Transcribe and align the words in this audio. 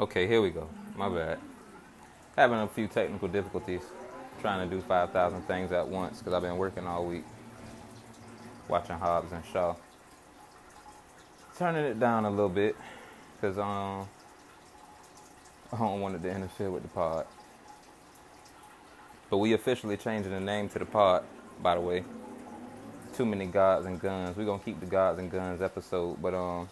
Okay, 0.00 0.26
here 0.26 0.40
we 0.40 0.50
go. 0.50 0.68
My 0.96 1.08
bad. 1.10 1.38
Having 2.36 2.60
a 2.60 2.68
few 2.68 2.86
technical 2.86 3.28
difficulties 3.28 3.82
trying 4.40 4.68
to 4.68 4.74
do 4.74 4.80
5,000 4.80 5.42
things 5.42 5.70
at 5.70 5.86
once 5.86 6.18
because 6.18 6.32
I've 6.32 6.42
been 6.42 6.56
working 6.56 6.86
all 6.86 7.04
week 7.04 7.24
watching 8.68 8.96
Hobbs 8.96 9.32
and 9.32 9.44
Shaw. 9.52 9.74
Turning 11.58 11.84
it 11.84 12.00
down 12.00 12.24
a 12.24 12.30
little 12.30 12.48
bit 12.48 12.74
because 13.34 13.58
um, 13.58 14.08
I 15.70 15.78
don't 15.78 16.00
want 16.00 16.14
it 16.14 16.22
to 16.22 16.30
interfere 16.30 16.70
with 16.70 16.82
the 16.82 16.88
pod. 16.88 17.26
But 19.28 19.38
we 19.38 19.52
officially 19.52 19.98
changing 19.98 20.32
the 20.32 20.40
name 20.40 20.70
to 20.70 20.78
the 20.78 20.86
pod, 20.86 21.24
by 21.62 21.74
the 21.74 21.82
way. 21.82 22.02
Too 23.14 23.26
many 23.26 23.44
gods 23.44 23.84
and 23.84 24.00
guns. 24.00 24.38
We're 24.38 24.46
gonna 24.46 24.62
keep 24.62 24.80
the 24.80 24.86
gods 24.86 25.18
and 25.18 25.30
guns 25.30 25.60
episode, 25.60 26.20
but 26.22 26.32
um 26.32 26.68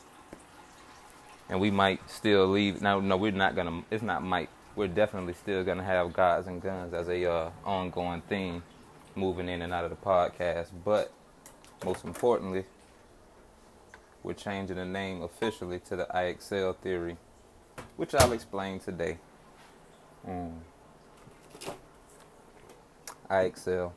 and 1.51 1.61
we 1.61 1.71
might 1.71 2.09
still 2.09 2.47
leave. 2.47 2.81
No, 2.81 3.01
no, 3.01 3.17
we're 3.17 3.33
not 3.33 3.57
gonna. 3.57 3.83
It's 3.91 4.05
not 4.05 4.23
might. 4.23 4.49
We're 4.77 4.87
definitely 4.87 5.35
still 5.35 5.65
gonna 5.65 5.83
have 5.83 6.13
gods 6.13 6.47
and 6.47 6.63
guns 6.63 6.95
as 6.95 7.09
a 7.09 7.31
uh, 7.31 7.51
ongoing 7.65 8.23
theme, 8.23 8.63
moving 9.17 9.49
in 9.49 9.61
and 9.61 9.75
out 9.75 9.85
of 9.85 9.91
the 9.91 9.97
podcast. 9.97 10.69
But 10.85 11.13
most 11.85 12.05
importantly, 12.05 12.65
we're 14.23 14.35
changing 14.35 14.77
the 14.77 14.85
name 14.85 15.23
officially 15.23 15.81
to 15.81 15.97
the 15.97 16.17
I 16.17 16.27
Excel 16.27 16.73
theory, 16.73 17.17
which 17.97 18.15
I'll 18.15 18.33
explain 18.33 18.79
today. 18.79 19.19
Mm. 20.27 20.55
I 23.29 23.41
Excel. 23.43 23.93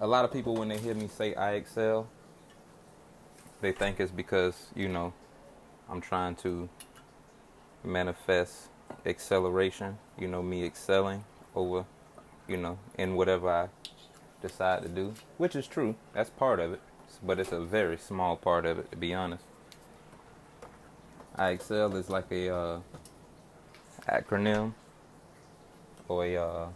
A 0.00 0.06
lot 0.06 0.24
of 0.24 0.32
people, 0.32 0.56
when 0.56 0.66
they 0.66 0.78
hear 0.78 0.94
me 0.94 1.06
say 1.06 1.36
I 1.36 1.52
Excel, 1.52 2.08
they 3.60 3.70
think 3.70 4.00
it's 4.00 4.10
because 4.10 4.56
you 4.74 4.88
know 4.88 5.12
I'm 5.92 6.00
trying 6.00 6.36
to 6.36 6.70
manifest 7.84 8.68
acceleration, 9.04 9.98
you 10.18 10.26
know, 10.26 10.42
me 10.42 10.64
excelling 10.64 11.22
over, 11.54 11.84
you 12.48 12.56
know, 12.56 12.78
in 12.96 13.14
whatever 13.14 13.50
I 13.50 13.68
decide 14.40 14.84
to 14.84 14.88
do, 14.88 15.12
which 15.36 15.54
is 15.54 15.66
true. 15.66 15.94
That's 16.14 16.30
part 16.30 16.60
of 16.60 16.72
it, 16.72 16.80
but 17.22 17.38
it's 17.38 17.52
a 17.52 17.60
very 17.60 17.98
small 17.98 18.36
part 18.38 18.64
of 18.64 18.78
it, 18.78 18.90
to 18.90 18.96
be 18.96 19.12
honest. 19.12 19.44
I 21.36 21.50
excel 21.50 21.94
is 21.94 22.08
like 22.08 22.32
a 22.32 22.48
uh, 22.48 22.80
acronym 24.08 24.72
or 26.08 26.24
a, 26.24 26.36
uh, 26.36 26.66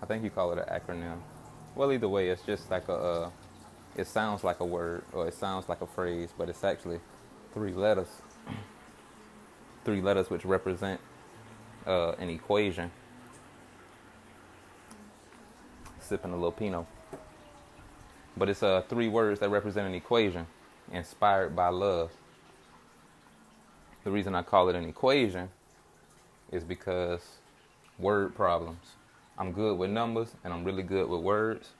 I 0.00 0.06
think 0.06 0.22
you 0.22 0.30
call 0.30 0.52
it 0.52 0.58
an 0.60 0.80
acronym. 0.80 1.18
Well, 1.74 1.90
either 1.90 2.08
way, 2.08 2.28
it's 2.28 2.42
just 2.42 2.70
like 2.70 2.88
a, 2.88 2.94
uh, 2.94 3.30
it 3.96 4.06
sounds 4.06 4.44
like 4.44 4.60
a 4.60 4.64
word 4.64 5.02
or 5.12 5.26
it 5.26 5.34
sounds 5.34 5.68
like 5.68 5.80
a 5.80 5.88
phrase, 5.88 6.28
but 6.38 6.48
it's 6.48 6.62
actually 6.62 7.00
three 7.52 7.72
letters. 7.72 8.08
Three 9.84 10.00
letters 10.00 10.30
which 10.30 10.44
represent 10.44 11.00
uh, 11.86 12.12
an 12.12 12.28
equation. 12.28 12.90
Sipping 16.00 16.32
a 16.32 16.34
little 16.34 16.52
Pinot. 16.52 16.86
But 18.36 18.48
it's 18.48 18.62
uh, 18.62 18.82
three 18.88 19.08
words 19.08 19.40
that 19.40 19.50
represent 19.50 19.86
an 19.86 19.94
equation 19.94 20.46
inspired 20.90 21.54
by 21.54 21.68
love. 21.68 22.10
The 24.04 24.10
reason 24.10 24.34
I 24.34 24.42
call 24.42 24.68
it 24.68 24.76
an 24.76 24.84
equation 24.84 25.48
is 26.50 26.64
because 26.64 27.20
word 27.98 28.34
problems. 28.34 28.92
I'm 29.38 29.52
good 29.52 29.78
with 29.78 29.90
numbers 29.90 30.34
and 30.44 30.52
I'm 30.52 30.64
really 30.64 30.82
good 30.82 31.08
with 31.08 31.20
words. 31.20 31.70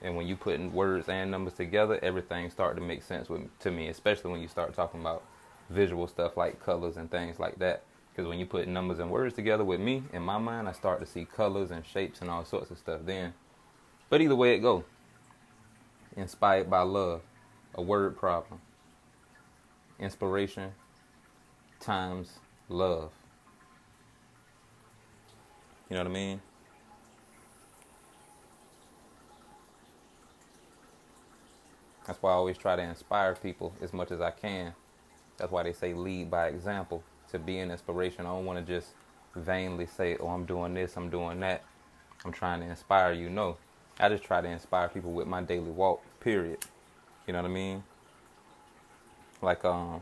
And 0.00 0.16
when 0.16 0.26
you 0.26 0.36
put 0.36 0.60
words 0.72 1.08
and 1.08 1.30
numbers 1.30 1.54
together, 1.54 1.98
everything 2.02 2.50
start 2.50 2.76
to 2.76 2.82
make 2.82 3.02
sense 3.02 3.28
with, 3.28 3.42
to 3.60 3.70
me, 3.70 3.88
especially 3.88 4.30
when 4.30 4.40
you 4.40 4.48
start 4.48 4.74
talking 4.74 5.00
about 5.00 5.24
visual 5.70 6.06
stuff 6.06 6.36
like 6.36 6.64
colors 6.64 6.96
and 6.96 7.10
things 7.10 7.38
like 7.38 7.58
that. 7.58 7.82
Because 8.10 8.28
when 8.28 8.38
you 8.38 8.46
put 8.46 8.66
numbers 8.68 8.98
and 8.98 9.10
words 9.10 9.34
together 9.34 9.64
with 9.64 9.80
me, 9.80 10.02
in 10.12 10.22
my 10.22 10.38
mind, 10.38 10.68
I 10.68 10.72
start 10.72 11.00
to 11.00 11.06
see 11.06 11.24
colors 11.24 11.70
and 11.70 11.84
shapes 11.84 12.20
and 12.20 12.30
all 12.30 12.44
sorts 12.44 12.70
of 12.70 12.78
stuff 12.78 13.00
then. 13.04 13.34
But 14.08 14.20
either 14.20 14.36
way 14.36 14.54
it 14.54 14.58
go, 14.58 14.84
inspired 16.16 16.70
by 16.70 16.82
love, 16.82 17.22
a 17.74 17.82
word 17.82 18.16
problem. 18.16 18.60
Inspiration 19.98 20.72
times 21.80 22.38
love. 22.68 23.10
You 25.88 25.96
know 25.96 26.02
what 26.02 26.10
I 26.10 26.12
mean? 26.12 26.40
That's 32.08 32.22
why 32.22 32.30
I 32.30 32.36
always 32.36 32.56
try 32.56 32.74
to 32.74 32.80
inspire 32.80 33.34
people 33.34 33.74
as 33.82 33.92
much 33.92 34.10
as 34.10 34.22
I 34.22 34.30
can. 34.30 34.72
That's 35.36 35.52
why 35.52 35.62
they 35.62 35.74
say 35.74 35.92
lead 35.92 36.30
by 36.30 36.48
example 36.48 37.04
to 37.30 37.38
be 37.38 37.58
an 37.58 37.70
inspiration. 37.70 38.22
I 38.22 38.30
don't 38.30 38.46
want 38.46 38.66
to 38.66 38.72
just 38.72 38.94
vainly 39.36 39.84
say, 39.84 40.16
oh, 40.18 40.28
I'm 40.28 40.46
doing 40.46 40.72
this, 40.72 40.96
I'm 40.96 41.10
doing 41.10 41.38
that. 41.40 41.62
I'm 42.24 42.32
trying 42.32 42.60
to 42.60 42.66
inspire 42.66 43.12
you. 43.12 43.28
No, 43.28 43.58
I 44.00 44.08
just 44.08 44.24
try 44.24 44.40
to 44.40 44.48
inspire 44.48 44.88
people 44.88 45.12
with 45.12 45.26
my 45.26 45.42
daily 45.42 45.70
walk, 45.70 46.02
period. 46.20 46.64
You 47.26 47.34
know 47.34 47.42
what 47.42 47.50
I 47.50 47.52
mean? 47.52 47.84
Like, 49.42 49.66
um, 49.66 50.00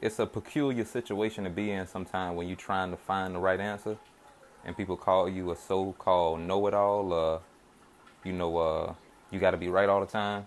it's 0.00 0.18
a 0.18 0.26
peculiar 0.26 0.84
situation 0.84 1.44
to 1.44 1.50
be 1.50 1.70
in 1.70 1.86
sometimes 1.86 2.36
when 2.36 2.48
you're 2.48 2.56
trying 2.56 2.90
to 2.90 2.96
find 2.96 3.36
the 3.36 3.38
right 3.38 3.60
answer 3.60 3.96
and 4.64 4.76
people 4.76 4.96
call 4.96 5.28
you 5.28 5.52
a 5.52 5.56
so 5.56 5.92
called 5.92 6.40
know 6.40 6.66
it 6.66 6.74
all, 6.74 7.12
uh, 7.12 7.38
you 8.24 8.32
know, 8.32 8.56
uh, 8.56 8.94
you 9.30 9.38
got 9.38 9.52
to 9.52 9.56
be 9.56 9.68
right 9.68 9.88
all 9.88 10.00
the 10.00 10.06
time. 10.06 10.46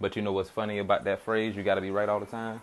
But 0.00 0.16
you 0.16 0.22
know 0.22 0.32
what's 0.32 0.50
funny 0.50 0.78
about 0.78 1.04
that 1.04 1.22
phrase? 1.22 1.56
You 1.56 1.62
got 1.62 1.74
to 1.74 1.80
be 1.80 1.90
right 1.90 2.08
all 2.08 2.20
the 2.20 2.26
time. 2.26 2.60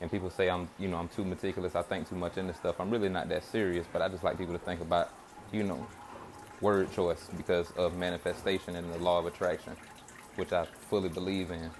And 0.00 0.10
people 0.10 0.30
say 0.30 0.50
I'm, 0.50 0.68
you 0.78 0.88
know, 0.88 0.96
I'm 0.98 1.08
too 1.08 1.24
meticulous. 1.24 1.74
I 1.74 1.82
think 1.82 2.08
too 2.08 2.16
much 2.16 2.36
into 2.36 2.52
stuff. 2.54 2.76
I'm 2.78 2.90
really 2.90 3.08
not 3.08 3.28
that 3.30 3.44
serious, 3.44 3.86
but 3.92 4.02
I 4.02 4.08
just 4.08 4.22
like 4.22 4.36
people 4.36 4.54
to 4.54 4.58
think 4.58 4.80
about, 4.80 5.10
you 5.52 5.62
know, 5.62 5.86
word 6.60 6.92
choice 6.92 7.28
because 7.36 7.70
of 7.72 7.96
manifestation 7.96 8.76
and 8.76 8.92
the 8.92 8.98
law 8.98 9.18
of 9.18 9.26
attraction, 9.26 9.76
which 10.36 10.52
I 10.52 10.66
fully 10.66 11.08
believe 11.08 11.50
in. 11.50 11.70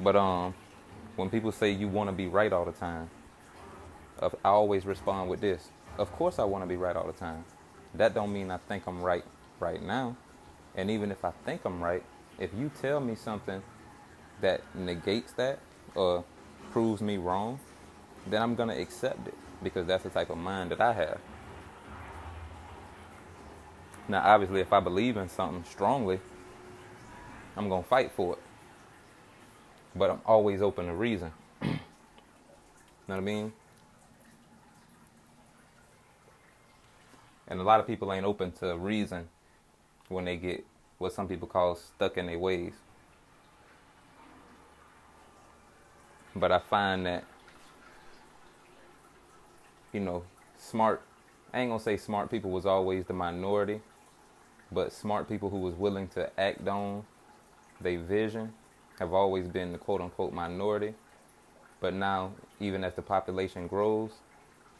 But 0.00 0.16
um, 0.16 0.54
when 1.16 1.30
people 1.30 1.52
say 1.52 1.70
you 1.70 1.88
want 1.88 2.08
to 2.10 2.16
be 2.16 2.26
right 2.26 2.52
all 2.52 2.64
the 2.64 2.72
time, 2.72 3.10
I 4.20 4.48
always 4.48 4.84
respond 4.86 5.30
with 5.30 5.40
this: 5.40 5.68
Of 5.98 6.12
course, 6.12 6.38
I 6.38 6.44
want 6.44 6.64
to 6.64 6.68
be 6.68 6.76
right 6.76 6.96
all 6.96 7.06
the 7.06 7.12
time. 7.12 7.44
That 7.94 8.14
don't 8.14 8.32
mean 8.32 8.50
I 8.50 8.58
think 8.58 8.86
I'm 8.86 9.02
right 9.02 9.24
right 9.60 9.82
now. 9.82 10.16
And 10.74 10.90
even 10.90 11.10
if 11.10 11.24
I 11.24 11.32
think 11.44 11.62
I'm 11.64 11.82
right, 11.82 12.02
if 12.38 12.50
you 12.58 12.70
tell 12.80 13.00
me 13.00 13.14
something 13.14 13.62
that 14.40 14.62
negates 14.74 15.32
that 15.34 15.58
or 15.94 16.24
proves 16.72 17.02
me 17.02 17.16
wrong, 17.18 17.60
then 18.26 18.42
I'm 18.42 18.54
going 18.54 18.68
to 18.68 18.80
accept 18.80 19.28
it 19.28 19.34
because 19.62 19.86
that's 19.86 20.04
the 20.04 20.10
type 20.10 20.30
of 20.30 20.38
mind 20.38 20.70
that 20.70 20.80
I 20.80 20.92
have. 20.92 21.20
Now, 24.08 24.22
obviously, 24.24 24.60
if 24.60 24.72
I 24.72 24.80
believe 24.80 25.16
in 25.16 25.28
something 25.28 25.64
strongly, 25.64 26.20
I'm 27.56 27.68
going 27.68 27.82
to 27.82 27.88
fight 27.88 28.12
for 28.12 28.34
it. 28.34 28.42
But 29.94 30.10
I'm 30.10 30.20
always 30.24 30.62
open 30.62 30.86
to 30.86 30.94
reason. 30.94 31.32
You 31.62 31.68
know 31.72 31.78
what 33.06 33.16
I 33.16 33.20
mean? 33.20 33.52
And 37.48 37.60
a 37.60 37.64
lot 37.64 37.80
of 37.80 37.86
people 37.86 38.12
ain't 38.12 38.24
open 38.24 38.52
to 38.52 38.76
reason 38.76 39.28
when 40.10 40.26
they 40.26 40.36
get 40.36 40.66
what 40.98 41.12
some 41.12 41.26
people 41.26 41.48
call 41.48 41.76
stuck 41.76 42.18
in 42.18 42.26
their 42.26 42.38
ways. 42.38 42.74
But 46.36 46.52
I 46.52 46.58
find 46.58 47.06
that, 47.06 47.24
you 49.92 50.00
know, 50.00 50.24
smart, 50.58 51.02
I 51.54 51.60
ain't 51.60 51.70
gonna 51.70 51.82
say 51.82 51.96
smart 51.96 52.30
people 52.30 52.50
was 52.50 52.66
always 52.66 53.06
the 53.06 53.14
minority, 53.14 53.80
but 54.70 54.92
smart 54.92 55.28
people 55.28 55.48
who 55.48 55.58
was 55.58 55.74
willing 55.74 56.08
to 56.08 56.30
act 56.38 56.66
on 56.68 57.04
their 57.80 57.98
vision 57.98 58.52
have 58.98 59.12
always 59.12 59.48
been 59.48 59.72
the 59.72 59.78
quote 59.78 60.00
unquote 60.00 60.32
minority. 60.32 60.94
But 61.80 61.94
now, 61.94 62.32
even 62.60 62.84
as 62.84 62.94
the 62.94 63.02
population 63.02 63.66
grows, 63.66 64.10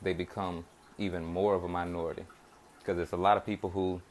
they 0.03 0.13
become 0.13 0.67
even 0.99 1.25
more 1.25 1.55
of 1.55 1.65
a 1.65 1.69
minority. 1.69 2.25
Because 2.79 2.97
there's 2.97 3.13
a 3.13 3.17
lot 3.17 3.37
of 3.37 3.47
people 3.47 3.71
who 3.71 4.03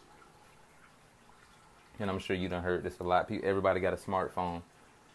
and 2.00 2.10
I'm 2.10 2.19
sure 2.19 2.36
you 2.36 2.50
done 2.50 2.63
heard 2.63 2.84
this 2.84 3.00
a 3.00 3.04
lot. 3.04 3.28
People, 3.28 3.48
everybody 3.48 3.80
got 3.80 3.94
a 3.94 3.98
smartphone. 3.98 4.62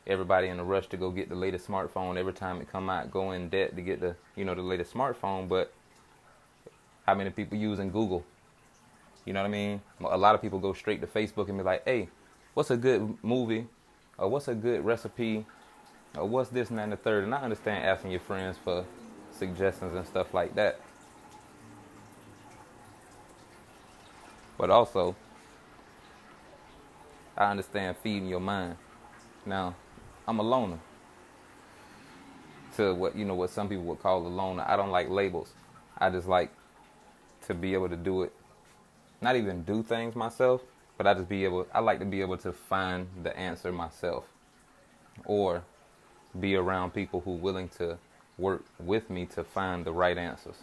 Everybody 0.07 0.49
in 0.49 0.61
a 0.61 0.65
rush 0.65 0.87
to 0.89 0.97
go 0.97 1.11
get 1.11 1.29
the 1.29 1.35
latest 1.35 1.67
smartphone. 1.67 2.19
Every 2.19 2.35
time 2.35 2.61
it 2.61 2.71
come 2.71 2.91
out, 2.91 3.11
go 3.11 3.33
in 3.33 3.49
debt 3.49 3.75
to 3.77 3.83
get 3.83 4.01
the 4.01 4.17
you 4.37 4.45
know 4.45 4.55
the 4.55 4.63
latest 4.63 4.93
smartphone. 4.93 5.49
But 5.49 5.73
how 7.07 7.15
many 7.15 7.31
people 7.31 7.57
using 7.57 7.91
Google? 7.91 8.25
You 9.25 9.33
know 9.33 9.41
what 9.41 9.49
I 9.49 9.51
mean? 9.51 9.81
A 10.05 10.19
lot 10.19 10.35
of 10.35 10.43
people 10.43 10.59
go 10.59 10.75
straight 10.75 11.01
to 11.01 11.07
Facebook 11.07 11.49
and 11.49 11.57
be 11.57 11.65
like, 11.65 11.85
"Hey, 11.85 12.09
what's 12.53 12.71
a 12.71 12.77
good 12.77 13.17
movie? 13.23 13.67
Or 14.19 14.29
what's 14.29 14.49
a 14.49 14.55
good 14.55 14.85
recipe? 14.85 15.45
Or 16.17 16.27
what's 16.27 16.51
this 16.51 16.71
and 16.71 16.79
that 16.79 16.85
and 16.85 16.93
the 16.93 16.97
third? 16.97 17.25
And 17.25 17.35
I 17.35 17.39
understand 17.39 17.85
asking 17.85 18.13
your 18.13 18.21
friends 18.21 18.57
for 18.63 18.85
suggestions 19.33 19.95
and 19.95 20.07
stuff 20.07 20.33
like 20.33 20.55
that. 20.55 20.81
But 24.57 24.71
also, 24.71 25.17
I 27.37 27.51
understand 27.51 27.97
feeding 28.03 28.29
your 28.29 28.41
mind. 28.41 28.77
Now, 29.45 29.75
I'm 30.27 30.39
a 30.39 30.43
loner. 30.43 30.79
To 32.77 32.95
what 32.95 33.15
you 33.17 33.25
know, 33.25 33.35
what 33.35 33.51
some 33.51 33.69
people 33.69 33.85
would 33.85 34.01
call 34.01 34.27
a 34.27 34.29
loner. 34.29 34.65
I 34.67 34.77
don't 34.77 34.91
like 34.91 35.09
labels. 35.09 35.53
I 35.99 36.11
just 36.11 36.27
like 36.27 36.51
to 37.47 37.55
be 37.55 37.75
able 37.75 37.89
to 37.89 37.97
do 37.97 38.23
it. 38.23 38.33
Not 39.21 39.37
even 39.37 39.63
do 39.63 39.83
things 39.83 40.17
myself, 40.17 40.61
but 40.97 41.07
I 41.07 41.15
just 41.15 41.29
be 41.29 41.45
able. 41.45 41.67
I 41.73 41.81
like 41.81 42.01
to 42.01 42.05
be 42.05 42.21
able 42.21 42.37
to 42.39 42.53
find 42.53 43.07
the 43.23 43.37
answer 43.37 43.71
myself, 43.73 44.25
or 45.25 45.63
be 46.39 46.57
around 46.57 46.93
people 46.95 47.21
who 47.21 47.33
willing 47.33 47.69
to 47.79 47.99
work 48.39 48.65
with 48.81 49.09
me 49.09 49.27
to 49.27 49.45
find 49.45 49.85
the 49.85 49.93
right 49.93 50.19
answers. 50.19 50.57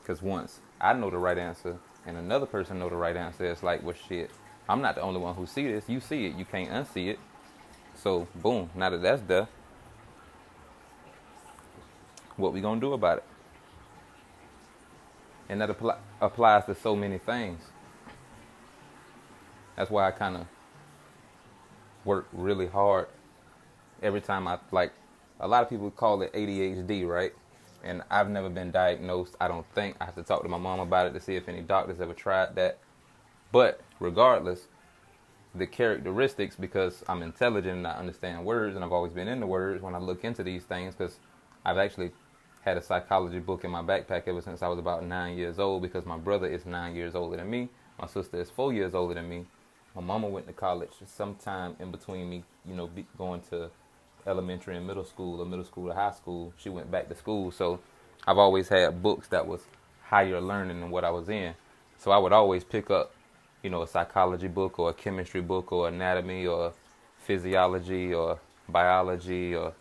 Because 0.00 0.20
once 0.20 0.60
I 0.80 0.92
know 0.92 1.10
the 1.10 1.18
right 1.18 1.38
answer 1.38 1.78
and 2.06 2.16
another 2.16 2.46
person 2.46 2.78
know 2.78 2.90
the 2.90 2.96
right 2.96 3.16
answer, 3.16 3.46
it's 3.46 3.62
like, 3.62 3.82
well, 3.82 3.96
shit, 4.08 4.30
I'm 4.68 4.80
not 4.80 4.94
the 4.94 5.00
only 5.02 5.20
one 5.20 5.34
who 5.34 5.46
see 5.46 5.66
this. 5.66 5.88
You 5.88 6.00
see 6.00 6.26
it. 6.26 6.36
You 6.36 6.44
can't 6.44 6.70
unsee 6.70 7.08
it. 7.08 7.18
So, 7.94 8.26
boom, 8.34 8.70
now 8.74 8.90
that 8.90 9.02
that's 9.02 9.22
done, 9.22 9.46
what 12.36 12.52
we 12.52 12.60
to 12.60 12.80
do 12.80 12.92
about 12.92 13.18
it? 13.18 13.24
And 15.48 15.60
that 15.60 15.70
applies 16.20 16.64
to 16.66 16.74
so 16.74 16.96
many 16.96 17.18
things. 17.18 17.62
That's 19.76 19.90
why 19.90 20.08
I 20.08 20.10
kind 20.10 20.36
of 20.36 20.46
work 22.04 22.26
really 22.32 22.66
hard 22.66 23.08
every 24.02 24.20
time 24.20 24.48
I 24.48 24.58
like 24.70 24.92
a 25.40 25.48
lot 25.48 25.62
of 25.62 25.68
people 25.68 25.90
call 25.90 26.22
it 26.22 26.32
ADHD, 26.32 27.06
right? 27.06 27.32
And 27.84 28.02
I've 28.10 28.30
never 28.30 28.48
been 28.48 28.70
diagnosed. 28.70 29.34
I 29.40 29.48
don't 29.48 29.66
think 29.74 29.96
I 30.00 30.04
have 30.04 30.14
to 30.14 30.22
talk 30.22 30.42
to 30.42 30.48
my 30.48 30.58
mom 30.58 30.80
about 30.80 31.06
it 31.08 31.14
to 31.14 31.20
see 31.20 31.34
if 31.36 31.48
any 31.48 31.62
doctors 31.62 32.00
ever 32.00 32.14
tried 32.14 32.54
that. 32.54 32.78
But 33.52 33.80
regardless, 34.00 34.66
the 35.54 35.66
characteristics 35.66 36.56
because 36.56 37.04
I'm 37.08 37.22
intelligent 37.22 37.76
and 37.76 37.86
I 37.86 37.92
understand 37.92 38.44
words 38.44 38.74
and 38.74 38.84
I've 38.84 38.92
always 38.92 39.12
been 39.12 39.28
into 39.28 39.46
words 39.46 39.82
when 39.82 39.94
I 39.94 39.98
look 39.98 40.24
into 40.24 40.42
these 40.42 40.64
things 40.64 40.94
because 40.94 41.18
I've 41.64 41.76
actually 41.76 42.12
had 42.62 42.76
a 42.76 42.82
psychology 42.82 43.40
book 43.40 43.64
in 43.64 43.70
my 43.70 43.82
backpack 43.82 44.26
ever 44.26 44.40
since 44.40 44.62
I 44.62 44.68
was 44.68 44.78
about 44.78 45.04
nine 45.04 45.36
years 45.36 45.58
old 45.58 45.82
because 45.82 46.06
my 46.06 46.16
brother 46.16 46.46
is 46.46 46.64
nine 46.64 46.94
years 46.96 47.14
older 47.14 47.36
than 47.36 47.50
me. 47.50 47.68
My 48.00 48.06
sister 48.06 48.40
is 48.40 48.48
four 48.48 48.72
years 48.72 48.94
older 48.94 49.14
than 49.14 49.28
me. 49.28 49.44
My 49.94 50.00
mama 50.00 50.28
went 50.28 50.46
to 50.46 50.52
college 50.54 50.92
sometime 51.04 51.76
in 51.78 51.90
between 51.90 52.30
me, 52.30 52.44
you 52.66 52.74
know, 52.74 52.88
going 53.18 53.42
to 53.50 53.70
elementary 54.26 54.76
and 54.76 54.86
middle 54.86 55.04
school 55.04 55.40
or 55.40 55.44
middle 55.44 55.64
school 55.64 55.88
to 55.88 55.94
high 55.94 56.12
school. 56.12 56.54
She 56.56 56.70
went 56.70 56.90
back 56.90 57.08
to 57.08 57.14
school. 57.14 57.50
So 57.50 57.80
I've 58.26 58.38
always 58.38 58.68
had 58.68 59.02
books 59.02 59.28
that 59.28 59.46
was 59.46 59.62
higher 60.04 60.40
learning 60.40 60.80
than 60.80 60.90
what 60.90 61.04
I 61.04 61.10
was 61.10 61.28
in. 61.28 61.54
So 61.98 62.10
I 62.10 62.18
would 62.18 62.32
always 62.32 62.64
pick 62.64 62.90
up, 62.90 63.14
you 63.62 63.70
know, 63.70 63.82
a 63.82 63.86
psychology 63.86 64.48
book 64.48 64.78
or 64.78 64.90
a 64.90 64.94
chemistry 64.94 65.40
book 65.40 65.72
or 65.72 65.88
anatomy 65.88 66.46
or 66.46 66.72
physiology 67.18 68.12
or 68.12 68.38
biology 68.68 69.54
or, 69.54 69.72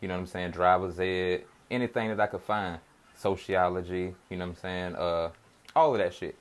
you 0.00 0.08
know 0.08 0.14
what 0.14 0.20
I'm 0.20 0.26
saying, 0.26 0.50
driver's 0.50 0.98
ed, 0.98 1.44
anything 1.70 2.08
that 2.08 2.20
I 2.20 2.26
could 2.26 2.42
find. 2.42 2.78
Sociology, 3.16 4.14
you 4.28 4.36
know 4.36 4.46
what 4.46 4.56
I'm 4.56 4.60
saying, 4.60 4.94
uh, 4.96 5.30
all 5.76 5.92
of 5.92 5.98
that 5.98 6.12
shit. 6.12 6.36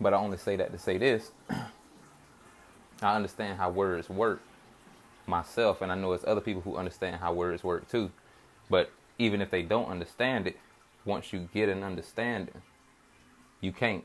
But 0.00 0.14
I 0.14 0.16
only 0.16 0.38
say 0.38 0.56
that 0.56 0.72
to 0.72 0.78
say 0.78 0.96
this. 0.96 1.30
I 3.02 3.16
understand 3.16 3.58
how 3.58 3.70
words 3.70 4.08
work 4.08 4.40
myself, 5.26 5.82
and 5.82 5.92
I 5.92 5.94
know 5.94 6.12
it's 6.12 6.24
other 6.26 6.40
people 6.40 6.62
who 6.62 6.76
understand 6.76 7.16
how 7.16 7.34
words 7.34 7.62
work 7.62 7.88
too. 7.90 8.10
But 8.70 8.90
even 9.18 9.42
if 9.42 9.50
they 9.50 9.62
don't 9.62 9.88
understand 9.88 10.46
it, 10.46 10.56
once 11.04 11.32
you 11.32 11.48
get 11.52 11.68
an 11.68 11.82
understanding, 11.82 12.62
you 13.60 13.72
can't 13.72 14.04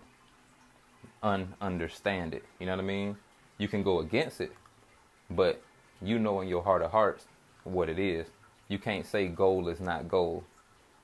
un-understand 1.25 2.35
it. 2.35 2.43
You 2.59 2.67
know 2.67 2.73
what 2.73 2.83
I 2.83 2.87
mean? 2.87 3.17
You 3.57 3.67
can 3.67 3.81
go 3.83 3.99
against 3.99 4.39
it, 4.39 4.53
but 5.29 5.61
you 6.01 6.19
know 6.19 6.39
in 6.41 6.47
your 6.47 6.61
heart 6.61 6.83
of 6.83 6.91
hearts 6.91 7.25
what 7.63 7.89
it 7.89 7.97
is. 7.97 8.27
You 8.69 8.77
can't 8.77 9.05
say 9.05 9.27
gold 9.27 9.67
is 9.67 9.79
not 9.79 10.07
gold 10.07 10.43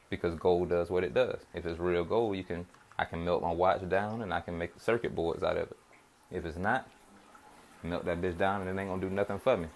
because 0.09 0.35
gold 0.35 0.69
does 0.69 0.89
what 0.91 1.03
it 1.03 1.13
does. 1.13 1.39
If 1.56 1.65
it's 1.65 1.79
real 1.79 2.03
gold, 2.03 2.38
you 2.38 2.44
can 2.44 2.68
I 3.00 3.06
can 3.06 3.25
melt 3.25 3.41
my 3.41 3.51
watch 3.51 3.88
down 3.89 4.21
and 4.21 4.31
I 4.31 4.41
can 4.41 4.57
make 4.57 4.79
circuit 4.79 5.15
boards 5.15 5.41
out 5.41 5.57
of 5.57 5.71
it. 5.71 5.77
If 6.31 6.45
it's 6.45 6.57
not, 6.57 6.88
melt 7.81 8.06
that 8.06 8.21
bitch 8.21 8.38
down 8.38 8.62
and 8.62 8.69
it 8.69 8.79
ain't 8.79 8.89
gonna 8.91 9.01
do 9.01 9.09
nothing 9.09 9.39
for 9.39 9.57
me. 9.57 9.63
You 9.63 9.69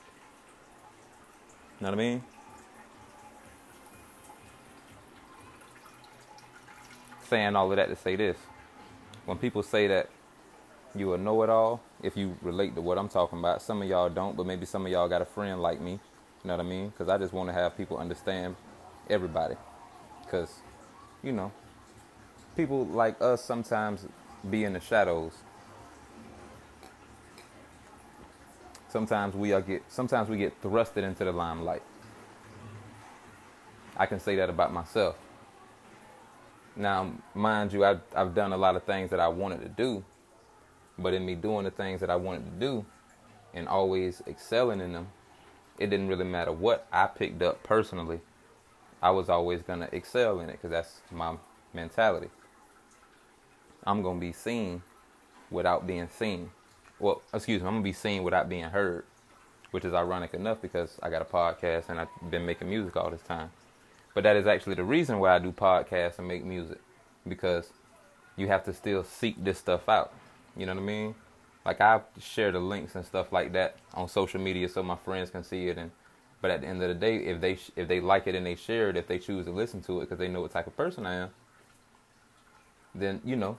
know 1.82 1.90
what 1.90 1.94
I 1.94 1.98
mean? 1.98 2.24
Saying 7.28 7.56
all 7.56 7.72
of 7.72 7.78
that 7.78 7.90
to 7.90 7.96
say 7.96 8.16
this. 8.16 8.38
When 9.26 9.40
people 9.40 9.64
say 9.64 9.88
that 9.88 10.10
you 10.96 11.14
a 11.14 11.18
know 11.18 11.44
it 11.44 11.50
all, 11.50 11.82
if 12.02 12.16
you 12.18 12.38
relate 12.42 12.76
to 12.76 12.82
what 12.82 12.98
I'm 12.98 13.10
talking 13.10 13.40
about, 13.40 13.62
some 13.62 13.82
of 13.82 13.88
y'all 13.88 14.10
don't, 14.10 14.36
but 14.36 14.46
maybe 14.46 14.66
some 14.66 14.86
of 14.86 14.92
y'all 14.92 15.10
got 15.10 15.22
a 15.22 15.26
friend 15.26 15.62
like 15.62 15.82
me. 15.82 15.92
You 15.92 16.48
know 16.48 16.58
what 16.58 16.66
I 16.66 16.70
mean? 16.70 16.90
Because 16.90 17.10
I 17.10 17.18
just 17.18 17.34
want 17.34 17.50
to 17.50 17.54
have 17.54 17.76
people 17.76 17.98
understand 17.98 18.56
everybody. 19.10 19.56
Because, 20.24 20.62
you 21.24 21.32
know, 21.32 21.52
people 22.56 22.86
like 22.86 23.22
us 23.22 23.44
sometimes 23.44 24.06
be 24.50 24.64
in 24.64 24.74
the 24.74 24.80
shadows 24.80 25.34
sometimes 28.96 29.36
we 29.36 29.52
are 29.52 29.60
get 29.60 29.84
sometimes 29.90 30.30
we 30.30 30.38
get 30.38 30.62
thrusted 30.62 31.04
into 31.04 31.26
the 31.26 31.32
limelight. 31.34 31.84
I 33.98 34.06
can 34.06 34.22
say 34.22 34.38
that 34.38 34.50
about 34.50 34.72
myself. 34.72 35.18
Now, 36.78 37.12
mind 37.34 37.74
you, 37.74 37.84
I've, 37.84 38.00
I've 38.16 38.34
done 38.34 38.54
a 38.54 38.58
lot 38.58 38.78
of 38.78 38.84
things 38.84 39.10
that 39.10 39.20
I 39.20 39.28
wanted 39.28 39.62
to 39.64 39.68
do, 39.68 40.02
but 40.98 41.14
in 41.14 41.26
me 41.26 41.36
doing 41.36 41.66
the 41.66 41.72
things 41.72 42.00
that 42.02 42.10
I 42.10 42.16
wanted 42.16 42.46
to 42.46 42.60
do 42.60 42.86
and 43.54 43.68
always 43.68 44.22
excelling 44.28 44.82
in 44.82 44.94
them, 44.94 45.08
it 45.78 45.90
didn't 45.90 46.08
really 46.08 46.26
matter 46.26 46.52
what 46.52 46.88
I 46.92 47.08
picked 47.08 47.42
up 47.42 47.64
personally. 47.64 48.22
I 49.02 49.12
was 49.12 49.30
always 49.30 49.62
going 49.62 49.80
to 49.80 49.96
excel 49.96 50.40
in 50.40 50.50
it 50.50 50.54
because 50.54 50.72
that's 50.72 51.02
my 51.12 51.36
mentality. 51.74 52.30
I'm 53.86 54.02
going 54.02 54.18
to 54.18 54.22
be 54.22 54.32
seen 54.32 54.82
without 55.52 55.86
being 55.86 56.10
seen 56.10 56.50
well, 57.00 57.22
excuse 57.34 57.62
me, 57.62 57.68
I'm 57.68 57.76
gonna 57.76 57.84
be 57.84 57.94
seen 57.94 58.24
without 58.24 58.48
being 58.48 58.64
heard, 58.64 59.06
which 59.72 59.86
is 59.86 59.94
ironic 59.94 60.34
enough 60.34 60.62
because 60.62 60.98
I 61.04 61.10
got 61.10 61.22
a 61.22 61.26
podcast 61.26 61.90
and 61.90 62.00
I've 62.00 62.08
been 62.30 62.46
making 62.46 62.70
music 62.70 62.96
all 62.96 63.10
this 63.10 63.22
time. 63.22 63.52
But 64.14 64.24
that 64.24 64.38
is 64.38 64.48
actually 64.48 64.76
the 64.76 64.86
reason 64.86 65.20
why 65.20 65.36
I 65.36 65.40
do 65.40 65.52
podcasts 65.52 66.20
and 66.20 66.28
make 66.28 66.46
music 66.46 66.80
because 67.28 67.70
you 68.38 68.48
have 68.48 68.64
to 68.66 68.74
still 68.74 69.04
seek 69.04 69.44
this 69.44 69.58
stuff 69.58 69.90
out. 69.90 70.14
You 70.58 70.66
know 70.66 70.74
what 70.74 70.82
I 70.82 70.86
mean? 70.86 71.16
Like 71.66 71.82
I 71.82 72.02
share 72.20 72.52
the 72.52 72.60
links 72.60 72.96
and 72.96 73.06
stuff 73.06 73.32
like 73.32 73.54
that 73.54 73.78
on 73.94 74.08
social 74.08 74.40
media 74.40 74.70
so 74.70 74.84
my 74.84 74.96
friends 74.96 75.30
can 75.30 75.44
see 75.44 75.68
it 75.68 75.78
and 75.78 75.92
but 76.42 76.52
at 76.52 76.62
the 76.62 76.68
end 76.68 76.82
of 76.84 76.90
the 76.90 76.96
day, 76.96 77.18
if 77.18 77.42
they 77.42 77.58
if 77.76 77.88
they 77.88 78.00
like 78.00 78.28
it 78.28 78.36
and 78.36 78.46
they 78.46 78.56
share 78.56 78.90
it, 78.90 78.98
if 78.98 79.08
they 79.08 79.18
choose 79.18 79.46
to 79.46 79.52
listen 79.52 79.82
to 79.84 80.02
it 80.02 80.02
because 80.02 80.20
they 80.20 80.28
know 80.28 80.42
what 80.42 80.52
type 80.52 80.68
of 80.68 80.78
person 80.78 81.06
I 81.06 81.16
am, 81.16 81.30
then 82.94 83.22
you 83.26 83.36
know, 83.36 83.58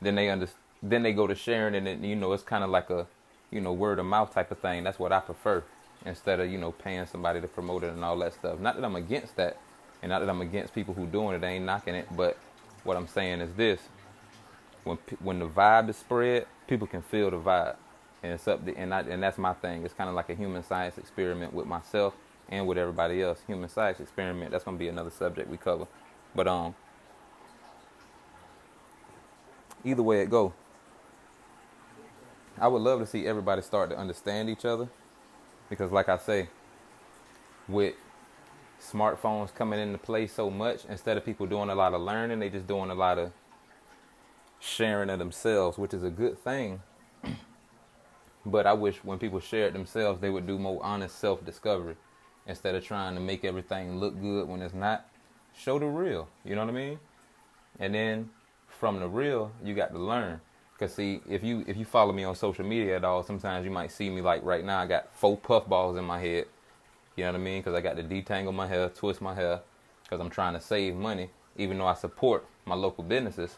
then 0.00 0.16
they 0.16 0.30
under 0.30 0.48
then 0.82 1.02
they 1.02 1.12
go 1.12 1.26
to 1.28 1.34
sharing 1.34 1.74
and 1.76 1.86
it, 1.86 2.00
you 2.00 2.16
know 2.16 2.32
it's 2.32 2.42
kind 2.42 2.64
of 2.64 2.70
like 2.70 2.90
a 2.90 3.06
you 3.50 3.60
know 3.60 3.72
word 3.72 4.00
of 4.00 4.06
mouth 4.06 4.34
type 4.34 4.50
of 4.50 4.58
thing. 4.58 4.82
That's 4.82 4.98
what 4.98 5.12
i 5.12 5.20
prefer 5.20 5.62
instead 6.04 6.40
of 6.40 6.50
you 6.50 6.58
know 6.58 6.72
paying 6.72 7.06
somebody 7.06 7.40
to 7.40 7.46
promote 7.48 7.84
it 7.84 7.92
and 7.92 8.04
all 8.04 8.18
that 8.18 8.32
stuff. 8.34 8.58
Not 8.58 8.76
that 8.76 8.84
i'm 8.84 8.96
against 8.96 9.36
that 9.36 9.58
and 10.02 10.10
not 10.10 10.20
that 10.20 10.28
i'm 10.28 10.42
against 10.42 10.74
people 10.74 10.94
who 10.94 11.06
doing 11.06 11.34
it 11.34 11.40
they 11.40 11.48
ain't 11.48 11.64
knocking 11.64 11.94
it 11.94 12.06
but 12.16 12.36
what 12.84 12.96
i'm 12.96 13.08
saying 13.08 13.40
is 13.40 13.52
this 13.54 13.80
when 14.84 14.98
when 15.20 15.38
the 15.40 15.48
vibe 15.48 15.88
is 15.90 15.96
spread 15.96 16.46
people 16.66 16.86
can 16.86 17.02
feel 17.02 17.30
the 17.30 17.38
vibe. 17.38 17.76
And 18.22 18.32
it's 18.32 18.48
up 18.48 18.64
to, 18.64 18.74
and 18.76 18.94
I, 18.94 19.00
and 19.00 19.22
that's 19.22 19.36
my 19.36 19.52
thing. 19.52 19.84
It's 19.84 19.92
kind 19.94 20.08
of 20.08 20.16
like 20.16 20.30
a 20.30 20.34
human 20.34 20.62
science 20.64 20.96
experiment 20.96 21.52
with 21.52 21.66
myself 21.66 22.14
and 22.48 22.66
with 22.66 22.78
everybody 22.78 23.22
else. 23.22 23.40
Human 23.46 23.68
science 23.68 24.00
experiment 24.00 24.50
that's 24.50 24.64
to 24.64 24.72
be 24.72 24.88
another 24.88 25.10
subject 25.10 25.48
we 25.50 25.58
cover. 25.58 25.86
But 26.34 26.48
um 26.48 26.74
either 29.84 30.02
way 30.02 30.22
it 30.22 30.30
go 30.30 30.54
I 32.58 32.68
would 32.68 32.82
love 32.82 33.00
to 33.00 33.06
see 33.06 33.26
everybody 33.26 33.62
start 33.62 33.90
to 33.90 33.98
understand 33.98 34.48
each 34.48 34.64
other. 34.64 34.88
Because, 35.68 35.90
like 35.90 36.08
I 36.08 36.18
say, 36.18 36.48
with 37.66 37.94
smartphones 38.80 39.52
coming 39.54 39.80
into 39.80 39.98
play 39.98 40.26
so 40.26 40.50
much, 40.50 40.84
instead 40.88 41.16
of 41.16 41.24
people 41.24 41.46
doing 41.46 41.70
a 41.70 41.74
lot 41.74 41.94
of 41.94 42.02
learning, 42.02 42.38
they 42.38 42.50
just 42.50 42.66
doing 42.66 42.90
a 42.90 42.94
lot 42.94 43.18
of 43.18 43.32
sharing 44.64 45.10
of 45.10 45.18
themselves, 45.18 45.76
which 45.76 45.92
is 45.92 46.02
a 46.02 46.10
good 46.10 46.38
thing. 46.38 46.80
but 48.46 48.66
I 48.66 48.72
wish 48.72 48.96
when 49.04 49.18
people 49.18 49.40
share 49.40 49.66
it 49.66 49.72
themselves, 49.72 50.20
they 50.20 50.30
would 50.30 50.46
do 50.46 50.58
more 50.58 50.82
honest 50.82 51.18
self 51.18 51.44
discovery 51.44 51.96
instead 52.46 52.74
of 52.74 52.84
trying 52.84 53.14
to 53.14 53.20
make 53.20 53.44
everything 53.44 53.98
look 53.98 54.20
good 54.20 54.48
when 54.48 54.62
it's 54.62 54.74
not. 54.74 55.06
Show 55.56 55.78
the 55.78 55.86
real, 55.86 56.28
you 56.44 56.54
know 56.54 56.62
what 56.62 56.70
I 56.70 56.76
mean? 56.76 56.98
And 57.78 57.94
then 57.94 58.30
from 58.68 59.00
the 59.00 59.08
real, 59.08 59.52
you 59.62 59.74
got 59.74 59.92
to 59.92 59.98
learn. 59.98 60.40
Cause 60.78 60.94
see, 60.94 61.20
if 61.28 61.44
you 61.44 61.64
if 61.68 61.76
you 61.76 61.84
follow 61.84 62.12
me 62.12 62.24
on 62.24 62.34
social 62.34 62.64
media 62.64 62.96
at 62.96 63.04
all, 63.04 63.22
sometimes 63.22 63.64
you 63.64 63.70
might 63.70 63.92
see 63.92 64.10
me 64.10 64.20
like 64.20 64.42
right 64.42 64.64
now. 64.64 64.80
I 64.80 64.86
got 64.86 65.14
four 65.14 65.36
puff 65.36 65.68
balls 65.68 65.96
in 65.96 66.04
my 66.04 66.20
head. 66.20 66.46
You 67.14 67.24
know 67.24 67.32
what 67.32 67.40
I 67.40 67.44
mean? 67.44 67.62
Cause 67.62 67.74
I 67.74 67.80
got 67.80 67.96
to 67.96 68.02
detangle 68.02 68.52
my 68.52 68.66
hair, 68.66 68.88
twist 68.88 69.20
my 69.20 69.34
hair, 69.34 69.60
cause 70.10 70.18
I'm 70.20 70.30
trying 70.30 70.54
to 70.54 70.60
save 70.60 70.96
money. 70.96 71.30
Even 71.56 71.78
though 71.78 71.86
I 71.86 71.94
support 71.94 72.44
my 72.66 72.74
local 72.74 73.04
businesses, 73.04 73.54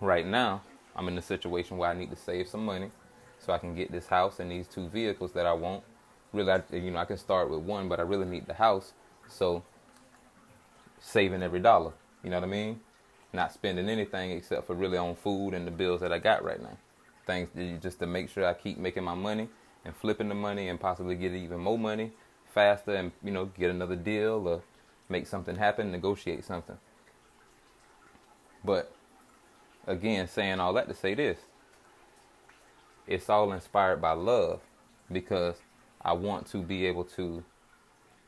right 0.00 0.26
now 0.26 0.62
I'm 0.98 1.06
in 1.08 1.16
a 1.16 1.22
situation 1.22 1.76
where 1.78 1.88
I 1.88 1.94
need 1.94 2.10
to 2.10 2.16
save 2.16 2.48
some 2.48 2.64
money, 2.64 2.90
so 3.38 3.52
I 3.52 3.58
can 3.58 3.74
get 3.74 3.92
this 3.92 4.08
house 4.08 4.40
and 4.40 4.50
these 4.50 4.66
two 4.66 4.88
vehicles 4.88 5.32
that 5.32 5.46
I 5.46 5.52
want. 5.52 5.84
Really, 6.32 6.50
I, 6.50 6.62
you 6.72 6.90
know, 6.90 6.98
I 6.98 7.04
can 7.04 7.16
start 7.16 7.48
with 7.48 7.60
one, 7.60 7.88
but 7.88 8.00
I 8.00 8.02
really 8.02 8.26
need 8.26 8.46
the 8.46 8.54
house. 8.54 8.92
So 9.28 9.62
saving 11.00 11.42
every 11.42 11.60
dollar. 11.60 11.92
You 12.24 12.30
know 12.30 12.36
what 12.36 12.44
I 12.44 12.50
mean? 12.50 12.80
Not 13.32 13.52
spending 13.52 13.88
anything 13.88 14.32
except 14.32 14.66
for 14.66 14.74
really 14.74 14.98
on 14.98 15.14
food 15.14 15.54
and 15.54 15.66
the 15.66 15.70
bills 15.70 16.00
that 16.00 16.12
I 16.12 16.18
got 16.18 16.42
right 16.42 16.60
now. 16.60 16.76
Things 17.26 17.48
just 17.82 18.00
to 18.00 18.06
make 18.06 18.28
sure 18.28 18.44
I 18.44 18.54
keep 18.54 18.78
making 18.78 19.04
my 19.04 19.14
money 19.14 19.48
and 19.84 19.94
flipping 19.94 20.28
the 20.28 20.34
money 20.34 20.68
and 20.68 20.80
possibly 20.80 21.14
get 21.14 21.32
even 21.32 21.60
more 21.60 21.78
money 21.78 22.12
faster 22.46 22.94
and 22.94 23.12
you 23.22 23.30
know 23.30 23.44
get 23.44 23.70
another 23.70 23.94
deal 23.94 24.48
or 24.48 24.62
make 25.08 25.26
something 25.26 25.56
happen, 25.56 25.92
negotiate 25.92 26.44
something. 26.44 26.76
But 28.64 28.92
again, 29.86 30.28
saying 30.28 30.60
all 30.60 30.72
that 30.74 30.88
to 30.88 30.94
say 30.94 31.14
this, 31.14 31.38
it's 33.06 33.30
all 33.30 33.52
inspired 33.52 34.00
by 34.00 34.12
love 34.12 34.60
because 35.10 35.56
I 36.02 36.12
want 36.12 36.46
to 36.48 36.62
be 36.62 36.86
able 36.86 37.04
to 37.04 37.42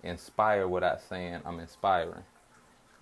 inspire 0.03 0.67
without 0.67 1.01
saying 1.03 1.41
I'm 1.45 1.61
inspiring 1.61 2.25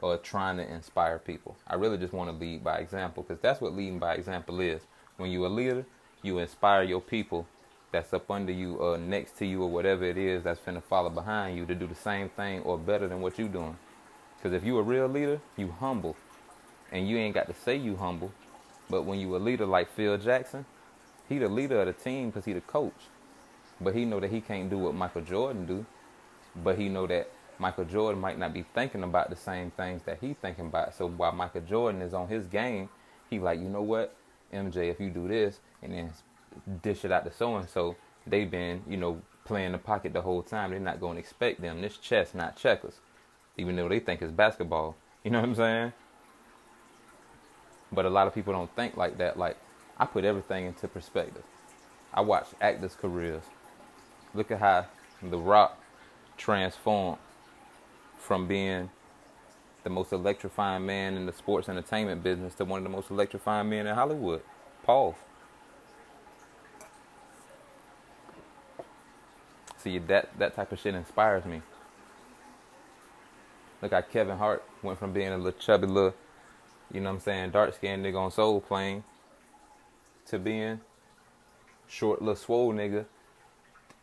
or 0.00 0.16
trying 0.16 0.56
to 0.58 0.68
inspire 0.68 1.18
people. 1.18 1.56
I 1.66 1.74
really 1.74 1.98
just 1.98 2.12
want 2.12 2.30
to 2.30 2.36
lead 2.36 2.62
by 2.62 2.78
example 2.78 3.22
because 3.22 3.40
that's 3.40 3.60
what 3.60 3.74
leading 3.74 3.98
by 3.98 4.14
example 4.14 4.60
is. 4.60 4.82
When 5.16 5.30
you're 5.30 5.46
a 5.46 5.50
leader, 5.50 5.84
you 6.22 6.38
inspire 6.38 6.82
your 6.82 7.00
people 7.00 7.46
that's 7.90 8.12
up 8.12 8.30
under 8.30 8.52
you 8.52 8.76
or 8.76 8.98
next 8.98 9.38
to 9.38 9.46
you 9.46 9.62
or 9.62 9.68
whatever 9.68 10.04
it 10.04 10.18
is 10.18 10.42
that's 10.42 10.60
finna 10.60 10.82
follow 10.82 11.10
behind 11.10 11.56
you 11.56 11.64
to 11.66 11.74
do 11.74 11.86
the 11.86 11.94
same 11.94 12.28
thing 12.28 12.60
or 12.62 12.76
better 12.78 13.08
than 13.08 13.20
what 13.20 13.38
you're 13.38 13.48
doing. 13.48 13.76
Because 14.36 14.52
if 14.52 14.64
you're 14.64 14.80
a 14.80 14.84
real 14.84 15.08
leader, 15.08 15.40
you 15.56 15.74
humble. 15.80 16.16
And 16.92 17.08
you 17.08 17.18
ain't 17.18 17.34
got 17.34 17.46
to 17.48 17.54
say 17.54 17.76
you 17.76 17.96
humble. 17.96 18.32
But 18.88 19.02
when 19.02 19.18
you 19.18 19.36
a 19.36 19.38
leader 19.38 19.66
like 19.66 19.90
Phil 19.90 20.16
Jackson, 20.16 20.64
he 21.28 21.38
the 21.38 21.48
leader 21.48 21.80
of 21.80 21.86
the 21.86 21.92
team 21.92 22.30
because 22.30 22.44
he 22.44 22.52
the 22.52 22.60
coach. 22.62 22.94
But 23.80 23.94
he 23.94 24.04
know 24.04 24.20
that 24.20 24.30
he 24.30 24.40
can't 24.40 24.70
do 24.70 24.78
what 24.78 24.94
Michael 24.94 25.22
Jordan 25.22 25.66
do. 25.66 25.86
But 26.56 26.78
he 26.78 26.88
know 26.88 27.06
that 27.06 27.30
Michael 27.58 27.84
Jordan 27.84 28.20
might 28.20 28.38
not 28.38 28.54
be 28.54 28.64
thinking 28.74 29.02
about 29.02 29.30
the 29.30 29.36
same 29.36 29.70
things 29.72 30.02
that 30.04 30.18
he 30.20 30.34
thinking 30.34 30.66
about. 30.66 30.94
So 30.94 31.08
while 31.08 31.32
Michael 31.32 31.60
Jordan 31.62 32.02
is 32.02 32.14
on 32.14 32.28
his 32.28 32.46
game, 32.46 32.88
he 33.28 33.38
like, 33.38 33.60
you 33.60 33.68
know 33.68 33.82
what, 33.82 34.16
MJ, 34.52 34.90
if 34.90 35.00
you 35.00 35.10
do 35.10 35.28
this 35.28 35.60
and 35.82 35.92
then 35.92 36.12
dish 36.82 37.04
it 37.04 37.12
out 37.12 37.24
to 37.24 37.32
so 37.32 37.56
and 37.56 37.68
so, 37.68 37.96
they've 38.26 38.50
been, 38.50 38.82
you 38.88 38.96
know, 38.96 39.20
playing 39.44 39.72
the 39.72 39.78
pocket 39.78 40.12
the 40.12 40.22
whole 40.22 40.42
time. 40.42 40.70
They're 40.70 40.80
not 40.80 41.00
going 41.00 41.14
to 41.14 41.20
expect 41.20 41.60
them. 41.60 41.80
This 41.80 41.96
chess, 41.96 42.34
not 42.34 42.56
checkers, 42.56 43.00
even 43.56 43.76
though 43.76 43.88
they 43.88 44.00
think 44.00 44.22
it's 44.22 44.32
basketball. 44.32 44.96
You 45.24 45.30
know 45.30 45.40
what 45.40 45.48
I'm 45.48 45.54
saying? 45.54 45.92
But 47.90 48.04
a 48.04 48.10
lot 48.10 48.26
of 48.26 48.34
people 48.34 48.52
don't 48.52 48.74
think 48.76 48.96
like 48.96 49.18
that. 49.18 49.38
Like 49.38 49.56
I 49.96 50.06
put 50.06 50.24
everything 50.24 50.66
into 50.66 50.88
perspective. 50.88 51.42
I 52.12 52.20
watch 52.20 52.48
actors' 52.60 52.96
careers. 53.00 53.42
Look 54.34 54.50
at 54.50 54.60
how 54.60 54.86
The 55.22 55.38
Rock 55.38 55.78
transformed 56.36 57.18
from 58.18 58.46
being 58.46 58.90
the 59.84 59.90
most 59.90 60.12
electrifying 60.12 60.84
man 60.84 61.16
in 61.16 61.26
the 61.26 61.32
sports 61.32 61.68
entertainment 61.68 62.22
business 62.22 62.54
to 62.56 62.64
one 62.64 62.78
of 62.78 62.84
the 62.84 62.90
most 62.90 63.10
electrifying 63.10 63.70
men 63.70 63.86
in 63.86 63.94
Hollywood. 63.94 64.42
Paul. 64.82 65.16
See 69.78 69.98
that 69.98 70.36
that 70.38 70.56
type 70.56 70.72
of 70.72 70.80
shit 70.80 70.94
inspires 70.94 71.44
me. 71.44 71.62
Look 73.80 73.92
how 73.92 74.00
Kevin 74.00 74.36
Hart 74.36 74.64
went 74.82 74.98
from 74.98 75.12
being 75.12 75.28
a 75.28 75.36
little 75.38 75.58
chubby 75.58 75.86
little, 75.86 76.14
you 76.92 77.00
know 77.00 77.10
what 77.10 77.16
I'm 77.16 77.20
saying, 77.20 77.50
dark 77.50 77.74
skinned 77.74 78.04
nigga 78.04 78.16
on 78.16 78.30
Soul 78.30 78.60
Plane 78.60 79.04
to 80.26 80.38
being 80.38 80.80
short 81.86 82.20
little 82.20 82.36
swole 82.36 82.72
nigga 82.72 83.04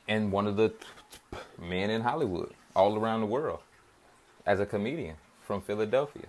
and 0.08 0.32
one 0.32 0.48
of 0.48 0.56
the 0.56 0.74
men 1.60 1.90
in 1.90 2.02
Hollywood 2.02 2.54
all 2.76 2.98
around 2.98 3.22
the 3.22 3.28
world 3.28 3.60
as 4.46 4.60
a 4.60 4.66
comedian 4.66 5.16
from 5.42 5.62
Philadelphia. 5.62 6.26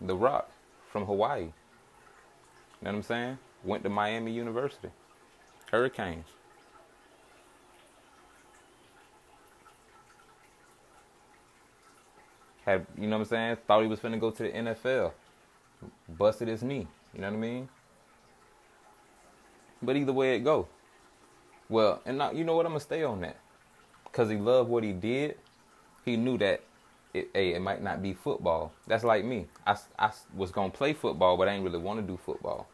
The 0.00 0.14
Rock 0.14 0.50
from 0.90 1.06
Hawaii. 1.06 1.40
You 1.40 1.46
know 2.82 2.90
what 2.90 2.94
I'm 2.94 3.02
saying? 3.02 3.38
Went 3.64 3.82
to 3.84 3.88
Miami 3.88 4.32
University. 4.32 4.90
Hurricanes. 5.70 6.26
Had 12.64 12.86
you 12.98 13.06
know 13.06 13.16
what 13.16 13.22
I'm 13.22 13.28
saying? 13.28 13.56
Thought 13.66 13.82
he 13.82 13.88
was 13.88 13.98
finna 13.98 14.20
go 14.20 14.30
to 14.30 14.42
the 14.42 14.50
NFL. 14.50 15.12
Busted 16.08 16.48
his 16.48 16.62
knee. 16.62 16.86
You 17.14 17.20
know 17.20 17.28
what 17.28 17.36
I 17.36 17.40
mean? 17.40 17.68
But 19.82 19.96
either 19.96 20.12
way 20.12 20.36
it 20.36 20.40
go. 20.40 20.68
Well, 21.68 22.00
and 22.06 22.18
now, 22.18 22.32
you 22.32 22.44
know 22.44 22.56
what? 22.56 22.66
I'm 22.66 22.72
gonna 22.72 22.80
stay 22.80 23.02
on 23.02 23.20
that, 23.20 23.36
cause 24.12 24.30
he 24.30 24.36
loved 24.36 24.70
what 24.70 24.82
he 24.82 24.92
did. 24.92 25.36
He 26.04 26.16
knew 26.16 26.38
that 26.38 26.62
it, 27.12 27.30
hey, 27.34 27.54
it 27.54 27.60
might 27.60 27.82
not 27.82 28.02
be 28.02 28.14
football. 28.14 28.72
That's 28.86 29.04
like 29.04 29.24
me. 29.24 29.46
I, 29.66 29.76
I 29.98 30.10
was 30.34 30.50
gonna 30.50 30.70
play 30.70 30.94
football, 30.94 31.36
but 31.36 31.48
I 31.48 31.52
didn't 31.52 31.64
really 31.64 31.78
want 31.78 32.00
to 32.00 32.06
do 32.06 32.16
football. 32.16 32.66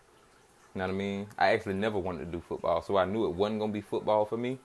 You 0.74 0.80
know 0.80 0.86
what 0.86 0.94
I 0.94 0.96
mean? 0.96 1.26
I 1.38 1.48
actually 1.52 1.74
never 1.74 1.98
wanted 1.98 2.20
to 2.26 2.32
do 2.32 2.42
football, 2.48 2.82
so 2.82 2.96
I 2.96 3.04
knew 3.04 3.26
it 3.26 3.34
wasn't 3.34 3.60
gonna 3.60 3.72
be 3.72 3.80
football 3.80 4.24
for 4.24 4.36
me. 4.36 4.58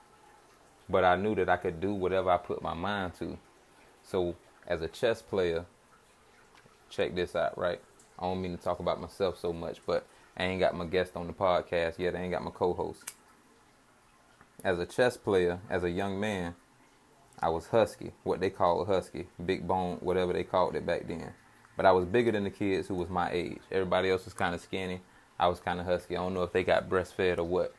But 0.88 1.04
I 1.04 1.16
knew 1.16 1.34
that 1.36 1.48
I 1.48 1.56
could 1.56 1.80
do 1.80 1.94
whatever 1.94 2.30
I 2.30 2.36
put 2.36 2.62
my 2.62 2.74
mind 2.74 3.14
to. 3.20 3.38
So 4.02 4.34
as 4.66 4.82
a 4.82 4.88
chess 4.88 5.22
player, 5.22 5.66
check 6.88 7.14
this 7.14 7.36
out, 7.36 7.56
right? 7.56 7.80
I 8.20 8.24
don't 8.24 8.42
mean 8.42 8.56
to 8.56 8.62
talk 8.62 8.80
about 8.80 9.00
myself 9.00 9.38
so 9.38 9.52
much, 9.52 9.78
but 9.86 10.06
I 10.36 10.44
ain't 10.44 10.60
got 10.60 10.76
my 10.76 10.84
guest 10.84 11.16
on 11.16 11.26
the 11.26 11.32
podcast 11.32 11.98
yet. 11.98 12.14
I 12.14 12.18
ain't 12.18 12.32
got 12.32 12.44
my 12.44 12.50
co-host. 12.50 13.12
As 14.62 14.78
a 14.78 14.84
chess 14.86 15.16
player, 15.16 15.58
as 15.70 15.84
a 15.84 15.90
young 15.90 16.20
man, 16.20 16.54
I 17.42 17.48
was 17.48 17.68
husky, 17.68 18.12
what 18.22 18.40
they 18.40 18.50
call 18.50 18.82
a 18.82 18.84
husky, 18.84 19.28
big 19.44 19.66
bone, 19.66 19.96
whatever 20.00 20.34
they 20.34 20.44
called 20.44 20.76
it 20.76 20.84
back 20.84 21.08
then. 21.08 21.32
But 21.76 21.86
I 21.86 21.92
was 21.92 22.04
bigger 22.04 22.30
than 22.32 22.44
the 22.44 22.50
kids 22.50 22.88
who 22.88 22.94
was 22.94 23.08
my 23.08 23.30
age. 23.32 23.60
Everybody 23.72 24.10
else 24.10 24.26
was 24.26 24.34
kind 24.34 24.54
of 24.54 24.60
skinny. 24.60 25.00
I 25.38 25.46
was 25.46 25.60
kind 25.60 25.80
of 25.80 25.86
husky. 25.86 26.16
I 26.16 26.20
don't 26.20 26.34
know 26.34 26.42
if 26.42 26.52
they 26.52 26.62
got 26.62 26.90
breastfed 26.90 27.38
or 27.38 27.44
what. 27.44 27.74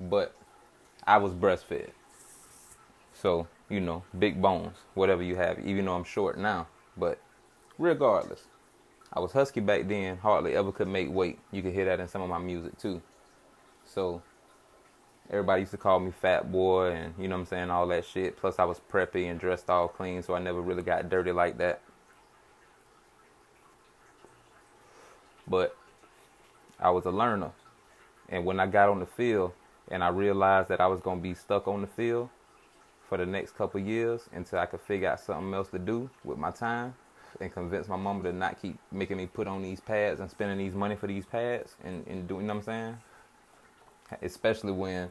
But 0.00 0.34
I 1.06 1.18
was 1.18 1.34
breastfed. 1.34 1.90
So, 3.12 3.48
you 3.68 3.80
know, 3.80 4.04
big 4.18 4.40
bones, 4.40 4.78
whatever 4.94 5.22
you 5.22 5.36
have, 5.36 5.58
even 5.58 5.84
though 5.84 5.94
I'm 5.94 6.04
short 6.04 6.38
now. 6.38 6.68
But 6.96 7.20
regardless, 7.76 8.44
I 9.12 9.20
was 9.20 9.32
husky 9.32 9.60
back 9.60 9.88
then, 9.88 10.18
hardly 10.18 10.54
ever 10.54 10.70
could 10.70 10.88
make 10.88 11.10
weight. 11.10 11.38
You 11.50 11.62
can 11.62 11.72
hear 11.72 11.86
that 11.86 12.00
in 12.00 12.08
some 12.08 12.22
of 12.22 12.28
my 12.28 12.38
music 12.38 12.78
too. 12.78 13.00
So 13.84 14.22
everybody 15.30 15.62
used 15.62 15.72
to 15.72 15.78
call 15.78 15.98
me 16.00 16.10
fat 16.10 16.52
boy 16.52 16.92
and 16.92 17.14
you 17.18 17.28
know 17.28 17.36
what 17.36 17.40
I'm 17.42 17.46
saying, 17.46 17.70
all 17.70 17.86
that 17.88 18.04
shit. 18.04 18.36
Plus 18.36 18.58
I 18.58 18.64
was 18.64 18.80
preppy 18.92 19.30
and 19.30 19.40
dressed 19.40 19.70
all 19.70 19.88
clean, 19.88 20.22
so 20.22 20.34
I 20.34 20.40
never 20.40 20.60
really 20.60 20.82
got 20.82 21.08
dirty 21.08 21.32
like 21.32 21.58
that. 21.58 21.80
But 25.46 25.74
I 26.78 26.90
was 26.90 27.06
a 27.06 27.10
learner. 27.10 27.52
And 28.28 28.44
when 28.44 28.60
I 28.60 28.66
got 28.66 28.90
on 28.90 29.00
the 29.00 29.06
field 29.06 29.52
and 29.90 30.04
I 30.04 30.08
realized 30.08 30.68
that 30.68 30.82
I 30.82 30.86
was 30.86 31.00
going 31.00 31.18
to 31.18 31.22
be 31.22 31.32
stuck 31.32 31.66
on 31.66 31.80
the 31.80 31.86
field 31.86 32.28
for 33.08 33.16
the 33.16 33.24
next 33.24 33.56
couple 33.56 33.80
years 33.80 34.28
until 34.32 34.58
I 34.58 34.66
could 34.66 34.82
figure 34.82 35.08
out 35.08 35.20
something 35.20 35.54
else 35.54 35.70
to 35.70 35.78
do 35.78 36.10
with 36.24 36.36
my 36.36 36.50
time 36.50 36.94
and 37.40 37.52
convince 37.52 37.88
my 37.88 37.96
mama 37.96 38.22
to 38.24 38.32
not 38.32 38.60
keep 38.60 38.78
making 38.90 39.16
me 39.16 39.26
put 39.26 39.46
on 39.46 39.62
these 39.62 39.80
pads 39.80 40.20
and 40.20 40.30
spending 40.30 40.58
these 40.58 40.74
money 40.74 40.96
for 40.96 41.06
these 41.06 41.26
pads 41.26 41.76
and, 41.84 42.06
and 42.06 42.28
doing, 42.28 42.42
you 42.42 42.46
know 42.48 42.54
what 42.54 42.60
I'm 42.60 42.64
saying? 42.64 42.98
Especially 44.22 44.72
when 44.72 45.10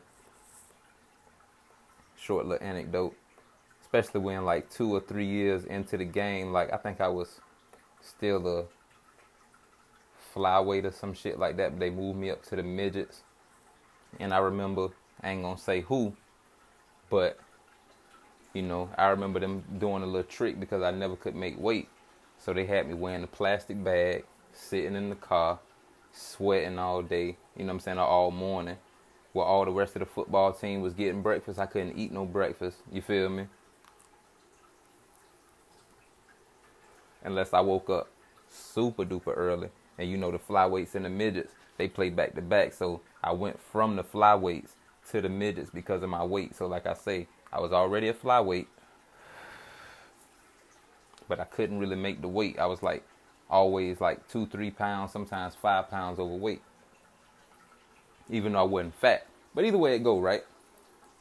short 2.18 2.46
little 2.46 2.66
anecdote. 2.66 3.16
Especially 3.82 4.20
when 4.20 4.44
like 4.44 4.70
two 4.70 4.94
or 4.94 5.00
three 5.00 5.26
years 5.26 5.64
into 5.64 5.98
the 5.98 6.04
game, 6.04 6.52
like 6.52 6.74
I 6.74 6.78
think 6.78 7.00
I 7.00 7.08
was 7.08 7.40
still 8.02 8.46
a 8.46 8.66
flyweight 10.36 10.84
or 10.84 10.92
some 10.92 11.14
shit 11.14 11.40
like 11.40 11.56
that. 11.58 11.72
But 11.72 11.80
they 11.80 11.90
moved 11.90 12.20
me 12.20 12.30
up 12.30 12.44
to 12.48 12.58
the 12.58 12.64
midgets, 12.64 13.22
and 14.20 14.34
I 14.34 14.40
remember 14.40 14.90
I 15.22 15.30
ain't 15.30 15.44
gonna 15.44 15.58
say 15.58 15.82
who, 15.82 16.14
but 17.10 17.40
you 18.54 18.62
know 18.62 18.90
I 18.98 19.08
remember 19.08 19.40
them 19.40 19.64
doing 19.78 20.04
a 20.04 20.06
little 20.06 20.24
trick 20.24 20.60
because 20.60 20.82
I 20.82 20.92
never 20.92 21.16
could 21.16 21.36
make 21.36 21.58
weight, 21.58 21.88
so 22.40 22.54
they 22.54 22.66
had 22.66 22.88
me 22.88 22.94
wearing 22.94 23.24
a 23.24 23.28
plastic 23.28 23.84
bag, 23.84 24.26
sitting 24.54 24.96
in 24.96 25.10
the 25.10 25.16
car, 25.16 25.60
sweating 26.12 26.80
all 26.80 27.02
day. 27.02 27.38
You 27.58 27.64
know 27.64 27.68
what 27.68 27.74
I'm 27.74 27.80
saying, 27.82 28.00
all 28.00 28.32
morning 28.32 28.78
While 29.34 29.48
all 29.48 29.66
the 29.66 29.72
rest 29.72 29.96
of 29.96 30.02
the 30.02 30.06
football 30.08 30.54
team 30.54 30.82
was 30.82 30.94
getting 30.94 31.22
breakfast. 31.22 31.60
I 31.60 31.68
couldn't 31.68 31.98
eat 31.98 32.12
no 32.12 32.26
breakfast. 32.26 32.80
You 32.92 33.02
feel 33.02 33.30
me? 33.30 33.48
Unless 37.24 37.54
I 37.54 37.62
woke 37.62 37.90
up 37.90 38.10
super 38.50 39.06
duper 39.06 39.34
early. 39.36 39.70
And 39.98 40.10
you 40.10 40.18
know 40.18 40.32
the 40.32 40.40
flyweights 40.40 40.96
and 40.96 41.06
the 41.06 41.10
midgets, 41.10 41.54
they 41.78 41.88
play 41.88 42.10
back 42.10 42.36
to 42.36 42.42
back. 42.42 42.74
So 42.74 43.02
I 43.24 43.34
went 43.34 43.60
from 43.60 43.96
the 43.96 44.04
flyweights 44.04 44.72
to 45.12 45.22
the 45.22 45.30
midgets 45.30 45.72
because 45.72 46.04
of 46.04 46.10
my 46.10 46.24
weight. 46.24 46.56
So 46.56 46.68
like 46.68 46.88
I 46.88 46.94
say, 46.94 47.28
I 47.54 47.62
was 47.62 47.74
already 47.74 48.10
a 48.10 48.14
flyweight. 48.14 48.68
But 51.28 51.40
I 51.40 51.46
couldn't 51.46 51.80
really 51.80 51.96
make 51.96 52.22
the 52.22 52.28
weight. 52.28 52.60
I 52.60 52.66
was 52.68 52.84
like 52.84 53.04
always 53.50 54.02
like 54.02 54.28
two, 54.30 54.48
three 54.48 54.72
pounds, 54.72 55.12
sometimes 55.12 55.56
five 55.56 55.90
pounds 55.90 56.20
overweight. 56.20 56.62
even 58.30 58.54
though 58.54 58.60
I 58.60 58.64
wasn't 58.64 58.96
fat. 58.96 59.28
But 59.56 59.66
either 59.66 59.78
way 59.78 59.96
it 59.96 60.04
go, 60.04 60.20
right? 60.20 60.44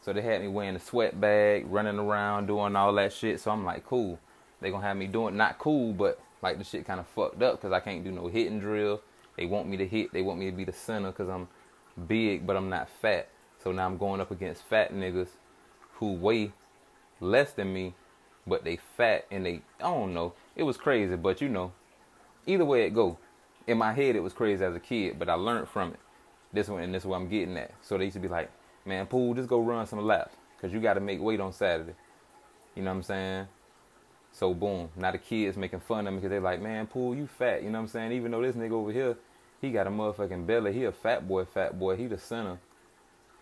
So 0.00 0.12
they 0.12 0.22
had 0.22 0.40
me 0.42 0.48
wearing 0.48 0.76
a 0.76 0.80
sweat 0.80 1.20
bag, 1.20 1.66
running 1.68 1.98
around, 1.98 2.46
doing 2.46 2.76
all 2.76 2.92
that 2.94 3.12
shit. 3.12 3.40
So 3.40 3.50
I'm 3.50 3.64
like, 3.64 3.86
cool. 3.86 4.18
They 4.60 4.70
gonna 4.70 4.86
have 4.86 4.96
me 4.96 5.06
doing 5.06 5.36
not 5.36 5.58
cool, 5.58 5.92
but 5.92 6.20
like 6.42 6.58
the 6.58 6.64
shit 6.64 6.86
kind 6.86 7.00
of 7.00 7.06
fucked 7.08 7.42
up 7.42 7.60
because 7.60 7.72
I 7.72 7.80
can't 7.80 8.04
do 8.04 8.12
no 8.12 8.28
hitting 8.28 8.60
drill. 8.60 9.02
They 9.36 9.46
want 9.46 9.68
me 9.68 9.76
to 9.78 9.86
hit. 9.86 10.12
They 10.12 10.22
want 10.22 10.38
me 10.38 10.50
to 10.50 10.56
be 10.56 10.64
the 10.64 10.72
center 10.72 11.10
because 11.10 11.28
I'm 11.28 11.48
big, 12.06 12.46
but 12.46 12.56
I'm 12.56 12.70
not 12.70 12.88
fat. 12.88 13.28
So 13.62 13.72
now 13.72 13.86
I'm 13.86 13.98
going 13.98 14.20
up 14.20 14.30
against 14.30 14.64
fat 14.64 14.94
niggas 14.94 15.28
who 15.94 16.12
weigh 16.12 16.52
less 17.20 17.52
than 17.52 17.72
me, 17.72 17.94
but 18.46 18.64
they 18.64 18.78
fat 18.96 19.26
and 19.30 19.44
they 19.44 19.62
I 19.80 19.84
don't 19.84 20.14
know. 20.14 20.34
It 20.54 20.62
was 20.62 20.76
crazy, 20.76 21.16
but 21.16 21.40
you 21.40 21.48
know, 21.48 21.72
either 22.46 22.64
way 22.64 22.84
it 22.84 22.94
go. 22.94 23.18
In 23.66 23.78
my 23.78 23.92
head, 23.92 24.14
it 24.14 24.20
was 24.20 24.32
crazy 24.32 24.64
as 24.64 24.76
a 24.76 24.80
kid, 24.80 25.18
but 25.18 25.28
I 25.28 25.34
learned 25.34 25.68
from 25.68 25.90
it. 25.90 26.00
This 26.52 26.68
one 26.68 26.82
and 26.82 26.94
this 26.94 27.02
is 27.02 27.06
what 27.06 27.16
I'm 27.16 27.28
getting 27.28 27.56
at. 27.56 27.72
So 27.82 27.98
they 27.98 28.04
used 28.04 28.14
to 28.14 28.20
be 28.20 28.28
like, 28.28 28.50
man, 28.84 29.06
Pool, 29.06 29.34
just 29.34 29.48
go 29.48 29.60
run 29.60 29.86
some 29.86 30.04
laps 30.04 30.34
because 30.56 30.72
you 30.72 30.80
got 30.80 30.94
to 30.94 31.00
make 31.00 31.20
weight 31.20 31.40
on 31.40 31.52
Saturday. 31.52 31.94
You 32.74 32.82
know 32.82 32.90
what 32.90 32.98
I'm 32.98 33.02
saying? 33.02 33.48
So 34.32 34.54
boom, 34.54 34.90
now 34.96 35.10
the 35.10 35.18
kids 35.18 35.56
making 35.56 35.80
fun 35.80 36.06
of 36.06 36.12
me 36.12 36.18
because 36.18 36.30
they're 36.30 36.40
like, 36.40 36.60
man, 36.60 36.86
Pool, 36.86 37.14
you 37.14 37.26
fat. 37.26 37.62
You 37.62 37.70
know 37.70 37.78
what 37.78 37.84
I'm 37.84 37.88
saying? 37.88 38.12
Even 38.12 38.30
though 38.30 38.42
this 38.42 38.54
nigga 38.54 38.72
over 38.72 38.92
here, 38.92 39.16
he 39.60 39.70
got 39.70 39.86
a 39.86 39.90
motherfucking 39.90 40.46
belly. 40.46 40.72
He 40.72 40.84
a 40.84 40.92
fat 40.92 41.26
boy, 41.26 41.44
fat 41.44 41.78
boy. 41.78 41.96
He 41.96 42.06
the 42.06 42.18
center. 42.18 42.58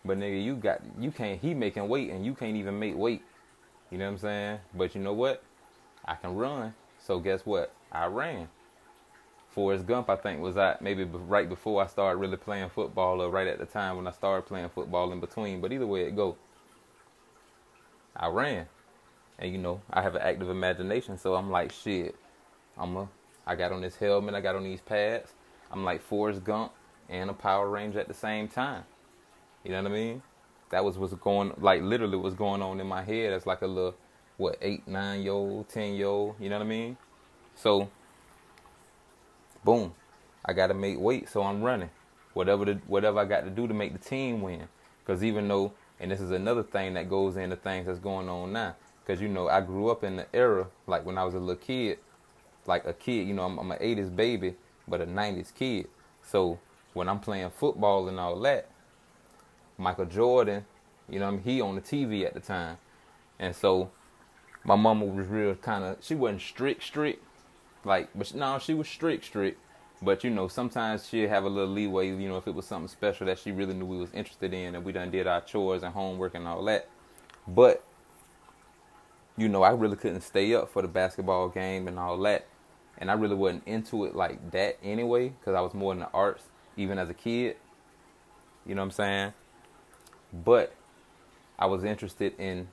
But 0.04 0.18
nigga, 0.18 0.42
you 0.42 0.54
got 0.54 0.80
you 0.98 1.10
can't. 1.10 1.40
He 1.40 1.54
making 1.54 1.88
weight 1.88 2.10
and 2.10 2.24
you 2.24 2.34
can't 2.34 2.56
even 2.56 2.78
make 2.78 2.96
weight. 2.96 3.22
You 3.90 3.98
know 3.98 4.06
what 4.06 4.12
I'm 4.12 4.18
saying? 4.18 4.58
But 4.74 4.94
you 4.94 5.00
know 5.00 5.12
what? 5.12 5.42
I 6.04 6.14
can 6.14 6.34
run. 6.34 6.74
So 6.98 7.18
guess 7.18 7.44
what? 7.44 7.72
I 7.92 8.06
ran. 8.06 8.48
Forrest 9.50 9.86
Gump, 9.86 10.10
I 10.10 10.16
think, 10.16 10.40
was 10.40 10.56
at 10.56 10.82
maybe 10.82 11.04
right 11.04 11.48
before 11.48 11.82
I 11.82 11.86
started 11.86 12.18
really 12.18 12.36
playing 12.36 12.70
football, 12.70 13.22
or 13.22 13.30
right 13.30 13.46
at 13.46 13.58
the 13.58 13.66
time 13.66 13.96
when 13.96 14.08
I 14.08 14.10
started 14.10 14.46
playing 14.46 14.70
football 14.70 15.12
in 15.12 15.20
between. 15.20 15.60
But 15.60 15.72
either 15.72 15.86
way 15.86 16.02
it 16.02 16.16
go, 16.16 16.36
I 18.16 18.26
ran, 18.28 18.66
and 19.38 19.52
you 19.52 19.58
know 19.58 19.80
I 19.92 20.02
have 20.02 20.16
an 20.16 20.22
active 20.22 20.48
imagination, 20.48 21.18
so 21.18 21.34
I'm 21.34 21.50
like, 21.50 21.70
shit, 21.70 22.16
I'm 22.76 22.96
a, 22.96 23.08
I 23.46 23.54
got 23.54 23.70
on 23.70 23.80
this 23.80 23.96
helmet, 23.96 24.34
I 24.34 24.40
got 24.40 24.56
on 24.56 24.64
these 24.64 24.80
pads, 24.80 25.32
I'm 25.70 25.84
like 25.84 26.02
Forrest 26.02 26.42
Gump 26.42 26.72
and 27.08 27.30
a 27.30 27.32
Power 27.32 27.68
Ranger 27.68 28.00
at 28.00 28.08
the 28.08 28.14
same 28.14 28.48
time. 28.48 28.84
You 29.62 29.72
know 29.72 29.82
what 29.82 29.92
I 29.92 29.94
mean? 29.94 30.22
That 30.74 30.84
was 30.84 30.98
what's 30.98 31.14
going, 31.14 31.52
like 31.58 31.82
literally 31.82 32.16
what's 32.16 32.34
going 32.34 32.60
on 32.60 32.80
in 32.80 32.88
my 32.88 33.04
head 33.04 33.32
as 33.32 33.46
like 33.46 33.62
a 33.62 33.66
little, 33.68 33.94
what 34.38 34.58
eight, 34.60 34.88
nine 34.88 35.22
year 35.22 35.30
old, 35.30 35.68
ten 35.68 35.94
year 35.94 36.08
old. 36.08 36.34
You 36.40 36.48
know 36.48 36.58
what 36.58 36.64
I 36.64 36.68
mean? 36.68 36.96
So 37.54 37.88
boom, 39.62 39.94
I 40.44 40.52
got 40.52 40.66
to 40.66 40.74
make 40.74 40.98
weight, 40.98 41.28
so 41.28 41.44
I'm 41.44 41.62
running. 41.62 41.90
Whatever 42.32 42.64
the, 42.64 42.72
whatever 42.88 43.20
I 43.20 43.24
got 43.24 43.44
to 43.44 43.50
do 43.50 43.68
to 43.68 43.74
make 43.74 43.92
the 43.92 44.00
team 44.00 44.42
win. 44.42 44.66
Because 44.98 45.22
even 45.22 45.46
though, 45.46 45.74
and 46.00 46.10
this 46.10 46.20
is 46.20 46.32
another 46.32 46.64
thing 46.64 46.94
that 46.94 47.08
goes 47.08 47.36
into 47.36 47.54
things 47.54 47.86
that's 47.86 48.00
going 48.00 48.28
on 48.28 48.52
now. 48.52 48.74
Because 49.06 49.22
you 49.22 49.28
know, 49.28 49.48
I 49.48 49.60
grew 49.60 49.90
up 49.90 50.02
in 50.02 50.16
the 50.16 50.26
era 50.34 50.66
like 50.88 51.06
when 51.06 51.18
I 51.18 51.22
was 51.22 51.34
a 51.34 51.38
little 51.38 51.54
kid, 51.54 52.00
like 52.66 52.84
a 52.84 52.92
kid. 52.92 53.28
You 53.28 53.34
know, 53.34 53.44
I'm, 53.44 53.58
I'm 53.60 53.70
an 53.70 53.78
'80s 53.78 54.14
baby, 54.14 54.56
but 54.88 55.00
a 55.00 55.06
'90s 55.06 55.54
kid. 55.54 55.86
So 56.20 56.58
when 56.94 57.08
I'm 57.08 57.20
playing 57.20 57.50
football 57.50 58.08
and 58.08 58.18
all 58.18 58.40
that, 58.40 58.68
Michael 59.78 60.06
Jordan, 60.06 60.64
you 61.08 61.18
know, 61.18 61.36
he 61.36 61.60
on 61.60 61.74
the 61.74 61.80
TV 61.80 62.24
at 62.24 62.34
the 62.34 62.40
time, 62.40 62.78
and 63.38 63.54
so 63.54 63.90
my 64.64 64.76
mama 64.76 65.04
was 65.04 65.26
real 65.26 65.54
kind 65.56 65.84
of. 65.84 65.98
She 66.00 66.14
wasn't 66.14 66.40
strict, 66.40 66.82
strict, 66.82 67.22
like, 67.84 68.08
but 68.14 68.34
no, 68.34 68.58
she 68.58 68.74
was 68.74 68.88
strict, 68.88 69.24
strict. 69.24 69.60
But 70.02 70.24
you 70.24 70.30
know, 70.30 70.48
sometimes 70.48 71.08
she'd 71.08 71.28
have 71.28 71.44
a 71.44 71.48
little 71.48 71.72
leeway. 71.72 72.08
You 72.08 72.28
know, 72.28 72.36
if 72.36 72.46
it 72.46 72.54
was 72.54 72.66
something 72.66 72.88
special 72.88 73.26
that 73.26 73.38
she 73.38 73.52
really 73.52 73.74
knew 73.74 73.86
we 73.86 73.96
was 73.96 74.12
interested 74.12 74.52
in, 74.52 74.74
and 74.74 74.84
we 74.84 74.92
done 74.92 75.10
did 75.10 75.26
our 75.26 75.40
chores 75.40 75.82
and 75.82 75.94
homework 75.94 76.34
and 76.34 76.46
all 76.46 76.64
that. 76.64 76.88
But 77.46 77.84
you 79.36 79.48
know, 79.48 79.62
I 79.62 79.70
really 79.70 79.96
couldn't 79.96 80.20
stay 80.20 80.54
up 80.54 80.70
for 80.70 80.82
the 80.82 80.88
basketball 80.88 81.48
game 81.48 81.88
and 81.88 81.98
all 81.98 82.18
that, 82.18 82.46
and 82.98 83.10
I 83.10 83.14
really 83.14 83.34
wasn't 83.34 83.66
into 83.66 84.04
it 84.04 84.14
like 84.14 84.50
that 84.52 84.78
anyway, 84.82 85.30
because 85.30 85.54
I 85.54 85.60
was 85.60 85.74
more 85.74 85.92
in 85.92 86.00
the 86.00 86.10
arts 86.12 86.44
even 86.76 86.98
as 86.98 87.08
a 87.10 87.14
kid. 87.14 87.56
You 88.66 88.74
know 88.74 88.82
what 88.82 88.86
I'm 88.86 88.90
saying? 88.92 89.32
But 90.42 90.74
I 91.58 91.66
was 91.66 91.84
interested 91.84 92.34
in 92.38 92.66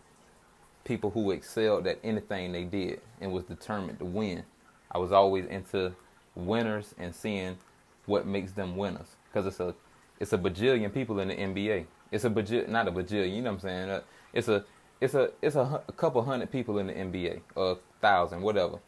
people 0.83 1.11
who 1.11 1.31
excelled 1.31 1.85
at 1.85 1.99
anything 2.03 2.51
they 2.51 2.63
did 2.63 3.01
and 3.19 3.31
was 3.31 3.43
determined 3.43 3.99
to 3.99 4.05
win. 4.05 4.43
I 4.91 4.97
was 4.97 5.11
always 5.11 5.45
into 5.45 5.93
winners 6.35 6.95
and 6.97 7.13
seeing 7.13 7.57
what 8.05 8.25
makes 8.25 8.53
them 8.53 8.75
winners 8.75 9.15
because 9.27 9.45
it's 9.45 9.59
a 9.59 9.75
it's 10.19 10.33
a 10.33 10.37
bajillion 10.37 10.93
people 10.93 11.19
in 11.19 11.29
the 11.29 11.35
NBA. 11.35 11.85
It's 12.11 12.25
a 12.25 12.29
bajillion, 12.29 12.69
not 12.69 12.87
a 12.87 12.91
bajillion. 12.91 13.35
You 13.35 13.41
know 13.41 13.51
what 13.51 13.55
I'm 13.55 13.59
saying? 13.59 13.89
Uh, 13.89 14.01
it's 14.33 14.47
a 14.47 14.65
it's 14.99 15.13
a 15.13 15.31
it's 15.41 15.55
a, 15.55 15.81
a 15.87 15.91
couple 15.93 16.21
hundred 16.23 16.51
people 16.51 16.79
in 16.79 16.87
the 16.87 16.93
NBA, 16.93 17.41
or 17.55 17.71
a 17.71 17.77
thousand, 18.01 18.41
whatever. 18.41 18.79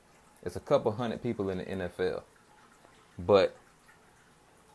It's 0.44 0.56
a 0.56 0.60
couple 0.60 0.92
hundred 0.92 1.24
people 1.24 1.50
in 1.50 1.60
the 1.60 1.66
NFL, 1.66 2.22
but 3.20 3.56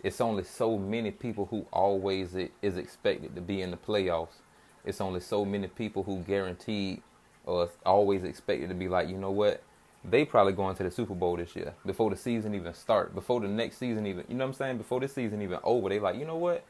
it's 0.02 0.20
only 0.20 0.44
so 0.44 0.78
many 0.78 1.10
people 1.10 1.46
who 1.46 1.66
always 1.72 2.34
is 2.62 2.76
expected 2.76 3.34
to 3.34 3.40
be 3.40 3.62
in 3.62 3.70
the 3.70 3.76
playoffs. 3.76 4.36
It's 4.84 5.00
only 5.00 5.20
so 5.20 5.44
many 5.44 5.66
people 5.68 6.02
who 6.02 6.20
guaranteed 6.20 7.02
or 7.44 7.68
always 7.84 8.24
expected 8.24 8.68
to 8.68 8.74
be 8.74 8.88
like, 8.88 9.08
you 9.08 9.16
know 9.16 9.30
what? 9.30 9.62
they 10.04 10.24
probably 10.24 10.52
going 10.52 10.76
to 10.76 10.82
the 10.82 10.90
Super 10.90 11.14
Bowl 11.14 11.36
this 11.36 11.54
year 11.56 11.74
before 11.84 12.10
the 12.10 12.16
season 12.16 12.54
even 12.54 12.72
start, 12.74 13.14
before 13.14 13.40
the 13.40 13.48
next 13.48 13.78
season 13.78 14.06
even, 14.06 14.24
you 14.28 14.34
know 14.34 14.44
what 14.44 14.50
I'm 14.50 14.54
saying? 14.54 14.78
Before 14.78 15.00
this 15.00 15.14
season 15.14 15.42
even 15.42 15.58
over, 15.62 15.88
they 15.88 15.98
like, 15.98 16.16
you 16.16 16.24
know 16.24 16.36
what? 16.36 16.64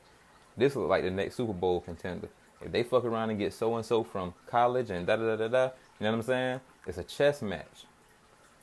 This 0.57 0.75
look 0.75 0.89
like 0.89 1.05
the 1.05 1.11
next 1.11 1.37
Super 1.37 1.53
Bowl 1.53 1.81
contender. 1.81 2.29
If 2.61 2.73
they 2.73 2.83
fuck 2.83 3.05
around 3.05 3.31
and 3.31 3.39
get 3.39 3.53
so 3.53 3.77
and 3.77 3.87
so 3.87 4.03
from 4.03 4.35
college 4.47 4.91
and 4.91 5.07
da 5.07 5.17
da 5.17 5.37
da 5.37 5.37
da 5.37 5.49
da, 5.49 5.65
you 5.65 6.05
know 6.05 6.11
what 6.11 6.15
I'm 6.15 6.23
saying? 6.23 6.61
It's 6.87 6.99
a 6.99 7.05
chess 7.05 7.43
match. 7.43 7.85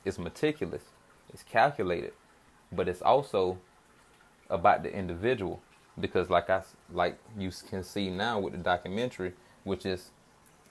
It's 0.03 0.19
meticulous. 0.19 0.83
It's 1.33 1.43
calculated, 1.43 2.13
but 2.71 2.89
it's 2.89 3.01
also 3.01 3.57
about 4.49 4.83
the 4.83 4.93
individual 4.93 5.61
because, 5.99 6.29
like 6.29 6.49
I 6.49 6.61
like 6.91 7.17
you 7.37 7.51
can 7.69 7.83
see 7.83 8.09
now 8.09 8.39
with 8.39 8.53
the 8.53 8.59
documentary, 8.59 9.33
which 9.63 9.85
is 9.85 10.11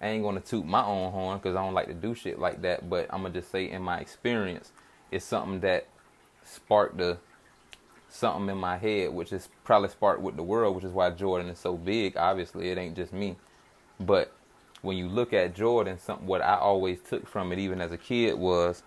I 0.01 0.09
ain't 0.09 0.23
gonna 0.23 0.41
toot 0.41 0.67
my 0.67 0.85
own 0.85 1.13
horn 1.13 1.39
because 1.39 1.57
I 1.57 1.63
don't 1.63 1.75
like 1.75 1.87
to 1.87 1.95
do 1.95 2.15
shit 2.15 2.39
like 2.39 2.63
that. 2.63 2.89
But 2.91 3.07
I'm 3.11 3.23
gonna 3.23 3.35
just 3.35 3.51
say, 3.51 3.71
in 3.71 3.83
my 3.83 3.99
experience, 3.99 4.73
it's 5.11 5.25
something 5.25 5.61
that 5.61 5.87
sparked 6.45 6.99
the 6.99 7.19
something 8.09 8.49
in 8.49 8.59
my 8.59 8.77
head, 8.77 9.13
which 9.13 9.33
is 9.33 9.49
probably 9.65 9.89
sparked 9.89 10.23
with 10.23 10.37
the 10.37 10.43
world, 10.43 10.77
which 10.77 10.85
is 10.85 10.93
why 10.93 11.11
Jordan 11.11 11.49
is 11.49 11.59
so 11.59 11.77
big. 11.77 12.17
Obviously, 12.17 12.71
it 12.71 12.79
ain't 12.79 12.97
just 12.97 13.13
me, 13.13 13.37
but 13.99 14.33
when 14.83 14.99
you 14.99 15.09
look 15.09 15.33
at 15.33 15.55
Jordan, 15.55 15.99
something 15.99 16.27
what 16.27 16.43
I 16.43 16.57
always 16.57 17.01
took 17.01 17.27
from 17.27 17.53
it, 17.53 17.59
even 17.59 17.81
as 17.81 17.91
a 17.91 17.97
kid, 17.97 18.35
was 18.35 18.83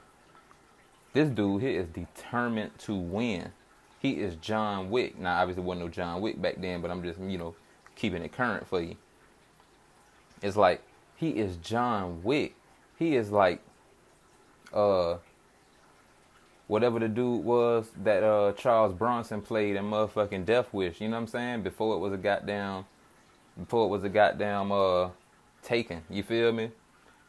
this 1.13 1.29
dude 1.29 1.63
here 1.63 1.81
is 1.81 1.87
determined 1.87 2.77
to 2.79 2.95
win. 2.95 3.51
He 3.99 4.11
is 4.11 4.35
John 4.35 4.89
Wick. 4.89 5.17
Now, 5.17 5.41
obviously, 5.41 5.63
wasn't 5.63 5.85
no 5.85 5.89
John 5.89 6.21
Wick 6.21 6.41
back 6.41 6.61
then, 6.61 6.81
but 6.81 6.91
I'm 6.91 7.03
just 7.03 7.19
you 7.19 7.37
know 7.37 7.55
keeping 7.95 8.21
it 8.23 8.31
current 8.31 8.67
for 8.67 8.81
you. 8.81 8.95
It's 10.41 10.55
like 10.55 10.81
he 11.15 11.31
is 11.31 11.57
John 11.57 12.23
Wick. 12.23 12.55
He 12.97 13.15
is 13.15 13.31
like 13.31 13.61
uh 14.73 15.17
whatever 16.67 16.99
the 16.99 17.07
dude 17.07 17.43
was 17.43 17.89
that 18.03 18.23
uh 18.23 18.53
Charles 18.53 18.93
Bronson 18.93 19.41
played 19.41 19.75
in 19.75 19.85
motherfucking 19.85 20.45
Death 20.45 20.73
Wish, 20.73 21.01
you 21.01 21.07
know 21.07 21.15
what 21.15 21.21
I'm 21.21 21.27
saying? 21.27 21.63
Before 21.63 21.95
it 21.95 21.99
was 21.99 22.13
a 22.13 22.17
goddamn 22.17 22.85
before 23.57 23.85
it 23.85 23.89
was 23.89 24.03
a 24.03 24.09
goddamn 24.09 24.71
uh 24.71 25.09
taken, 25.63 26.03
you 26.09 26.23
feel 26.23 26.51
me? 26.51 26.71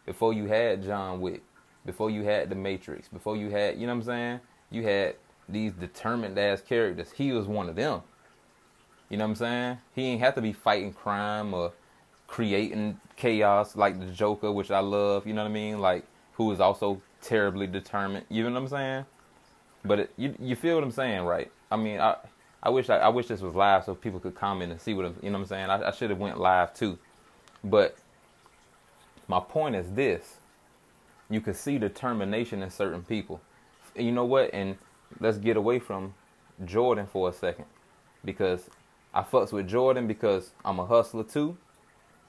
Before 0.05 0.33
you 0.33 0.47
had 0.47 0.83
John 0.83 1.21
Wick, 1.21 1.43
before 1.87 2.11
you 2.11 2.23
had 2.23 2.51
the 2.51 2.55
Matrix, 2.55 3.09
before 3.09 3.37
you 3.37 3.51
had 3.51 3.79
you 3.79 3.87
know 3.87 3.95
what 3.95 4.01
I'm 4.01 4.03
saying? 4.03 4.41
You 4.71 4.83
had 4.83 5.15
these 5.49 5.73
determined 5.73 6.39
ass 6.39 6.61
characters. 6.61 7.13
He 7.13 7.33
was 7.33 7.47
one 7.47 7.69
of 7.69 7.77
them. 7.77 8.03
You 9.09 9.17
know 9.17 9.25
what 9.25 9.31
I'm 9.31 9.37
saying? 9.37 9.79
He 9.95 10.05
ain't 10.05 10.21
have 10.21 10.35
to 10.35 10.43
be 10.43 10.53
fighting 10.53 10.93
crime 10.93 11.55
or 11.55 11.73
creating 12.27 13.01
chaos 13.17 13.75
like 13.75 13.99
the 13.99 14.07
Joker, 14.07 14.53
which 14.53 14.71
I 14.71 14.81
love. 14.81 15.27
You 15.27 15.33
know 15.33 15.43
what 15.43 15.51
I 15.51 15.55
mean? 15.55 15.81
Like 15.81 16.05
who 16.35 16.53
is 16.53 16.61
also 16.61 17.01
terribly 17.21 17.67
determined. 17.67 18.27
You 18.29 18.45
know 18.45 18.53
what 18.53 18.63
I'm 18.63 18.69
saying? 18.69 19.05
But 19.85 20.01
it, 20.01 20.13
you 20.17 20.35
you 20.41 20.57
feel 20.57 20.77
what 20.77 20.85
I'm 20.85 20.91
saying, 20.91 21.23
right? 21.23 21.51
I 21.71 21.77
mean, 21.77 22.01
I 22.01 22.17
I 22.63 22.71
wish 22.71 22.91
I, 22.91 22.99
I 22.99 23.09
wish 23.09 23.27
this 23.27 23.41
was 23.41 23.55
live 23.55 23.85
so 23.85 23.95
people 23.95 24.21
could 24.21 24.35
comment 24.35 24.73
and 24.73 24.81
see 24.81 24.95
what 24.95 25.07
I'm, 25.07 25.17
you 25.23 25.31
know 25.31 25.39
what 25.39 25.45
I'm 25.45 25.49
saying. 25.49 25.71
I, 25.71 25.89
I 25.89 25.91
should 25.93 26.11
have 26.11 26.19
went 26.19 26.39
live 26.39 26.75
too, 26.75 26.99
but 27.65 27.97
my 29.27 29.41
point 29.41 29.77
is 29.77 29.91
this: 29.93 30.37
you 31.31 31.41
can 31.41 31.55
see 31.55 31.79
determination 31.79 32.63
in 32.63 32.71
certain 32.71 33.03
people. 33.03 33.41
You 33.97 34.13
know 34.13 34.25
what? 34.25 34.51
And 34.53 34.77
let's 35.21 35.39
get 35.39 35.57
away 35.57 35.79
from 35.81 36.15
Jordan 36.65 37.07
for 37.07 37.29
a 37.29 37.33
second 37.33 37.67
because 38.25 38.71
I 39.15 39.23
fucks 39.23 39.53
with 39.53 39.69
Jordan 39.69 40.07
because 40.09 40.53
I'm 40.65 40.81
a 40.81 40.87
hustler 40.87 41.25
too. 41.25 41.59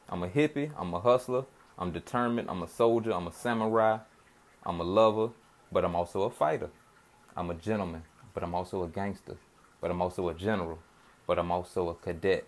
I'm 0.09 0.23
a 0.23 0.29
hippie. 0.29 0.71
I'm 0.77 0.93
a 0.93 0.99
hustler. 1.01 1.45
I'm 1.79 1.91
determined. 1.91 2.49
I'm 2.49 2.63
a 2.63 2.67
soldier. 2.67 3.13
I'm 3.13 3.27
a 3.27 3.33
samurai. 3.33 3.99
I'm 4.65 4.79
a 4.81 4.83
lover, 4.83 5.31
but 5.71 5.85
I'm 5.85 5.95
also 5.95 6.23
a 6.23 6.29
fighter. 6.31 6.69
I'm 7.37 7.49
a 7.51 7.55
gentleman, 7.55 8.03
but 8.33 8.43
I'm 8.43 8.55
also 8.55 8.83
a 8.83 8.87
gangster. 8.87 9.37
But 9.81 9.91
I'm 9.91 10.01
also 10.01 10.29
a 10.29 10.33
general. 10.35 10.79
But 11.27 11.39
I'm 11.39 11.51
also 11.51 11.89
a 11.89 11.95
cadet. 11.95 12.45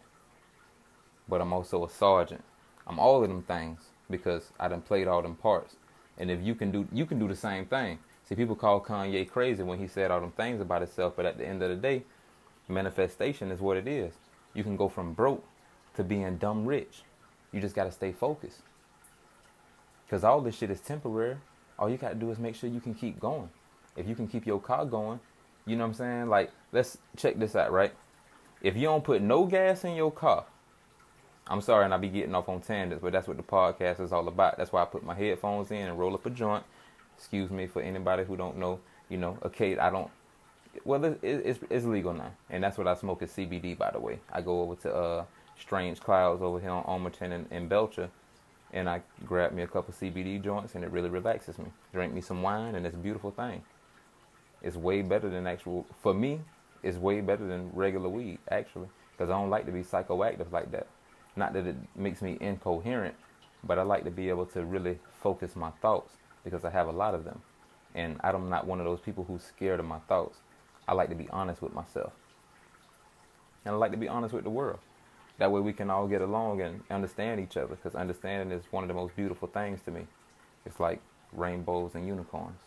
but 1.28 1.42
I'm 1.42 1.54
also 1.54 1.86
a 1.86 1.90
sergeant. 1.90 2.44
I'm 2.88 3.00
all 3.00 3.24
of 3.24 3.30
them 3.30 3.44
things 3.44 3.82
because 4.10 4.52
I 4.60 4.68
done 4.68 4.82
played 4.82 5.08
all 5.08 5.22
them 5.22 5.36
parts. 5.36 5.76
And 6.18 6.32
if 6.32 6.42
you 6.42 6.56
can 6.56 6.72
do, 6.72 6.88
you 6.94 7.06
can 7.06 7.20
do 7.20 7.28
the 7.28 7.36
same 7.36 7.66
thing. 7.66 8.00
See, 8.32 8.36
people 8.36 8.56
call 8.56 8.80
Kanye 8.80 9.30
crazy 9.30 9.62
when 9.62 9.78
he 9.78 9.88
said 9.88 10.10
all 10.10 10.22
them 10.22 10.32
things 10.32 10.62
about 10.62 10.82
himself, 10.82 11.18
but 11.18 11.26
at 11.26 11.38
the 11.38 11.46
end 11.46 11.62
of 11.64 11.70
the 11.70 11.76
day, 11.76 12.04
manifestation 12.70 13.52
is 13.52 13.60
what 13.60 13.76
it 13.76 13.90
is. 13.90 14.14
You 14.54 14.64
can 14.64 14.78
go 14.78 14.88
from 14.88 15.12
broke 15.12 15.44
to 15.98 16.04
being 16.06 16.38
dumb 16.38 16.66
rich. 16.66 17.02
You 17.52 17.60
just 17.60 17.76
got 17.76 17.84
to 17.84 17.92
stay 17.92 18.14
focused. 18.14 18.60
Because 20.06 20.24
all 20.24 20.40
this 20.40 20.56
shit 20.56 20.72
is 20.72 20.80
temporary. 20.80 21.36
All 21.78 21.90
you 21.90 21.98
got 21.98 22.12
to 22.12 22.16
do 22.16 22.32
is 22.32 22.40
make 22.40 22.56
sure 22.56 22.70
you 22.70 22.80
can 22.80 22.94
keep 22.94 23.20
going. 23.20 23.50
If 23.98 24.08
you 24.08 24.16
can 24.16 24.30
keep 24.30 24.48
your 24.48 24.62
car 24.62 24.86
going, 24.86 25.20
you 25.66 25.76
know 25.76 25.84
what 25.84 25.90
I'm 25.90 25.96
saying? 25.96 26.30
Like, 26.30 26.52
let's 26.72 26.98
check 27.18 27.38
this 27.38 27.54
out, 27.58 27.74
right? 27.74 27.94
If 28.62 28.78
you 28.78 28.84
don't 28.84 29.04
put 29.04 29.22
no 29.22 29.44
gas 29.44 29.84
in 29.84 29.94
your 29.96 30.10
car, 30.10 30.46
I'm 31.48 31.60
sorry, 31.60 31.84
and 31.84 31.94
I 31.94 31.98
be 31.98 32.08
getting 32.08 32.34
off 32.34 32.48
on 32.48 32.62
tangents, 32.62 33.02
but 33.04 33.12
that's 33.12 33.28
what 33.28 33.36
the 33.36 33.44
podcast 33.44 34.00
is 34.00 34.14
all 34.14 34.30
about. 34.30 34.58
That's 34.58 34.72
why 34.72 34.84
I 34.84 34.86
put 34.86 35.04
my 35.04 35.16
headphones 35.16 35.70
in 35.70 35.90
and 35.90 36.00
roll 36.00 36.14
up 36.14 36.26
a 36.26 36.30
joint. 36.30 36.64
Excuse 37.22 37.52
me 37.52 37.68
for 37.68 37.84
anybody 37.84 38.24
who 38.24 38.36
don't 38.36 38.58
know. 38.58 38.80
You 39.08 39.18
know, 39.18 39.38
okay, 39.46 39.78
I 39.78 39.92
don't. 39.92 40.10
Well, 40.84 41.06
it, 41.06 41.20
it's 41.22 41.60
it's 41.70 41.86
legal 41.86 42.16
now, 42.16 42.32
and 42.50 42.64
that's 42.64 42.80
what 42.80 42.88
I 42.88 42.96
smoke 42.96 43.22
is 43.22 43.30
CBD. 43.30 43.78
By 43.78 43.92
the 43.92 44.00
way, 44.00 44.20
I 44.34 44.42
go 44.42 44.62
over 44.62 44.76
to 44.82 44.96
uh, 44.96 45.26
Strange 45.60 46.00
Clouds 46.00 46.42
over 46.42 46.60
here 46.60 46.72
on 46.72 46.84
Ulmerton 46.86 47.32
and, 47.32 47.46
and 47.52 47.70
Belcher, 47.70 48.10
and 48.74 48.90
I 48.90 49.04
grab 49.24 49.52
me 49.52 49.62
a 49.62 49.68
couple 49.68 49.94
CBD 49.94 50.44
joints, 50.44 50.74
and 50.74 50.84
it 50.84 50.90
really 50.90 51.10
relaxes 51.10 51.60
me. 51.60 51.66
Drink 51.94 52.12
me 52.12 52.22
some 52.22 52.42
wine, 52.42 52.74
and 52.74 52.88
it's 52.88 52.96
a 52.96 53.00
beautiful 53.00 53.30
thing. 53.30 53.62
It's 54.64 54.76
way 54.76 55.04
better 55.04 55.30
than 55.30 55.46
actual 55.46 55.86
for 56.02 56.16
me. 56.16 56.42
It's 56.82 56.98
way 56.98 57.22
better 57.22 57.46
than 57.46 57.70
regular 57.72 58.10
weed 58.10 58.40
actually, 58.50 58.90
because 59.12 59.30
I 59.30 59.34
don't 59.34 59.52
like 59.52 59.68
to 59.68 59.72
be 59.72 59.84
psychoactive 59.84 60.52
like 60.52 60.72
that. 60.72 60.88
Not 61.36 61.54
that 61.54 61.68
it 61.68 61.76
makes 61.96 62.24
me 62.24 62.40
incoherent, 62.42 63.14
but 63.64 63.78
I 63.78 63.84
like 63.84 64.06
to 64.06 64.12
be 64.12 64.30
able 64.30 64.48
to 64.48 64.66
really 64.66 64.98
focus 65.22 65.56
my 65.56 65.70
thoughts 65.84 66.16
because 66.44 66.66
I 66.66 66.70
have 66.70 66.88
a 66.88 66.92
lot 66.92 67.16
of 67.16 67.24
them. 67.24 67.42
And 67.94 68.20
I'm 68.24 68.50
not 68.50 68.68
one 68.68 68.80
of 68.80 68.86
those 68.86 69.00
people 69.00 69.26
who's 69.26 69.44
scared 69.44 69.80
of 69.80 69.86
my 69.86 70.00
thoughts. 70.00 70.38
I 70.88 70.94
like 70.94 71.10
to 71.10 71.16
be 71.16 71.30
honest 71.30 71.62
with 71.62 71.74
myself. 71.74 72.14
And 73.66 73.76
I 73.76 73.78
like 73.78 73.92
to 73.92 73.98
be 73.98 74.08
honest 74.08 74.34
with 74.34 74.44
the 74.44 74.50
world. 74.50 74.80
That 75.38 75.52
way 75.52 75.62
we 75.62 75.74
can 75.74 75.90
all 75.90 76.08
get 76.08 76.22
along 76.22 76.62
and 76.62 76.82
understand 76.90 77.40
each 77.40 77.58
other 77.58 77.76
because 77.76 77.96
understanding 77.96 78.58
is 78.58 78.64
one 78.72 78.84
of 78.84 78.88
the 78.88 78.94
most 78.94 79.16
beautiful 79.16 79.48
things 79.48 79.82
to 79.84 79.92
me. 79.92 80.08
It's 80.66 80.80
like 80.80 81.02
rainbows 81.34 81.96
and 81.96 82.08
unicorns. 82.08 82.60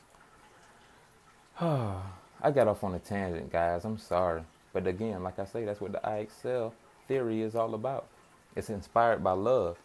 I 1.60 2.50
got 2.52 2.68
off 2.68 2.84
on 2.84 2.94
a 2.94 2.98
tangent, 2.98 3.52
guys. 3.52 3.84
I'm 3.84 3.98
sorry. 3.98 4.42
But 4.72 4.86
again, 4.86 5.22
like 5.22 5.38
I 5.38 5.44
say, 5.44 5.64
that's 5.64 5.80
what 5.80 5.92
the 5.92 6.06
I 6.06 6.18
Excel 6.18 6.74
theory 7.06 7.42
is 7.42 7.54
all 7.54 7.74
about. 7.74 8.06
It's 8.56 8.70
inspired 8.70 9.22
by 9.22 9.32
love. 9.32 9.78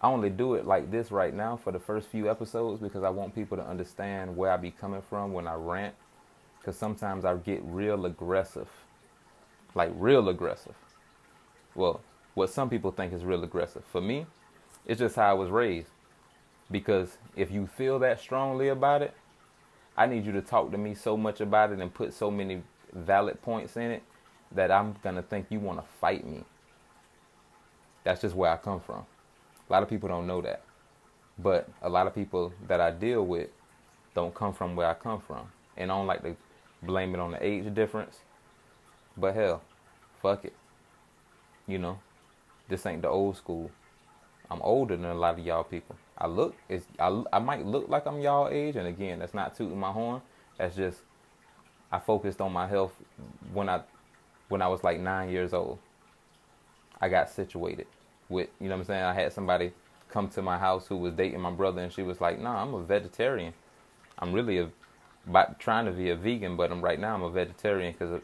I 0.00 0.08
only 0.08 0.30
do 0.30 0.54
it 0.54 0.66
like 0.66 0.90
this 0.90 1.10
right 1.10 1.32
now 1.34 1.56
for 1.56 1.72
the 1.72 1.78
first 1.78 2.08
few 2.08 2.30
episodes 2.30 2.80
because 2.80 3.02
I 3.02 3.08
want 3.08 3.34
people 3.34 3.56
to 3.56 3.66
understand 3.66 4.36
where 4.36 4.50
I 4.50 4.56
be 4.56 4.70
coming 4.70 5.02
from 5.08 5.32
when 5.32 5.46
I 5.46 5.54
rant. 5.54 5.94
Because 6.60 6.76
sometimes 6.76 7.24
I 7.24 7.34
get 7.36 7.62
real 7.64 8.04
aggressive. 8.06 8.68
Like, 9.74 9.92
real 9.94 10.28
aggressive. 10.28 10.74
Well, 11.74 12.00
what 12.34 12.50
some 12.50 12.68
people 12.68 12.90
think 12.90 13.12
is 13.12 13.24
real 13.24 13.44
aggressive. 13.44 13.84
For 13.90 14.00
me, 14.00 14.26
it's 14.84 15.00
just 15.00 15.16
how 15.16 15.30
I 15.30 15.34
was 15.34 15.50
raised. 15.50 15.88
Because 16.70 17.16
if 17.36 17.50
you 17.50 17.66
feel 17.66 17.98
that 18.00 18.20
strongly 18.20 18.68
about 18.68 19.02
it, 19.02 19.14
I 19.96 20.06
need 20.06 20.26
you 20.26 20.32
to 20.32 20.42
talk 20.42 20.72
to 20.72 20.78
me 20.78 20.94
so 20.94 21.16
much 21.16 21.40
about 21.40 21.72
it 21.72 21.78
and 21.78 21.92
put 21.92 22.12
so 22.12 22.30
many 22.30 22.62
valid 22.92 23.40
points 23.40 23.76
in 23.76 23.90
it 23.90 24.02
that 24.52 24.70
I'm 24.70 24.96
going 25.02 25.16
to 25.16 25.22
think 25.22 25.46
you 25.50 25.60
want 25.60 25.78
to 25.78 25.86
fight 26.00 26.26
me. 26.26 26.44
That's 28.04 28.20
just 28.20 28.34
where 28.34 28.50
I 28.50 28.56
come 28.56 28.80
from. 28.80 29.06
A 29.68 29.72
lot 29.72 29.82
of 29.82 29.88
people 29.88 30.08
don't 30.08 30.26
know 30.26 30.40
that. 30.42 30.62
But 31.38 31.68
a 31.82 31.88
lot 31.88 32.06
of 32.06 32.14
people 32.14 32.52
that 32.66 32.80
I 32.80 32.90
deal 32.90 33.24
with 33.24 33.50
don't 34.14 34.34
come 34.34 34.54
from 34.54 34.76
where 34.76 34.88
I 34.88 34.94
come 34.94 35.20
from. 35.20 35.48
And 35.76 35.90
I 35.90 35.96
don't 35.96 36.06
like 36.06 36.22
to 36.22 36.36
blame 36.82 37.14
it 37.14 37.20
on 37.20 37.32
the 37.32 37.44
age 37.44 37.72
difference. 37.74 38.20
But 39.16 39.34
hell, 39.34 39.62
fuck 40.22 40.44
it. 40.44 40.54
You 41.66 41.78
know, 41.78 41.98
this 42.68 42.86
ain't 42.86 43.02
the 43.02 43.08
old 43.08 43.36
school. 43.36 43.70
I'm 44.50 44.62
older 44.62 44.96
than 44.96 45.06
a 45.06 45.14
lot 45.14 45.38
of 45.38 45.44
y'all 45.44 45.64
people. 45.64 45.96
I 46.16 46.28
look, 46.28 46.54
it's, 46.68 46.86
I, 46.98 47.22
I 47.32 47.38
might 47.40 47.66
look 47.66 47.88
like 47.88 48.06
I'm 48.06 48.20
y'all 48.20 48.48
age. 48.48 48.76
And 48.76 48.86
again, 48.86 49.18
that's 49.18 49.34
not 49.34 49.56
tooting 49.56 49.78
my 49.78 49.90
horn. 49.90 50.22
That's 50.56 50.76
just, 50.76 51.00
I 51.90 51.98
focused 51.98 52.40
on 52.40 52.52
my 52.52 52.66
health 52.66 52.92
when 53.52 53.68
I, 53.68 53.82
when 54.48 54.62
I 54.62 54.68
was 54.68 54.84
like 54.84 55.00
nine 55.00 55.28
years 55.28 55.52
old. 55.52 55.78
I 57.00 57.08
got 57.08 57.28
situated 57.28 57.86
with, 58.28 58.48
you 58.60 58.68
know 58.68 58.74
what 58.74 58.80
I'm 58.80 58.86
saying? 58.86 59.04
I 59.04 59.14
had 59.14 59.32
somebody 59.32 59.72
come 60.08 60.28
to 60.28 60.42
my 60.42 60.58
house 60.58 60.86
who 60.86 60.96
was 60.96 61.14
dating 61.14 61.40
my 61.40 61.50
brother, 61.50 61.82
and 61.82 61.92
she 61.92 62.02
was 62.02 62.20
like, 62.20 62.38
"No, 62.38 62.52
nah, 62.52 62.62
I'm 62.62 62.74
a 62.74 62.82
vegetarian. 62.82 63.52
I'm 64.18 64.32
really 64.32 64.58
a, 64.58 64.70
about 65.26 65.58
trying 65.58 65.86
to 65.86 65.92
be 65.92 66.10
a 66.10 66.16
vegan, 66.16 66.56
but 66.56 66.70
I'm 66.70 66.82
right 66.82 66.98
now 66.98 67.14
I'm 67.14 67.22
a 67.22 67.30
vegetarian 67.30 67.94
because 67.98 68.20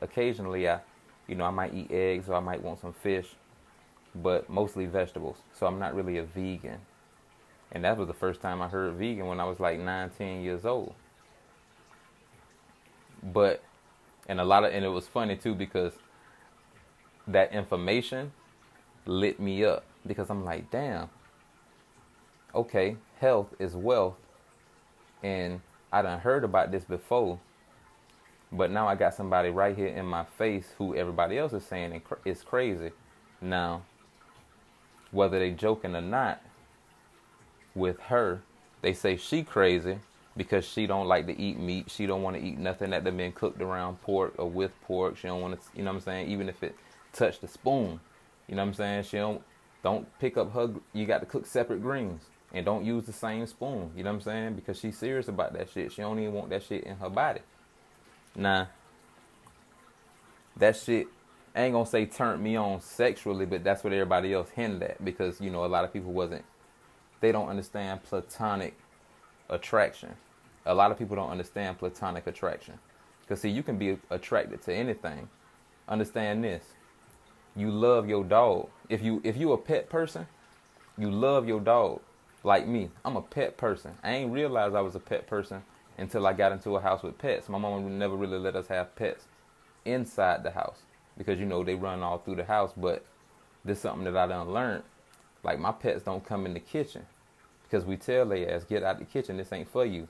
occasionally 0.00 0.68
I, 0.68 0.80
you 1.26 1.34
know, 1.34 1.44
I 1.44 1.50
might 1.50 1.74
eat 1.74 1.90
eggs 1.90 2.28
or 2.28 2.34
I 2.34 2.40
might 2.40 2.62
want 2.62 2.80
some 2.80 2.92
fish, 2.92 3.28
but 4.14 4.48
mostly 4.48 4.86
vegetables. 4.86 5.38
So 5.52 5.66
I'm 5.66 5.78
not 5.78 5.94
really 5.94 6.18
a 6.18 6.24
vegan." 6.24 6.80
And 7.72 7.84
that 7.84 7.96
was 7.96 8.08
the 8.08 8.14
first 8.14 8.40
time 8.40 8.60
I 8.60 8.68
heard 8.68 8.94
vegan 8.94 9.26
when 9.26 9.38
I 9.38 9.44
was 9.44 9.60
like 9.60 9.78
19 9.78 10.42
years 10.42 10.64
old. 10.64 10.94
But, 13.22 13.62
and 14.28 14.40
a 14.40 14.44
lot 14.44 14.64
of, 14.64 14.72
and 14.72 14.84
it 14.84 14.88
was 14.88 15.06
funny 15.06 15.36
too 15.36 15.54
because 15.54 15.92
that 17.28 17.52
information 17.52 18.32
lit 19.06 19.40
me 19.40 19.64
up 19.64 19.84
because 20.06 20.30
I'm 20.30 20.44
like, 20.44 20.70
damn, 20.70 21.08
okay, 22.54 22.96
health 23.18 23.54
is 23.58 23.74
wealth. 23.74 24.16
And 25.22 25.60
I 25.92 26.02
done 26.02 26.20
heard 26.20 26.44
about 26.44 26.70
this 26.70 26.84
before, 26.84 27.38
but 28.52 28.70
now 28.70 28.88
I 28.88 28.94
got 28.94 29.14
somebody 29.14 29.50
right 29.50 29.76
here 29.76 29.88
in 29.88 30.06
my 30.06 30.24
face 30.24 30.72
who 30.78 30.94
everybody 30.94 31.38
else 31.38 31.52
is 31.52 31.64
saying 31.64 32.00
is 32.24 32.42
crazy. 32.42 32.90
Now, 33.40 33.82
whether 35.10 35.38
they 35.38 35.50
joking 35.50 35.94
or 35.94 36.00
not, 36.00 36.40
with 37.74 38.00
her, 38.00 38.42
they 38.82 38.92
say 38.92 39.16
she 39.16 39.42
crazy 39.42 39.98
because 40.36 40.64
she 40.64 40.86
don't 40.86 41.06
like 41.06 41.26
to 41.26 41.38
eat 41.38 41.58
meat. 41.58 41.90
She 41.90 42.06
don't 42.06 42.22
want 42.22 42.36
to 42.36 42.42
eat 42.42 42.58
nothing 42.58 42.90
that 42.90 43.04
been 43.04 43.32
cooked 43.32 43.60
around 43.60 44.00
pork 44.02 44.34
or 44.38 44.48
with 44.48 44.72
pork. 44.82 45.16
She 45.16 45.28
don't 45.28 45.40
want 45.40 45.60
to, 45.60 45.68
you 45.76 45.82
know 45.82 45.90
what 45.90 45.96
I'm 45.98 46.02
saying, 46.02 46.30
even 46.30 46.48
if 46.48 46.62
it 46.62 46.74
touched 47.12 47.40
the 47.40 47.48
spoon. 47.48 48.00
You 48.50 48.56
know 48.56 48.62
what 48.62 48.68
I'm 48.68 48.74
saying? 48.74 49.04
She 49.04 49.16
don't 49.16 49.42
don't 49.82 50.06
pick 50.18 50.36
up 50.36 50.52
her. 50.54 50.70
You 50.92 51.06
got 51.06 51.20
to 51.20 51.26
cook 51.26 51.46
separate 51.46 51.80
greens 51.80 52.24
and 52.52 52.66
don't 52.66 52.84
use 52.84 53.06
the 53.06 53.12
same 53.12 53.46
spoon. 53.46 53.92
You 53.96 54.02
know 54.02 54.10
what 54.10 54.16
I'm 54.16 54.22
saying? 54.22 54.54
Because 54.56 54.78
she's 54.78 54.98
serious 54.98 55.28
about 55.28 55.52
that 55.52 55.70
shit. 55.70 55.92
She 55.92 56.02
don't 56.02 56.18
even 56.18 56.34
want 56.34 56.50
that 56.50 56.64
shit 56.64 56.82
in 56.82 56.96
her 56.96 57.08
body. 57.08 57.40
Nah, 58.34 58.66
that 60.56 60.76
shit 60.76 61.06
ain't 61.54 61.72
gonna 61.72 61.86
say 61.86 62.06
turned 62.06 62.42
me 62.42 62.56
on 62.56 62.80
sexually, 62.80 63.46
but 63.46 63.62
that's 63.62 63.84
what 63.84 63.92
everybody 63.92 64.34
else 64.34 64.50
hinted 64.50 64.82
at 64.82 65.04
because 65.04 65.40
you 65.40 65.50
know 65.50 65.64
a 65.64 65.66
lot 65.66 65.84
of 65.84 65.92
people 65.92 66.12
wasn't. 66.12 66.44
They 67.20 67.30
don't 67.30 67.48
understand 67.48 68.02
platonic 68.02 68.76
attraction. 69.48 70.16
A 70.66 70.74
lot 70.74 70.90
of 70.90 70.98
people 70.98 71.14
don't 71.14 71.30
understand 71.30 71.78
platonic 71.78 72.26
attraction. 72.26 72.80
Because 73.20 73.42
see, 73.42 73.48
you 73.48 73.62
can 73.62 73.78
be 73.78 73.96
attracted 74.10 74.60
to 74.62 74.74
anything. 74.74 75.28
Understand 75.88 76.42
this 76.42 76.64
you 77.56 77.70
love 77.70 78.08
your 78.08 78.24
dog. 78.24 78.68
If 78.88 79.02
you 79.02 79.20
if 79.24 79.36
you 79.36 79.52
a 79.52 79.58
pet 79.58 79.88
person, 79.88 80.26
you 80.98 81.10
love 81.10 81.46
your 81.46 81.60
dog. 81.60 82.00
Like 82.42 82.66
me, 82.66 82.90
I'm 83.04 83.16
a 83.16 83.22
pet 83.22 83.56
person. 83.56 83.92
I 84.02 84.12
ain't 84.12 84.32
realized 84.32 84.74
I 84.74 84.80
was 84.80 84.94
a 84.94 85.00
pet 85.00 85.26
person 85.26 85.62
until 85.98 86.26
I 86.26 86.32
got 86.32 86.52
into 86.52 86.76
a 86.76 86.80
house 86.80 87.02
with 87.02 87.18
pets. 87.18 87.48
My 87.48 87.58
mom 87.58 87.98
never 87.98 88.16
really 88.16 88.38
let 88.38 88.56
us 88.56 88.68
have 88.68 88.94
pets 88.96 89.24
inside 89.84 90.42
the 90.42 90.50
house 90.50 90.82
because 91.18 91.38
you 91.38 91.46
know 91.46 91.62
they 91.62 91.74
run 91.74 92.02
all 92.02 92.18
through 92.18 92.36
the 92.36 92.44
house. 92.44 92.72
But 92.76 93.04
this 93.64 93.78
is 93.78 93.82
something 93.82 94.04
that 94.04 94.16
I 94.16 94.26
done 94.26 94.52
learned. 94.52 94.84
Like 95.42 95.58
my 95.58 95.72
pets 95.72 96.02
don't 96.02 96.24
come 96.24 96.46
in 96.46 96.54
the 96.54 96.60
kitchen 96.60 97.04
because 97.64 97.84
we 97.84 97.96
tell 97.96 98.26
they 98.26 98.46
ass 98.46 98.64
get 98.64 98.82
out 98.82 98.98
the 98.98 99.04
kitchen. 99.04 99.36
This 99.36 99.52
ain't 99.52 99.68
for 99.68 99.84
you. 99.84 100.08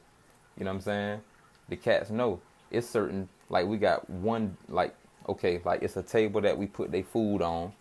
You 0.56 0.64
know 0.64 0.70
what 0.70 0.76
I'm 0.76 0.80
saying? 0.80 1.20
The 1.68 1.76
cats 1.76 2.10
know 2.10 2.40
it's 2.70 2.88
certain. 2.88 3.28
Like 3.48 3.66
we 3.66 3.76
got 3.76 4.08
one 4.08 4.56
like 4.68 4.94
okay, 5.30 5.60
like 5.64 5.82
it's 5.82 5.96
a 5.96 6.02
table 6.02 6.40
that 6.40 6.56
we 6.58 6.66
put 6.66 6.90
their 6.90 7.04
food 7.04 7.42
on. 7.42 7.72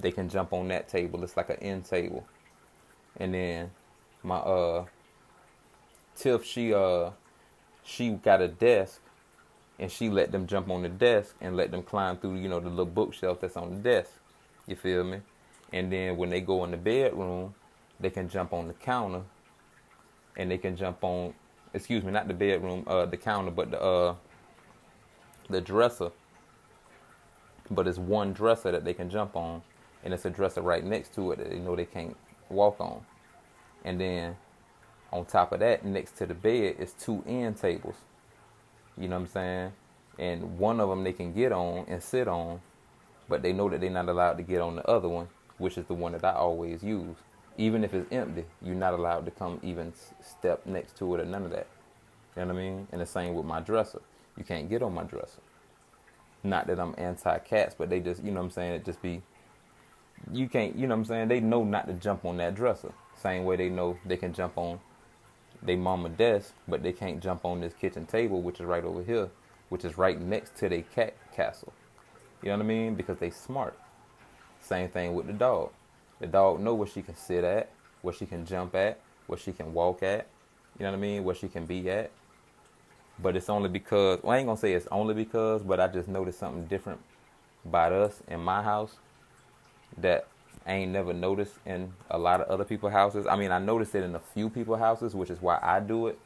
They 0.00 0.12
can 0.12 0.28
jump 0.28 0.52
on 0.52 0.68
that 0.68 0.88
table. 0.88 1.22
It's 1.24 1.36
like 1.36 1.50
an 1.50 1.56
end 1.56 1.84
table. 1.84 2.24
And 3.16 3.34
then 3.34 3.70
my 4.22 4.36
uh 4.36 4.84
Tiff, 6.16 6.44
she 6.44 6.72
uh 6.72 7.10
she 7.84 8.10
got 8.10 8.40
a 8.40 8.48
desk 8.48 9.00
and 9.78 9.90
she 9.90 10.08
let 10.08 10.32
them 10.32 10.46
jump 10.46 10.70
on 10.70 10.82
the 10.82 10.88
desk 10.88 11.34
and 11.40 11.56
let 11.56 11.70
them 11.70 11.82
climb 11.82 12.16
through, 12.16 12.36
you 12.36 12.48
know, 12.48 12.60
the 12.60 12.68
little 12.68 12.86
bookshelf 12.86 13.40
that's 13.40 13.56
on 13.56 13.70
the 13.70 13.76
desk. 13.76 14.10
You 14.66 14.76
feel 14.76 15.04
me? 15.04 15.20
And 15.72 15.92
then 15.92 16.16
when 16.16 16.30
they 16.30 16.40
go 16.40 16.64
in 16.64 16.70
the 16.70 16.76
bedroom, 16.76 17.54
they 18.00 18.10
can 18.10 18.28
jump 18.28 18.52
on 18.52 18.68
the 18.68 18.74
counter 18.74 19.22
and 20.36 20.50
they 20.50 20.58
can 20.58 20.76
jump 20.76 21.02
on 21.02 21.34
excuse 21.74 22.04
me, 22.04 22.12
not 22.12 22.28
the 22.28 22.34
bedroom, 22.34 22.84
uh 22.86 23.06
the 23.06 23.16
counter, 23.16 23.50
but 23.50 23.72
the 23.72 23.82
uh 23.82 24.14
the 25.50 25.60
dresser 25.60 26.10
but 27.70 27.86
it's 27.86 27.98
one 27.98 28.32
dresser 28.32 28.72
that 28.72 28.84
they 28.84 28.94
can 28.94 29.10
jump 29.10 29.36
on 29.36 29.62
and 30.04 30.14
it's 30.14 30.24
a 30.24 30.30
dresser 30.30 30.62
right 30.62 30.84
next 30.84 31.14
to 31.14 31.32
it 31.32 31.38
that 31.38 31.50
they 31.50 31.58
know 31.58 31.76
they 31.76 31.84
can't 31.84 32.16
walk 32.48 32.80
on. 32.80 33.04
And 33.84 34.00
then 34.00 34.36
on 35.12 35.24
top 35.24 35.52
of 35.52 35.60
that, 35.60 35.84
next 35.84 36.16
to 36.18 36.26
the 36.26 36.34
bed 36.34 36.76
is 36.78 36.92
two 36.92 37.24
end 37.26 37.56
tables. 37.58 37.96
You 38.96 39.08
know 39.08 39.16
what 39.16 39.22
I'm 39.22 39.28
saying? 39.28 39.72
And 40.18 40.58
one 40.58 40.80
of 40.80 40.88
them 40.88 41.04
they 41.04 41.12
can 41.12 41.32
get 41.32 41.52
on 41.52 41.84
and 41.88 42.02
sit 42.02 42.26
on, 42.28 42.60
but 43.28 43.42
they 43.42 43.52
know 43.52 43.68
that 43.68 43.80
they're 43.80 43.90
not 43.90 44.08
allowed 44.08 44.38
to 44.38 44.42
get 44.42 44.60
on 44.60 44.76
the 44.76 44.86
other 44.88 45.08
one, 45.08 45.28
which 45.58 45.78
is 45.78 45.86
the 45.86 45.94
one 45.94 46.12
that 46.12 46.24
I 46.24 46.32
always 46.32 46.82
use. 46.82 47.16
Even 47.56 47.84
if 47.84 47.94
it's 47.94 48.10
empty, 48.12 48.44
you're 48.62 48.74
not 48.74 48.94
allowed 48.94 49.24
to 49.26 49.30
come 49.30 49.60
even 49.62 49.92
step 50.20 50.64
next 50.66 50.96
to 50.98 51.14
it 51.14 51.20
or 51.20 51.24
none 51.24 51.44
of 51.44 51.50
that. 51.50 51.66
You 52.36 52.42
know 52.42 52.54
what 52.54 52.60
I 52.60 52.62
mean? 52.62 52.88
And 52.92 53.00
the 53.00 53.06
same 53.06 53.34
with 53.34 53.44
my 53.44 53.60
dresser. 53.60 54.00
You 54.36 54.44
can't 54.44 54.68
get 54.68 54.82
on 54.82 54.94
my 54.94 55.02
dresser. 55.02 55.40
Not 56.42 56.66
that 56.68 56.78
I'm 56.78 56.94
anti 56.98 57.38
cats, 57.38 57.74
but 57.76 57.90
they 57.90 58.00
just, 58.00 58.22
you 58.22 58.30
know 58.30 58.40
what 58.40 58.46
I'm 58.46 58.50
saying, 58.50 58.72
it 58.74 58.84
just 58.84 59.02
be, 59.02 59.22
you 60.32 60.48
can't, 60.48 60.76
you 60.76 60.86
know 60.86 60.94
what 60.94 61.00
I'm 61.00 61.04
saying, 61.06 61.28
they 61.28 61.40
know 61.40 61.64
not 61.64 61.86
to 61.88 61.94
jump 61.94 62.24
on 62.24 62.36
that 62.38 62.54
dresser. 62.54 62.92
Same 63.16 63.44
way 63.44 63.56
they 63.56 63.68
know 63.68 63.98
they 64.06 64.16
can 64.16 64.32
jump 64.32 64.56
on 64.56 64.78
they 65.62 65.76
mama 65.76 66.08
desk, 66.08 66.54
but 66.66 66.82
they 66.82 66.92
can't 66.92 67.20
jump 67.20 67.44
on 67.44 67.60
this 67.60 67.74
kitchen 67.74 68.06
table, 68.06 68.42
which 68.42 68.60
is 68.60 68.66
right 68.66 68.84
over 68.84 69.02
here, 69.02 69.28
which 69.68 69.84
is 69.84 69.98
right 69.98 70.20
next 70.20 70.56
to 70.56 70.68
their 70.68 70.82
cat 70.82 71.14
castle. 71.34 71.72
You 72.42 72.50
know 72.50 72.58
what 72.58 72.64
I 72.64 72.68
mean? 72.68 72.94
Because 72.94 73.18
they 73.18 73.30
smart. 73.30 73.78
Same 74.60 74.88
thing 74.88 75.14
with 75.14 75.26
the 75.26 75.32
dog. 75.32 75.70
The 76.20 76.26
dog 76.26 76.60
know 76.60 76.74
where 76.74 76.86
she 76.86 77.02
can 77.02 77.16
sit 77.16 77.44
at, 77.44 77.70
where 78.02 78.14
she 78.14 78.26
can 78.26 78.46
jump 78.46 78.74
at, 78.74 79.00
where 79.26 79.38
she 79.38 79.52
can 79.52 79.72
walk 79.72 80.02
at. 80.02 80.26
You 80.78 80.84
know 80.84 80.92
what 80.92 80.98
I 80.98 81.00
mean? 81.00 81.24
Where 81.24 81.34
she 81.34 81.48
can 81.48 81.66
be 81.66 81.88
at. 81.90 82.10
But 83.20 83.36
it's 83.36 83.48
only 83.50 83.68
because 83.68 84.20
well, 84.22 84.34
I 84.34 84.38
ain't 84.38 84.46
gonna 84.46 84.58
say 84.58 84.72
it's 84.74 84.88
only 84.92 85.14
because, 85.14 85.62
but 85.62 85.80
I 85.80 85.88
just 85.88 86.08
noticed 86.08 86.38
something 86.38 86.66
different 86.66 87.00
about 87.64 87.92
us 87.92 88.22
in 88.28 88.40
my 88.40 88.62
house 88.62 88.96
that 89.98 90.26
I 90.66 90.74
ain't 90.74 90.92
never 90.92 91.12
noticed 91.12 91.54
in 91.66 91.92
a 92.10 92.18
lot 92.18 92.40
of 92.40 92.48
other 92.48 92.64
people's 92.64 92.92
houses. 92.92 93.26
I 93.26 93.36
mean, 93.36 93.50
I 93.50 93.58
noticed 93.58 93.94
it 93.94 94.04
in 94.04 94.14
a 94.14 94.20
few 94.20 94.50
people's 94.50 94.78
houses, 94.78 95.14
which 95.14 95.30
is 95.30 95.40
why 95.40 95.58
I 95.62 95.80
do 95.80 96.08
it. 96.08 96.18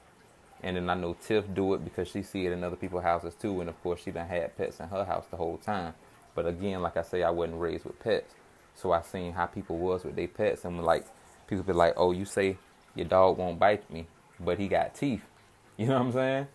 And 0.62 0.76
then 0.76 0.90
I 0.90 0.94
know 0.94 1.14
Tiff 1.14 1.44
do 1.54 1.74
it 1.74 1.84
because 1.84 2.08
she 2.08 2.22
see 2.22 2.46
it 2.46 2.52
in 2.52 2.62
other 2.64 2.76
people's 2.76 3.02
houses 3.02 3.34
too. 3.34 3.60
And 3.60 3.68
of 3.68 3.80
course, 3.82 4.02
she 4.02 4.10
done 4.10 4.28
had 4.28 4.56
pets 4.56 4.80
in 4.80 4.88
her 4.88 5.04
house 5.04 5.26
the 5.30 5.36
whole 5.36 5.58
time. 5.58 5.94
But 6.34 6.46
again, 6.46 6.82
like 6.82 6.96
I 6.96 7.02
say, 7.02 7.22
I 7.22 7.30
wasn't 7.30 7.60
raised 7.60 7.84
with 7.84 7.98
pets, 8.00 8.34
so 8.74 8.92
I 8.92 9.02
seen 9.02 9.32
how 9.32 9.46
people 9.46 9.76
was 9.78 10.04
with 10.04 10.16
their 10.16 10.28
pets, 10.28 10.64
and 10.64 10.82
like 10.82 11.06
people 11.46 11.62
be 11.64 11.72
like, 11.74 11.94
"Oh, 11.96 12.12
you 12.12 12.24
say 12.24 12.56
your 12.94 13.06
dog 13.06 13.38
won't 13.38 13.58
bite 13.58 13.90
me, 13.90 14.06
but 14.40 14.58
he 14.58 14.68
got 14.68 14.94
teeth." 14.94 15.22
You 15.78 15.86
know 15.86 15.94
what 15.94 16.06
I'm 16.06 16.12
saying? 16.12 16.46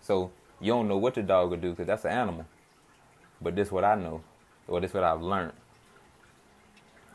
So 0.00 0.30
you 0.60 0.72
don't 0.72 0.88
know 0.88 0.98
what 0.98 1.14
the 1.14 1.22
dog 1.22 1.50
will 1.50 1.58
do 1.58 1.70
because 1.70 1.86
that's 1.86 2.04
an 2.04 2.12
animal. 2.12 2.46
But 3.40 3.56
this 3.56 3.70
what 3.70 3.84
I 3.84 3.94
know, 3.94 4.22
or 4.66 4.80
this 4.80 4.94
what 4.94 5.04
I've 5.04 5.22
learned 5.22 5.52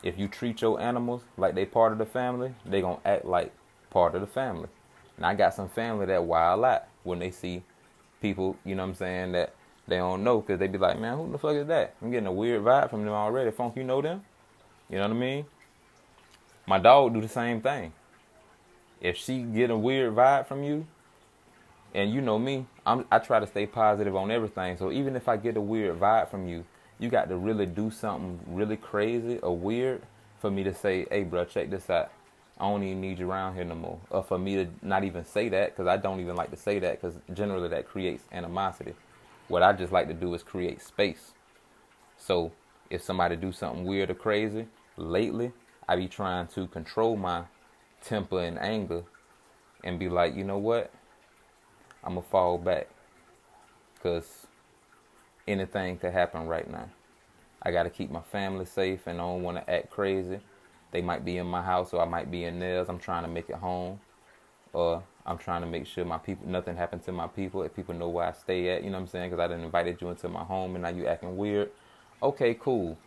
if 0.02 0.18
you 0.18 0.28
treat 0.28 0.60
your 0.60 0.80
animals 0.80 1.22
like 1.36 1.54
they 1.54 1.64
part 1.64 1.92
of 1.92 1.98
the 1.98 2.06
family, 2.06 2.54
they 2.66 2.80
gonna 2.80 2.98
act 3.04 3.24
like 3.24 3.52
part 3.90 4.14
of 4.14 4.20
the 4.20 4.26
family. 4.26 4.68
And 5.16 5.24
I 5.24 5.34
got 5.34 5.54
some 5.54 5.68
family 5.68 6.06
that 6.06 6.24
wild 6.24 6.64
out 6.64 6.84
when 7.04 7.18
they 7.18 7.30
see 7.30 7.62
people, 8.20 8.56
you 8.64 8.74
know 8.74 8.82
what 8.82 8.90
I'm 8.90 8.94
saying, 8.94 9.32
that 9.32 9.54
they 9.86 9.96
don't 9.96 10.24
know 10.24 10.40
because 10.40 10.58
they 10.58 10.68
be 10.68 10.78
like, 10.78 10.98
man, 10.98 11.16
who 11.16 11.30
the 11.30 11.38
fuck 11.38 11.54
is 11.54 11.66
that? 11.68 11.94
I'm 12.02 12.10
getting 12.10 12.26
a 12.26 12.32
weird 12.32 12.62
vibe 12.62 12.90
from 12.90 13.04
them 13.04 13.12
already. 13.12 13.50
Funk, 13.50 13.76
you 13.76 13.84
know 13.84 14.02
them? 14.02 14.22
You 14.88 14.96
know 14.96 15.02
what 15.02 15.16
I 15.16 15.20
mean? 15.20 15.46
My 16.66 16.78
dog 16.78 17.14
do 17.14 17.20
the 17.20 17.28
same 17.28 17.60
thing. 17.60 17.92
If 19.00 19.16
she 19.16 19.42
get 19.42 19.70
a 19.70 19.76
weird 19.76 20.14
vibe 20.14 20.46
from 20.46 20.62
you, 20.62 20.86
and 21.94 22.12
you 22.12 22.20
know 22.20 22.38
me, 22.38 22.66
I'm, 22.84 23.04
I 23.10 23.18
try 23.18 23.40
to 23.40 23.46
stay 23.46 23.66
positive 23.66 24.16
on 24.16 24.30
everything. 24.30 24.76
So 24.76 24.90
even 24.90 25.16
if 25.16 25.28
I 25.28 25.36
get 25.36 25.56
a 25.56 25.60
weird 25.60 26.00
vibe 26.00 26.30
from 26.30 26.48
you, 26.48 26.64
you 26.98 27.08
got 27.08 27.28
to 27.28 27.36
really 27.36 27.66
do 27.66 27.90
something 27.90 28.40
really 28.46 28.76
crazy 28.76 29.38
or 29.38 29.56
weird 29.56 30.02
for 30.40 30.50
me 30.50 30.64
to 30.64 30.74
say, 30.74 31.06
hey, 31.10 31.22
bro, 31.22 31.44
check 31.44 31.70
this 31.70 31.88
out. 31.90 32.10
I 32.58 32.68
don't 32.68 32.82
even 32.82 33.00
need 33.00 33.18
you 33.18 33.30
around 33.30 33.54
here 33.54 33.64
no 33.64 33.74
more. 33.74 33.98
Or 34.10 34.22
for 34.22 34.38
me 34.38 34.56
to 34.56 34.68
not 34.82 35.04
even 35.04 35.24
say 35.24 35.48
that, 35.48 35.70
because 35.70 35.86
I 35.86 35.96
don't 35.96 36.20
even 36.20 36.36
like 36.36 36.50
to 36.50 36.56
say 36.56 36.78
that, 36.80 37.00
because 37.00 37.18
generally 37.32 37.68
that 37.68 37.88
creates 37.88 38.24
animosity. 38.30 38.94
What 39.48 39.62
I 39.62 39.72
just 39.72 39.92
like 39.92 40.08
to 40.08 40.14
do 40.14 40.32
is 40.34 40.42
create 40.42 40.80
space. 40.80 41.32
So 42.18 42.52
if 42.90 43.02
somebody 43.02 43.36
do 43.36 43.52
something 43.52 43.84
weird 43.84 44.10
or 44.10 44.14
crazy, 44.14 44.66
lately, 44.96 45.52
I 45.88 45.96
be 45.96 46.08
trying 46.08 46.46
to 46.48 46.66
control 46.68 47.16
my 47.16 47.44
temper 48.02 48.40
and 48.40 48.58
anger 48.58 49.02
and 49.82 49.98
be 49.98 50.08
like, 50.08 50.36
you 50.36 50.44
know 50.44 50.58
what? 50.58 50.92
I'm 52.04 52.14
going 52.14 52.24
to 52.24 52.30
fall 52.30 52.58
back. 52.58 52.88
Because 53.94 54.46
anything 55.46 55.98
could 55.98 56.12
happen 56.12 56.46
right 56.46 56.68
now. 56.70 56.88
I 57.62 57.70
got 57.70 57.84
to 57.84 57.90
keep 57.90 58.10
my 58.10 58.20
family 58.20 58.64
safe 58.64 59.06
and 59.06 59.20
I 59.20 59.24
don't 59.24 59.42
want 59.42 59.58
to 59.58 59.70
act 59.70 59.90
crazy. 59.90 60.40
They 60.90 61.00
might 61.00 61.24
be 61.24 61.38
in 61.38 61.46
my 61.46 61.62
house 61.62 61.92
or 61.92 62.02
I 62.02 62.04
might 62.04 62.30
be 62.30 62.44
in 62.44 62.58
theirs. 62.58 62.88
I'm 62.88 62.98
trying 62.98 63.22
to 63.22 63.28
make 63.28 63.48
it 63.48 63.56
home. 63.56 64.00
Or 64.72 65.02
I'm 65.24 65.38
trying 65.38 65.60
to 65.60 65.66
make 65.66 65.86
sure 65.86 66.04
my 66.04 66.18
people, 66.18 66.48
nothing 66.48 66.76
happens 66.76 67.04
to 67.04 67.12
my 67.12 67.28
people. 67.28 67.62
If 67.62 67.74
people 67.74 67.94
know 67.94 68.08
where 68.08 68.26
I 68.26 68.32
stay 68.32 68.70
at, 68.70 68.82
you 68.82 68.90
know 68.90 68.96
what 68.96 69.02
I'm 69.02 69.08
saying? 69.08 69.30
Because 69.30 69.44
I 69.44 69.48
didn't 69.48 69.64
invited 69.64 70.00
you 70.00 70.08
into 70.08 70.28
my 70.28 70.42
home 70.42 70.74
and 70.74 70.82
now 70.82 70.88
you 70.88 71.06
acting 71.06 71.36
weird. 71.36 71.70
Okay, 72.22 72.54
cool. 72.54 72.98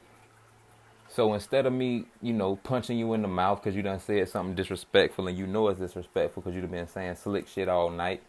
So 1.10 1.34
instead 1.34 1.66
of 1.66 1.74
me, 1.74 2.06
you 2.22 2.34
know, 2.34 2.56
punching 2.56 2.98
you 2.98 3.14
in 3.14 3.22
the 3.22 3.28
mouth 3.28 3.62
because 3.62 3.76
you 3.76 3.82
done 3.82 4.00
said 4.00 4.28
something 4.30 4.56
disrespectful 4.56 5.28
and 5.28 5.38
you 5.38 5.48
know 5.48 5.68
it's 5.68 5.80
disrespectful 5.80 6.42
because 6.42 6.56
you've 6.56 6.72
been 6.72 6.88
saying 6.88 7.16
slick 7.16 7.48
shit 7.48 7.70
all 7.70 7.90
night 7.90 8.22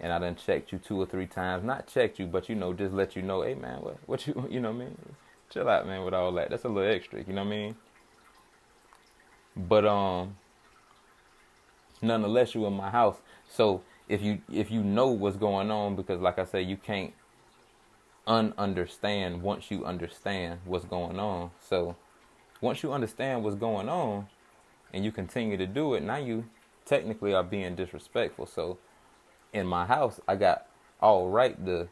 and 0.00 0.12
I 0.12 0.18
done 0.18 0.36
checked 0.36 0.72
you 0.72 0.78
two 0.78 1.00
or 1.00 1.06
three 1.06 1.26
times. 1.26 1.64
Not 1.64 1.86
checked 1.86 2.18
you, 2.18 2.26
but 2.26 2.48
you 2.48 2.54
know, 2.54 2.72
just 2.72 2.92
let 2.92 3.16
you 3.16 3.22
know, 3.22 3.42
hey 3.42 3.54
man, 3.54 3.78
what 3.80 3.96
what 4.06 4.26
you 4.26 4.46
you 4.50 4.60
know 4.60 4.72
what 4.72 4.82
I 4.82 4.84
mean? 4.86 4.98
Chill 5.50 5.68
out, 5.68 5.86
man, 5.86 6.04
with 6.04 6.14
all 6.14 6.32
that. 6.32 6.50
That's 6.50 6.64
a 6.64 6.68
little 6.68 6.90
extra, 6.92 7.22
you 7.22 7.32
know 7.32 7.44
what 7.44 7.52
I 7.52 7.56
mean? 7.56 7.76
But 9.56 9.86
um 9.86 10.36
nonetheless 12.02 12.54
you 12.54 12.66
in 12.66 12.74
my 12.74 12.90
house. 12.90 13.16
So 13.48 13.82
if 14.08 14.22
you 14.22 14.40
if 14.52 14.70
you 14.70 14.82
know 14.82 15.08
what's 15.08 15.36
going 15.36 15.70
on, 15.70 15.96
because 15.96 16.20
like 16.20 16.38
I 16.38 16.44
said, 16.44 16.66
you 16.66 16.76
can't 16.76 17.12
ununderstand 18.26 19.40
once 19.40 19.70
you 19.70 19.84
understand 19.84 20.60
what's 20.64 20.84
going 20.84 21.18
on. 21.18 21.50
So 21.60 21.96
once 22.60 22.82
you 22.82 22.92
understand 22.92 23.44
what's 23.44 23.56
going 23.56 23.88
on 23.88 24.26
and 24.92 25.04
you 25.04 25.12
continue 25.12 25.56
to 25.56 25.66
do 25.66 25.94
it, 25.94 26.02
now 26.02 26.16
you 26.16 26.44
technically 26.84 27.34
are 27.34 27.44
being 27.44 27.74
disrespectful. 27.76 28.46
So 28.46 28.78
in 29.56 29.66
my 29.66 29.86
house, 29.86 30.20
I 30.28 30.36
got 30.36 30.66
all 31.00 31.28
right 31.28 31.56
to 31.66 31.88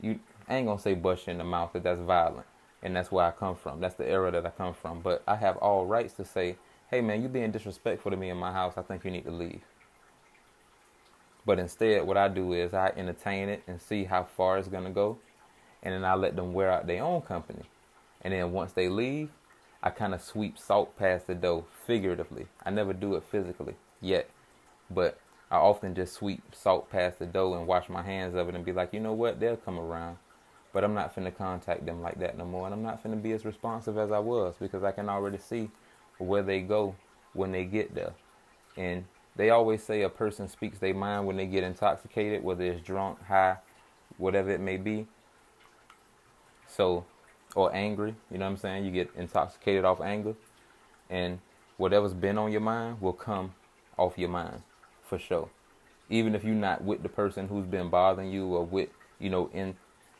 you. 0.00 0.20
I 0.48 0.56
ain't 0.56 0.66
gonna 0.66 0.78
say 0.78 0.94
you 0.94 1.16
in 1.26 1.38
the 1.38 1.44
mouth 1.44 1.72
because 1.72 1.84
that's 1.84 2.00
violent, 2.00 2.46
and 2.82 2.94
that's 2.94 3.10
where 3.10 3.24
I 3.24 3.30
come 3.30 3.56
from. 3.56 3.80
That's 3.80 3.94
the 3.94 4.08
era 4.08 4.30
that 4.30 4.46
I 4.46 4.50
come 4.50 4.74
from. 4.74 5.00
But 5.00 5.22
I 5.26 5.36
have 5.36 5.56
all 5.58 5.86
rights 5.86 6.14
to 6.14 6.24
say, 6.24 6.56
"Hey, 6.90 7.00
man, 7.00 7.22
you 7.22 7.28
being 7.28 7.50
disrespectful 7.50 8.10
to 8.10 8.16
me 8.16 8.30
in 8.30 8.36
my 8.36 8.52
house. 8.52 8.74
I 8.76 8.82
think 8.82 9.04
you 9.04 9.10
need 9.10 9.24
to 9.24 9.30
leave." 9.30 9.62
But 11.46 11.58
instead, 11.58 12.06
what 12.06 12.16
I 12.16 12.28
do 12.28 12.52
is 12.52 12.72
I 12.72 12.92
entertain 12.96 13.48
it 13.48 13.62
and 13.66 13.80
see 13.80 14.04
how 14.04 14.24
far 14.24 14.58
it's 14.58 14.68
gonna 14.68 14.90
go, 14.90 15.18
and 15.82 15.92
then 15.92 16.04
I 16.04 16.14
let 16.14 16.36
them 16.36 16.52
wear 16.52 16.70
out 16.70 16.86
their 16.86 17.02
own 17.02 17.22
company. 17.22 17.64
And 18.22 18.32
then 18.32 18.52
once 18.52 18.72
they 18.72 18.88
leave, 18.88 19.30
I 19.82 19.90
kind 19.90 20.14
of 20.14 20.22
sweep 20.22 20.58
salt 20.58 20.96
past 20.96 21.26
the 21.26 21.34
dough 21.34 21.66
figuratively. 21.86 22.46
I 22.64 22.70
never 22.70 22.94
do 22.94 23.16
it 23.16 23.24
physically 23.24 23.76
yet, 24.00 24.30
but 24.90 25.18
I 25.50 25.56
often 25.56 25.94
just 25.94 26.14
sweep 26.14 26.42
salt 26.52 26.90
past 26.90 27.18
the 27.18 27.26
dough 27.26 27.54
and 27.54 27.66
wash 27.66 27.88
my 27.88 28.02
hands 28.02 28.34
of 28.34 28.48
it 28.48 28.54
and 28.54 28.64
be 28.64 28.72
like, 28.72 28.92
you 28.92 29.00
know 29.00 29.12
what, 29.12 29.40
they'll 29.40 29.56
come 29.56 29.78
around. 29.78 30.18
But 30.72 30.82
I'm 30.82 30.94
not 30.94 31.14
finna 31.14 31.36
contact 31.36 31.86
them 31.86 32.02
like 32.02 32.18
that 32.18 32.36
no 32.36 32.44
more. 32.44 32.66
And 32.66 32.74
I'm 32.74 32.82
not 32.82 33.04
finna 33.04 33.22
be 33.22 33.32
as 33.32 33.44
responsive 33.44 33.96
as 33.96 34.10
I 34.10 34.18
was 34.18 34.54
because 34.58 34.82
I 34.82 34.90
can 34.90 35.08
already 35.08 35.38
see 35.38 35.70
where 36.18 36.42
they 36.42 36.60
go 36.60 36.96
when 37.32 37.52
they 37.52 37.64
get 37.64 37.94
there. 37.94 38.12
And 38.76 39.04
they 39.36 39.50
always 39.50 39.82
say 39.82 40.02
a 40.02 40.08
person 40.08 40.48
speaks 40.48 40.78
their 40.78 40.94
mind 40.94 41.26
when 41.26 41.36
they 41.36 41.46
get 41.46 41.62
intoxicated, 41.62 42.42
whether 42.42 42.64
it's 42.64 42.84
drunk, 42.84 43.22
high, 43.24 43.58
whatever 44.16 44.50
it 44.50 44.60
may 44.60 44.76
be. 44.76 45.06
So, 46.66 47.04
or 47.54 47.72
angry, 47.72 48.16
you 48.32 48.38
know 48.38 48.46
what 48.46 48.52
I'm 48.52 48.56
saying? 48.56 48.84
You 48.84 48.90
get 48.90 49.10
intoxicated 49.16 49.84
off 49.84 50.00
anger. 50.00 50.34
And 51.08 51.38
whatever's 51.76 52.14
been 52.14 52.38
on 52.38 52.50
your 52.50 52.62
mind 52.62 53.00
will 53.00 53.12
come 53.12 53.54
off 53.96 54.18
your 54.18 54.30
mind 54.30 54.62
for 55.04 55.18
sure. 55.18 55.48
Even 56.10 56.34
if 56.34 56.44
you're 56.44 56.54
not 56.54 56.82
with 56.82 57.02
the 57.02 57.08
person 57.08 57.48
who's 57.48 57.66
been 57.66 57.88
bothering 57.88 58.30
you 58.30 58.46
or 58.46 58.64
with, 58.64 58.88
you 59.18 59.30
know, 59.30 59.50
in 59.52 59.76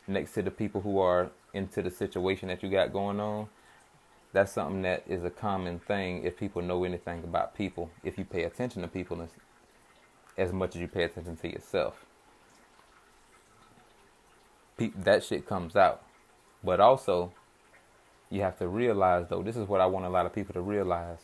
next 0.07 0.33
to 0.33 0.41
the 0.41 0.51
people 0.51 0.81
who 0.81 0.99
are 0.99 1.31
into 1.53 1.81
the 1.81 1.91
situation 1.91 2.47
that 2.49 2.63
you 2.63 2.69
got 2.69 2.93
going 2.93 3.19
on, 3.19 3.47
that's 4.33 4.51
something 4.51 4.81
that 4.81 5.03
is 5.07 5.23
a 5.23 5.29
common 5.29 5.79
thing 5.79 6.23
if 6.23 6.37
people 6.37 6.61
know 6.61 6.83
anything 6.83 7.23
about 7.23 7.55
people, 7.55 7.89
if 8.03 8.17
you 8.17 8.25
pay 8.25 8.43
attention 8.43 8.81
to 8.81 8.87
people 8.87 9.21
as, 9.21 9.29
as 10.37 10.51
much 10.51 10.75
as 10.75 10.81
you 10.81 10.87
pay 10.87 11.03
attention 11.03 11.37
to 11.37 11.49
yourself. 11.49 12.05
Pe- 14.77 14.91
that 14.95 15.23
shit 15.23 15.47
comes 15.47 15.75
out. 15.75 16.03
But 16.63 16.79
also, 16.79 17.31
you 18.29 18.41
have 18.41 18.57
to 18.59 18.67
realize, 18.67 19.27
though, 19.29 19.41
this 19.41 19.55
is 19.55 19.67
what 19.67 19.79
I 19.79 19.85
want 19.85 20.05
a 20.05 20.09
lot 20.09 20.25
of 20.25 20.33
people 20.33 20.53
to 20.53 20.61
realize. 20.61 21.19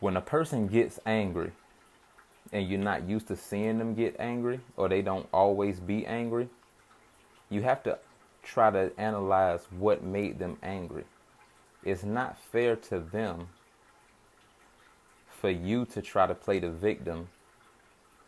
When 0.00 0.16
a 0.16 0.20
person 0.20 0.66
gets 0.66 0.98
angry, 1.06 1.52
and 2.52 2.68
you're 2.68 2.78
not 2.78 3.08
used 3.08 3.28
to 3.28 3.36
seeing 3.36 3.78
them 3.78 3.94
get 3.94 4.16
angry 4.18 4.60
or 4.76 4.88
they 4.88 5.02
don't 5.02 5.28
always 5.32 5.80
be 5.80 6.06
angry, 6.06 6.48
you 7.48 7.62
have 7.62 7.82
to 7.84 7.98
try 8.42 8.70
to 8.70 8.90
analyze 8.98 9.66
what 9.70 10.02
made 10.02 10.38
them 10.38 10.56
angry. 10.62 11.04
it's 11.84 12.04
not 12.04 12.38
fair 12.38 12.76
to 12.76 12.98
them 12.98 13.48
for 15.28 15.50
you 15.50 15.86
to 15.86 16.02
try 16.02 16.26
to 16.26 16.34
play 16.34 16.58
the 16.58 16.70
victim 16.70 17.28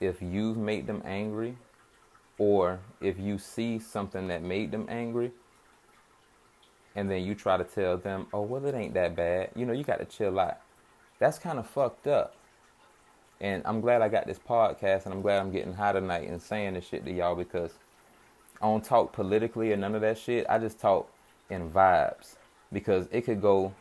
if 0.00 0.22
you've 0.22 0.56
made 0.56 0.86
them 0.86 1.02
angry 1.04 1.56
or 2.38 2.80
if 3.00 3.18
you 3.18 3.38
see 3.38 3.78
something 3.78 4.28
that 4.28 4.42
made 4.42 4.70
them 4.70 4.86
angry 4.88 5.30
and 6.94 7.10
then 7.10 7.22
you 7.22 7.34
try 7.34 7.56
to 7.56 7.64
tell 7.64 7.96
them, 7.96 8.26
oh, 8.32 8.42
well, 8.42 8.64
it 8.66 8.74
ain't 8.74 8.94
that 8.94 9.16
bad. 9.16 9.50
You 9.54 9.64
know, 9.64 9.72
you 9.72 9.84
got 9.84 9.98
to 9.98 10.04
chill 10.04 10.38
out. 10.38 10.58
That's 11.18 11.38
kind 11.38 11.58
of 11.58 11.66
fucked 11.66 12.06
up. 12.06 12.34
And 13.42 13.60
I'm 13.64 13.80
glad 13.80 14.02
I 14.02 14.08
got 14.08 14.28
this 14.28 14.38
podcast 14.38 15.04
and 15.04 15.12
I'm 15.12 15.20
glad 15.20 15.40
I'm 15.40 15.50
getting 15.50 15.74
high 15.74 15.92
tonight 15.92 16.28
and 16.28 16.40
saying 16.40 16.74
this 16.74 16.86
shit 16.86 17.04
to 17.04 17.12
y'all 17.12 17.34
because 17.34 17.72
I 18.62 18.66
don't 18.66 18.84
talk 18.84 19.12
politically 19.12 19.72
or 19.72 19.76
none 19.76 19.96
of 19.96 20.00
that 20.02 20.16
shit. 20.16 20.46
I 20.48 20.58
just 20.60 20.78
talk 20.78 21.10
in 21.50 21.68
vibes 21.68 22.36
because 22.72 23.08
it 23.10 23.22
could 23.22 23.42
go 23.42 23.74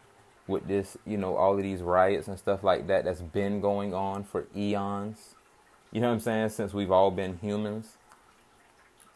with 0.47 0.67
this, 0.67 0.97
you 1.05 1.15
know, 1.15 1.35
all 1.35 1.55
of 1.55 1.61
these 1.61 1.83
riots 1.83 2.27
and 2.27 2.39
stuff 2.39 2.63
like 2.63 2.87
that 2.87 3.05
that's 3.05 3.21
been 3.21 3.61
going 3.61 3.93
on 3.93 4.23
for 4.23 4.47
eons. 4.57 5.35
You 5.91 6.01
know 6.01 6.07
what 6.07 6.15
I'm 6.15 6.19
saying? 6.21 6.49
Since 6.49 6.73
we've 6.73 6.91
all 6.91 7.11
been 7.11 7.37
humans. 7.37 7.97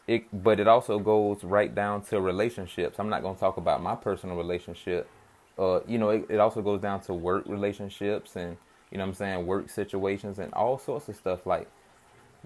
It, 0.06 0.26
but 0.44 0.60
it 0.60 0.68
also 0.68 1.00
goes 1.00 1.42
right 1.42 1.74
down 1.74 2.02
to 2.02 2.20
relationships. 2.20 3.00
I'm 3.00 3.08
not 3.08 3.22
going 3.22 3.34
to 3.34 3.40
talk 3.40 3.56
about 3.56 3.82
my 3.82 3.96
personal 3.96 4.36
relationship. 4.36 5.08
Uh, 5.58 5.80
you 5.88 5.98
know, 5.98 6.10
it, 6.10 6.26
it 6.28 6.38
also 6.38 6.62
goes 6.62 6.80
down 6.80 7.00
to 7.00 7.14
work 7.14 7.42
relationships 7.48 8.36
and, 8.36 8.56
you 8.90 8.98
know 8.98 9.04
what 9.04 9.08
I'm 9.08 9.14
saying, 9.14 9.46
work 9.46 9.70
situations 9.70 10.38
and 10.38 10.52
all 10.54 10.78
sorts 10.78 11.08
of 11.08 11.16
stuff. 11.16 11.46
Like, 11.46 11.68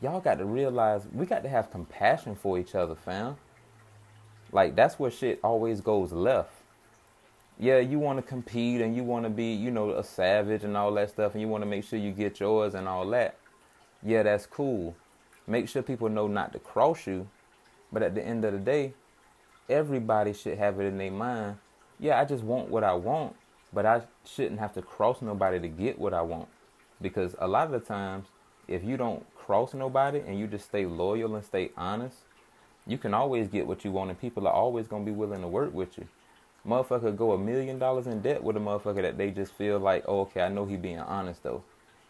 y'all 0.01 0.21
got 0.21 0.39
to 0.39 0.45
realize 0.45 1.07
we 1.13 1.27
got 1.27 1.43
to 1.43 1.49
have 1.49 1.71
compassion 1.71 2.35
for 2.35 2.59
each 2.59 2.75
other, 2.75 2.95
fam. 2.95 3.37
Like, 4.53 4.75
that's 4.75 4.99
where 4.99 5.11
shit 5.11 5.41
always 5.43 5.81
goes 5.81 6.13
left 6.13 6.53
yeah, 7.61 7.79
you 7.79 7.99
want 7.99 8.19
to 8.19 8.23
compete 8.23 8.81
and 8.81 8.97
you 8.97 9.05
want 9.05 9.25
to 9.25 9.31
be, 9.31 9.53
you 9.53 9.71
know, 9.71 9.91
a 9.91 10.03
savage 10.03 10.65
and 10.65 10.75
all 10.75 10.93
that 10.95 11.11
stuff, 11.11 11.35
and 11.35 11.43
you 11.43 11.49
want 11.49 11.63
to 11.63 11.69
make 11.69 11.85
sure 11.85 11.99
you 11.99 12.11
get 12.11 12.41
yours 12.41 12.75
and 12.75 12.89
all 12.89 13.07
that. 13.11 13.37
Yeah, 14.03 14.23
that's 14.23 14.47
cool. 14.47 14.97
Make 15.47 15.69
sure 15.69 15.83
people 15.83 16.09
know 16.09 16.27
not 16.27 16.55
to 16.55 16.59
cross 16.59 17.07
you. 17.07 17.29
But 17.93 18.03
at 18.03 18.15
the 18.15 18.25
end 18.25 18.47
of 18.47 18.55
the 18.55 18.59
day, 18.59 18.95
everybody 19.69 20.33
should 20.33 20.57
have 20.57 20.81
it 20.81 20.85
in 20.85 20.97
their 20.97 21.11
mind. 21.11 21.59
Yeah, 21.99 22.19
I 22.19 22.25
just 22.25 22.43
want 22.43 22.71
what 22.71 22.83
I 22.83 22.95
want, 22.95 23.37
but 23.73 23.87
I 23.87 24.03
shouldn't 24.25 24.61
have 24.61 24.75
to 24.75 24.83
cross 24.83 25.23
nobody 25.23 25.61
to 25.61 25.69
get 25.69 25.99
what 25.99 26.15
I 26.15 26.23
want. 26.23 26.49
Because 27.01 27.35
a 27.39 27.49
lot 27.49 27.67
of 27.67 27.73
the 27.73 27.81
times, 27.81 28.27
if 28.69 28.85
you 28.85 28.97
don't 28.97 29.25
cross 29.35 29.75
nobody 29.75 30.21
and 30.27 30.39
you 30.39 30.47
just 30.47 30.67
stay 30.67 30.87
loyal 30.87 31.35
and 31.35 31.45
stay 31.45 31.71
honest, 31.77 32.19
you 32.87 32.99
can 32.99 33.15
always 33.15 33.49
get 33.49 33.67
what 33.67 33.85
you 33.85 33.93
want, 33.93 34.11
and 34.11 34.21
people 34.21 34.47
are 34.47 34.53
always 34.53 34.87
going 34.87 35.05
to 35.05 35.11
be 35.11 35.17
willing 35.17 35.43
to 35.43 35.49
work 35.49 35.73
with 35.73 35.99
you 35.99 36.07
motherfucker 36.67 37.17
go 37.17 37.33
a 37.33 37.39
million 37.39 37.79
dollars 37.79 38.07
in 38.07 38.21
debt 38.21 38.43
with 38.43 38.57
a 38.57 38.61
motherfucker 38.61 39.03
that 39.03 39.17
they 39.17 39.31
just 39.31 39.53
feel 39.55 39.79
like, 39.79 40.05
oh, 40.07 40.21
okay, 40.21 40.43
I 40.43 40.49
know 40.49 40.67
he 40.67 40.77
being 40.77 40.99
honest 40.99 41.43
though. 41.43 41.63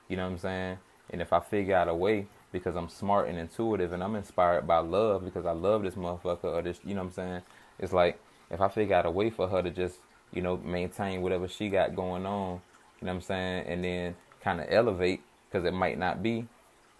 You 0.08 0.16
know 0.16 0.24
what 0.24 0.32
I'm 0.32 0.38
saying? 0.38 0.78
And 1.10 1.22
if 1.22 1.32
I 1.32 1.40
figure 1.40 1.76
out 1.76 1.88
a 1.88 1.94
way 1.94 2.26
because 2.52 2.74
I'm 2.74 2.88
smart 2.88 3.28
and 3.28 3.38
intuitive 3.38 3.92
and 3.92 4.02
I'm 4.02 4.16
inspired 4.16 4.66
by 4.66 4.78
love 4.78 5.24
because 5.24 5.46
I 5.46 5.52
love 5.52 5.82
this 5.82 5.94
motherfucker 5.94 6.44
or 6.44 6.62
this, 6.62 6.80
you 6.84 6.94
know 6.94 7.02
what 7.02 7.08
I'm 7.08 7.14
saying? 7.14 7.42
It's 7.78 7.92
like 7.92 8.20
if 8.50 8.60
I 8.60 8.68
figure 8.68 8.96
out 8.96 9.06
a 9.06 9.10
way 9.10 9.30
for 9.30 9.48
her 9.48 9.62
to 9.62 9.70
just, 9.70 9.98
you 10.32 10.42
know, 10.42 10.56
maintain 10.58 11.22
whatever 11.22 11.48
she 11.48 11.68
got 11.68 11.96
going 11.96 12.26
on, 12.26 12.60
you 13.00 13.06
know 13.06 13.12
what 13.12 13.16
I'm 13.16 13.20
saying? 13.22 13.66
And 13.66 13.84
then 13.84 14.16
kind 14.42 14.60
of 14.60 14.66
elevate 14.70 15.22
because 15.48 15.64
it 15.64 15.74
might 15.74 15.98
not 15.98 16.22
be, 16.22 16.46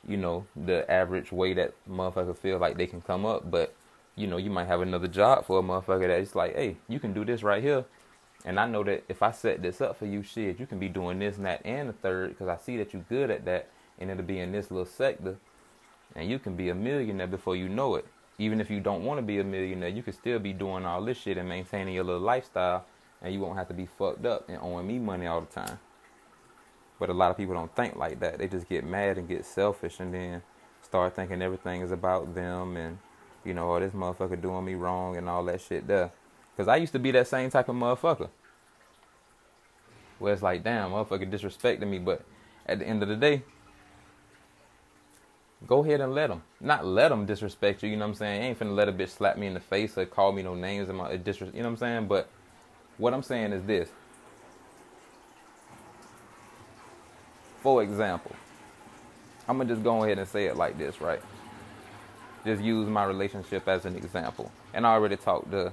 you 0.06 0.16
know, 0.16 0.46
the 0.56 0.90
average 0.90 1.32
way 1.32 1.54
that 1.54 1.74
motherfuckers 1.88 2.36
feel 2.36 2.58
like 2.58 2.76
they 2.76 2.86
can 2.86 3.00
come 3.00 3.24
up, 3.24 3.50
but 3.50 3.74
you 4.16 4.26
know, 4.26 4.36
you 4.36 4.50
might 4.50 4.66
have 4.66 4.80
another 4.80 5.08
job 5.08 5.46
for 5.46 5.60
a 5.60 5.62
motherfucker 5.62 6.08
that's 6.08 6.34
like, 6.34 6.54
hey, 6.54 6.76
you 6.88 7.00
can 7.00 7.12
do 7.12 7.24
this 7.24 7.42
right 7.42 7.62
here. 7.62 7.84
And 8.44 8.58
I 8.58 8.66
know 8.66 8.82
that 8.84 9.04
if 9.08 9.22
I 9.22 9.32
set 9.32 9.62
this 9.62 9.80
up 9.80 9.98
for 9.98 10.06
you, 10.06 10.22
shit, 10.22 10.58
you 10.58 10.66
can 10.66 10.78
be 10.78 10.88
doing 10.88 11.18
this 11.18 11.36
and 11.36 11.46
that 11.46 11.60
and 11.64 11.88
the 11.88 11.92
third 11.92 12.30
because 12.30 12.48
I 12.48 12.56
see 12.56 12.76
that 12.78 12.92
you're 12.92 13.04
good 13.08 13.30
at 13.30 13.44
that 13.44 13.68
and 13.98 14.10
it'll 14.10 14.22
be 14.22 14.38
in 14.38 14.52
this 14.52 14.70
little 14.70 14.86
sector. 14.86 15.36
And 16.16 16.28
you 16.28 16.38
can 16.38 16.56
be 16.56 16.70
a 16.70 16.74
millionaire 16.74 17.26
before 17.26 17.54
you 17.54 17.68
know 17.68 17.94
it. 17.94 18.06
Even 18.38 18.60
if 18.60 18.70
you 18.70 18.80
don't 18.80 19.04
want 19.04 19.18
to 19.18 19.22
be 19.22 19.38
a 19.38 19.44
millionaire, 19.44 19.90
you 19.90 20.02
can 20.02 20.14
still 20.14 20.38
be 20.38 20.52
doing 20.52 20.86
all 20.86 21.04
this 21.04 21.18
shit 21.18 21.36
and 21.36 21.48
maintaining 21.48 21.94
your 21.94 22.04
little 22.04 22.22
lifestyle 22.22 22.86
and 23.22 23.32
you 23.32 23.40
won't 23.40 23.56
have 23.58 23.68
to 23.68 23.74
be 23.74 23.86
fucked 23.86 24.24
up 24.24 24.48
and 24.48 24.58
owing 24.62 24.86
me 24.86 24.98
money 24.98 25.26
all 25.26 25.40
the 25.40 25.46
time. 25.46 25.78
But 26.98 27.10
a 27.10 27.14
lot 27.14 27.30
of 27.30 27.36
people 27.36 27.54
don't 27.54 27.74
think 27.74 27.96
like 27.96 28.20
that. 28.20 28.38
They 28.38 28.48
just 28.48 28.68
get 28.68 28.84
mad 28.84 29.18
and 29.18 29.28
get 29.28 29.44
selfish 29.44 30.00
and 30.00 30.12
then 30.12 30.42
start 30.82 31.14
thinking 31.14 31.40
everything 31.42 31.80
is 31.80 31.92
about 31.92 32.34
them 32.34 32.76
and 32.76 32.98
you 33.44 33.54
know, 33.54 33.74
oh, 33.74 33.80
this 33.80 33.92
motherfucker 33.92 34.40
doing 34.40 34.64
me 34.64 34.74
wrong 34.74 35.16
and 35.16 35.28
all 35.28 35.44
that 35.44 35.60
shit 35.60 35.86
there. 35.86 36.12
Because 36.54 36.68
I 36.68 36.76
used 36.76 36.92
to 36.92 36.98
be 36.98 37.10
that 37.12 37.26
same 37.26 37.50
type 37.50 37.68
of 37.68 37.76
motherfucker. 37.76 38.28
Where 40.18 40.32
it's 40.32 40.42
like, 40.42 40.62
damn, 40.62 40.90
motherfucker 40.90 41.30
disrespecting 41.30 41.88
me. 41.88 41.98
But 41.98 42.22
at 42.66 42.80
the 42.80 42.86
end 42.86 43.02
of 43.02 43.08
the 43.08 43.16
day, 43.16 43.42
go 45.66 45.82
ahead 45.82 46.00
and 46.02 46.14
let 46.14 46.28
them. 46.28 46.42
Not 46.60 46.84
let 46.84 47.08
them 47.08 47.24
disrespect 47.24 47.82
you, 47.82 47.88
you 47.88 47.96
know 47.96 48.04
what 48.04 48.10
I'm 48.10 48.14
saying? 48.16 48.42
ain't 48.42 48.58
finna 48.58 48.74
let 48.74 48.88
a 48.88 48.92
bitch 48.92 49.08
slap 49.08 49.38
me 49.38 49.46
in 49.46 49.54
the 49.54 49.60
face 49.60 49.96
or 49.96 50.04
call 50.04 50.32
me 50.32 50.42
no 50.42 50.54
names 50.54 50.88
and 50.88 50.98
my 50.98 51.12
uh, 51.12 51.16
disrespect, 51.16 51.54
you 51.54 51.62
know 51.62 51.68
what 51.68 51.72
I'm 51.72 51.78
saying? 51.78 52.08
But 52.08 52.28
what 53.00 53.14
I'm 53.14 53.22
saying 53.22 53.52
is 53.52 53.64
this. 53.64 53.88
For 57.62 57.82
example, 57.82 58.36
I'm 59.48 59.58
gonna 59.58 59.68
just 59.68 59.82
go 59.82 60.04
ahead 60.04 60.18
and 60.18 60.28
say 60.28 60.46
it 60.46 60.56
like 60.56 60.78
this, 60.78 61.00
right? 61.00 61.20
just 62.44 62.62
use 62.62 62.88
my 62.88 63.04
relationship 63.04 63.68
as 63.68 63.84
an 63.84 63.96
example. 63.96 64.50
And 64.72 64.86
I 64.86 64.92
already 64.92 65.16
talked 65.16 65.50
to 65.50 65.72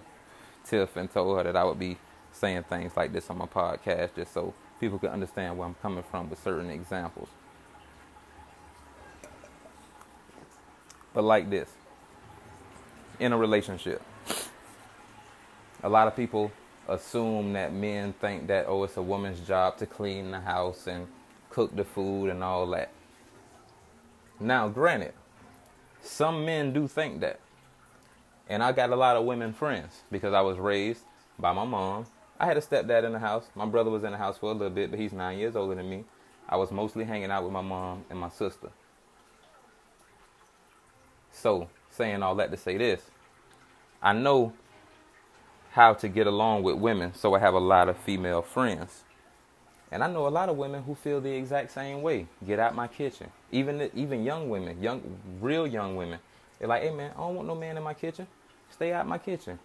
Tiff 0.65 0.95
and 0.97 1.11
told 1.11 1.37
her 1.37 1.43
that 1.43 1.55
I 1.55 1.63
would 1.63 1.79
be 1.79 1.97
saying 2.33 2.63
things 2.63 2.95
like 2.95 3.13
this 3.13 3.29
on 3.29 3.37
my 3.37 3.45
podcast 3.45 4.15
just 4.15 4.33
so 4.33 4.53
people 4.79 4.99
can 4.99 5.09
understand 5.09 5.57
where 5.57 5.67
I'm 5.67 5.75
coming 5.75 6.03
from 6.03 6.29
with 6.29 6.43
certain 6.43 6.69
examples. 6.69 7.29
But 11.13 11.23
like 11.23 11.49
this, 11.49 11.69
in 13.19 13.33
a 13.33 13.37
relationship, 13.37 14.01
a 15.81 15.89
lot 15.89 16.07
of 16.07 16.15
people 16.15 16.51
assume 16.87 17.53
that 17.53 17.73
men 17.73 18.13
think 18.13 18.47
that, 18.47 18.65
oh, 18.67 18.83
it's 18.83 18.97
a 18.97 19.01
woman's 19.01 19.39
job 19.41 19.77
to 19.77 19.85
clean 19.85 20.31
the 20.31 20.39
house 20.39 20.87
and 20.87 21.07
cook 21.49 21.75
the 21.75 21.83
food 21.83 22.29
and 22.29 22.43
all 22.43 22.67
that. 22.67 22.91
Now, 24.39 24.67
granted, 24.69 25.13
some 26.01 26.45
men 26.45 26.73
do 26.73 26.87
think 26.87 27.21
that. 27.21 27.39
And 28.49 28.63
I 28.63 28.71
got 28.71 28.91
a 28.91 28.95
lot 28.95 29.17
of 29.17 29.25
women 29.25 29.53
friends 29.53 30.03
because 30.11 30.33
I 30.33 30.41
was 30.41 30.57
raised 30.57 31.03
by 31.37 31.51
my 31.51 31.65
mom. 31.65 32.05
I 32.39 32.45
had 32.45 32.55
a 32.55 32.61
stepdad 32.61 33.03
in 33.03 33.11
the 33.11 33.19
house. 33.19 33.47
My 33.55 33.65
brother 33.65 33.89
was 33.89 34.03
in 34.03 34.11
the 34.11 34.17
house 34.17 34.37
for 34.37 34.51
a 34.51 34.53
little 34.53 34.69
bit, 34.69 34.91
but 34.91 34.99
he's 34.99 35.11
nine 35.11 35.37
years 35.37 35.55
older 35.55 35.75
than 35.75 35.89
me. 35.89 36.05
I 36.47 36.55
was 36.55 36.71
mostly 36.71 37.03
hanging 37.03 37.31
out 37.31 37.43
with 37.43 37.51
my 37.51 37.61
mom 37.61 38.05
and 38.09 38.19
my 38.19 38.29
sister. 38.29 38.69
So, 41.31 41.67
saying 41.89 42.23
all 42.23 42.35
that 42.35 42.51
to 42.51 42.57
say 42.57 42.77
this, 42.77 43.01
I 44.01 44.13
know 44.13 44.53
how 45.77 45.93
to 45.93 46.07
get 46.07 46.25
along 46.25 46.63
with 46.63 46.75
women, 46.75 47.13
so 47.13 47.35
I 47.35 47.39
have 47.39 47.53
a 47.53 47.59
lot 47.59 47.87
of 47.87 47.97
female 47.97 48.41
friends. 48.41 49.03
And 49.91 50.03
I 50.03 50.07
know 50.11 50.25
a 50.25 50.29
lot 50.29 50.49
of 50.49 50.57
women 50.57 50.81
who 50.81 50.95
feel 50.95 51.21
the 51.21 51.29
exact 51.29 51.71
same 51.71 52.01
way. 52.01 52.25
Get 52.47 52.57
out 52.57 52.73
my 52.73 52.87
kitchen. 52.87 53.29
Even 53.51 53.87
even 53.93 54.23
young 54.23 54.49
women, 54.49 54.81
young 54.81 55.03
real 55.39 55.67
young 55.67 55.95
women. 55.95 56.17
They're 56.57 56.67
like, 56.67 56.81
hey 56.81 56.91
man, 56.91 57.11
I 57.15 57.19
don't 57.19 57.35
want 57.35 57.47
no 57.47 57.53
man 57.53 57.77
in 57.77 57.83
my 57.83 57.93
kitchen. 57.93 58.25
Stay 58.71 58.91
out 58.91 59.07
my 59.07 59.19
kitchen. 59.19 59.59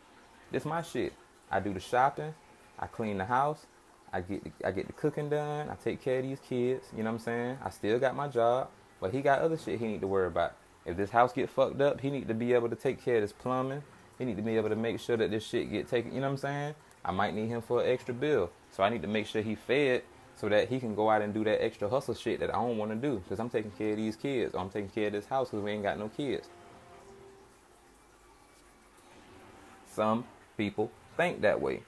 This 0.50 0.66
my 0.66 0.82
shit. 0.82 1.14
I 1.50 1.60
do 1.60 1.72
the 1.72 1.80
shopping. 1.80 2.34
I 2.78 2.88
clean 2.88 3.16
the 3.16 3.24
house. 3.24 3.64
I 4.12 4.20
get 4.20 4.44
the, 4.44 4.68
I 4.68 4.70
get 4.70 4.88
the 4.88 4.92
cooking 4.92 5.30
done. 5.30 5.70
I 5.70 5.76
take 5.76 6.02
care 6.02 6.18
of 6.18 6.24
these 6.24 6.40
kids. 6.46 6.84
You 6.94 7.04
know 7.04 7.10
what 7.10 7.20
I'm 7.20 7.24
saying? 7.24 7.58
I 7.64 7.70
still 7.70 7.98
got 7.98 8.14
my 8.14 8.28
job, 8.28 8.68
but 9.00 9.12
he 9.14 9.22
got 9.22 9.40
other 9.40 9.56
shit 9.56 9.80
he 9.80 9.86
need 9.86 10.02
to 10.02 10.06
worry 10.06 10.26
about. 10.26 10.52
If 10.84 10.98
this 10.98 11.08
house 11.08 11.32
get 11.32 11.48
fucked 11.48 11.80
up, 11.80 12.02
he 12.02 12.10
need 12.10 12.28
to 12.28 12.34
be 12.34 12.52
able 12.52 12.68
to 12.68 12.76
take 12.76 13.02
care 13.02 13.16
of 13.16 13.22
this 13.22 13.32
plumbing. 13.32 13.82
He 14.18 14.24
need 14.24 14.36
to 14.36 14.42
be 14.42 14.56
able 14.56 14.68
to 14.68 14.76
make 14.76 15.00
sure 15.00 15.16
that 15.16 15.30
this 15.30 15.44
shit 15.44 15.70
get 15.70 15.88
taken. 15.88 16.14
You 16.14 16.20
know 16.20 16.26
what 16.26 16.32
I'm 16.32 16.38
saying? 16.38 16.74
I 17.04 17.10
might 17.10 17.34
need 17.34 17.48
him 17.48 17.62
for 17.62 17.82
an 17.82 17.90
extra 17.90 18.14
bill, 18.14 18.50
so 18.70 18.82
I 18.82 18.88
need 18.88 19.02
to 19.02 19.08
make 19.08 19.26
sure 19.26 19.42
he 19.42 19.54
fed 19.54 20.02
so 20.36 20.48
that 20.48 20.68
he 20.68 20.78
can 20.80 20.94
go 20.94 21.10
out 21.10 21.22
and 21.22 21.34
do 21.34 21.44
that 21.44 21.62
extra 21.62 21.88
hustle 21.88 22.14
shit 22.14 22.40
that 22.40 22.50
I 22.50 22.54
don't 22.54 22.78
want 22.78 22.90
to 22.90 22.96
do 22.96 23.18
because 23.18 23.38
I'm 23.38 23.50
taking 23.50 23.70
care 23.72 23.90
of 23.90 23.96
these 23.96 24.16
kids 24.16 24.54
or 24.54 24.60
I'm 24.60 24.70
taking 24.70 24.90
care 24.90 25.08
of 25.08 25.12
this 25.12 25.26
house 25.26 25.50
because 25.50 25.64
we 25.64 25.72
ain't 25.72 25.82
got 25.82 25.98
no 25.98 26.08
kids. 26.08 26.48
Some 29.86 30.24
people 30.56 30.90
think 31.16 31.42
that 31.42 31.60
way 31.60 31.82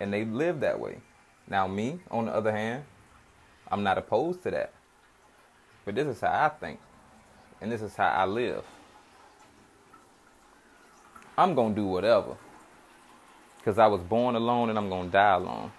and 0.00 0.12
they 0.12 0.24
live 0.24 0.60
that 0.60 0.78
way. 0.78 0.98
Now, 1.48 1.66
me, 1.66 2.00
on 2.10 2.26
the 2.26 2.34
other 2.34 2.52
hand, 2.52 2.84
I'm 3.70 3.82
not 3.82 3.98
opposed 3.98 4.42
to 4.44 4.50
that. 4.52 4.72
But 5.84 5.94
this 5.96 6.06
is 6.06 6.20
how 6.20 6.28
I 6.28 6.48
think 6.48 6.78
and 7.60 7.70
this 7.70 7.80
is 7.80 7.94
how 7.94 8.08
I 8.08 8.24
live. 8.26 8.64
I'm 11.42 11.56
going 11.56 11.74
to 11.74 11.80
do 11.80 11.86
whatever 11.88 12.36
because 13.58 13.76
I 13.76 13.88
was 13.88 14.00
born 14.00 14.36
alone 14.36 14.68
and 14.68 14.78
I'm 14.78 14.88
going 14.88 15.06
to 15.06 15.12
die 15.12 15.34
alone. 15.34 15.72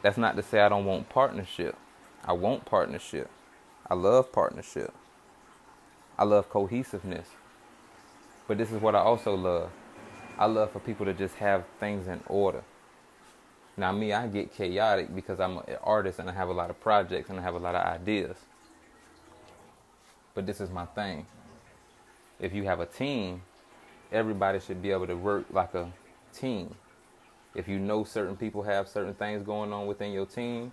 That's 0.00 0.16
not 0.16 0.36
to 0.36 0.44
say 0.44 0.60
I 0.60 0.68
don't 0.68 0.84
want 0.84 1.08
partnership. 1.08 1.76
I 2.24 2.34
want 2.34 2.66
partnership. 2.66 3.28
I 3.90 3.94
love 3.94 4.30
partnership. 4.30 4.94
I 6.16 6.22
love 6.22 6.48
cohesiveness. 6.48 7.26
But 8.46 8.58
this 8.58 8.70
is 8.70 8.80
what 8.80 8.94
I 8.94 9.00
also 9.00 9.34
love. 9.34 9.72
I 10.38 10.46
love 10.46 10.70
for 10.70 10.78
people 10.78 11.04
to 11.06 11.14
just 11.14 11.34
have 11.34 11.64
things 11.80 12.06
in 12.06 12.20
order. 12.28 12.62
Now 13.76 13.90
me, 13.90 14.12
I 14.12 14.28
get 14.28 14.54
chaotic 14.54 15.12
because 15.12 15.40
I'm 15.40 15.58
an 15.58 15.78
artist 15.82 16.20
and 16.20 16.30
I 16.30 16.32
have 16.32 16.48
a 16.48 16.52
lot 16.52 16.70
of 16.70 16.80
projects 16.80 17.28
and 17.28 17.40
I 17.40 17.42
have 17.42 17.56
a 17.56 17.58
lot 17.58 17.74
of 17.74 17.84
ideas. 17.84 18.36
But 20.32 20.46
this 20.46 20.60
is 20.60 20.70
my 20.70 20.86
thing. 20.86 21.26
If 22.38 22.54
you 22.54 22.62
have 22.64 22.78
a 22.78 22.86
team, 22.86 23.42
everybody 24.12 24.60
should 24.60 24.82
be 24.82 24.90
able 24.90 25.06
to 25.06 25.16
work 25.16 25.46
like 25.50 25.74
a 25.74 25.90
team. 26.32 26.74
If 27.54 27.68
you 27.68 27.78
know 27.78 28.04
certain 28.04 28.36
people 28.36 28.62
have 28.62 28.88
certain 28.88 29.14
things 29.14 29.42
going 29.42 29.72
on 29.72 29.86
within 29.86 30.12
your 30.12 30.26
team 30.26 30.72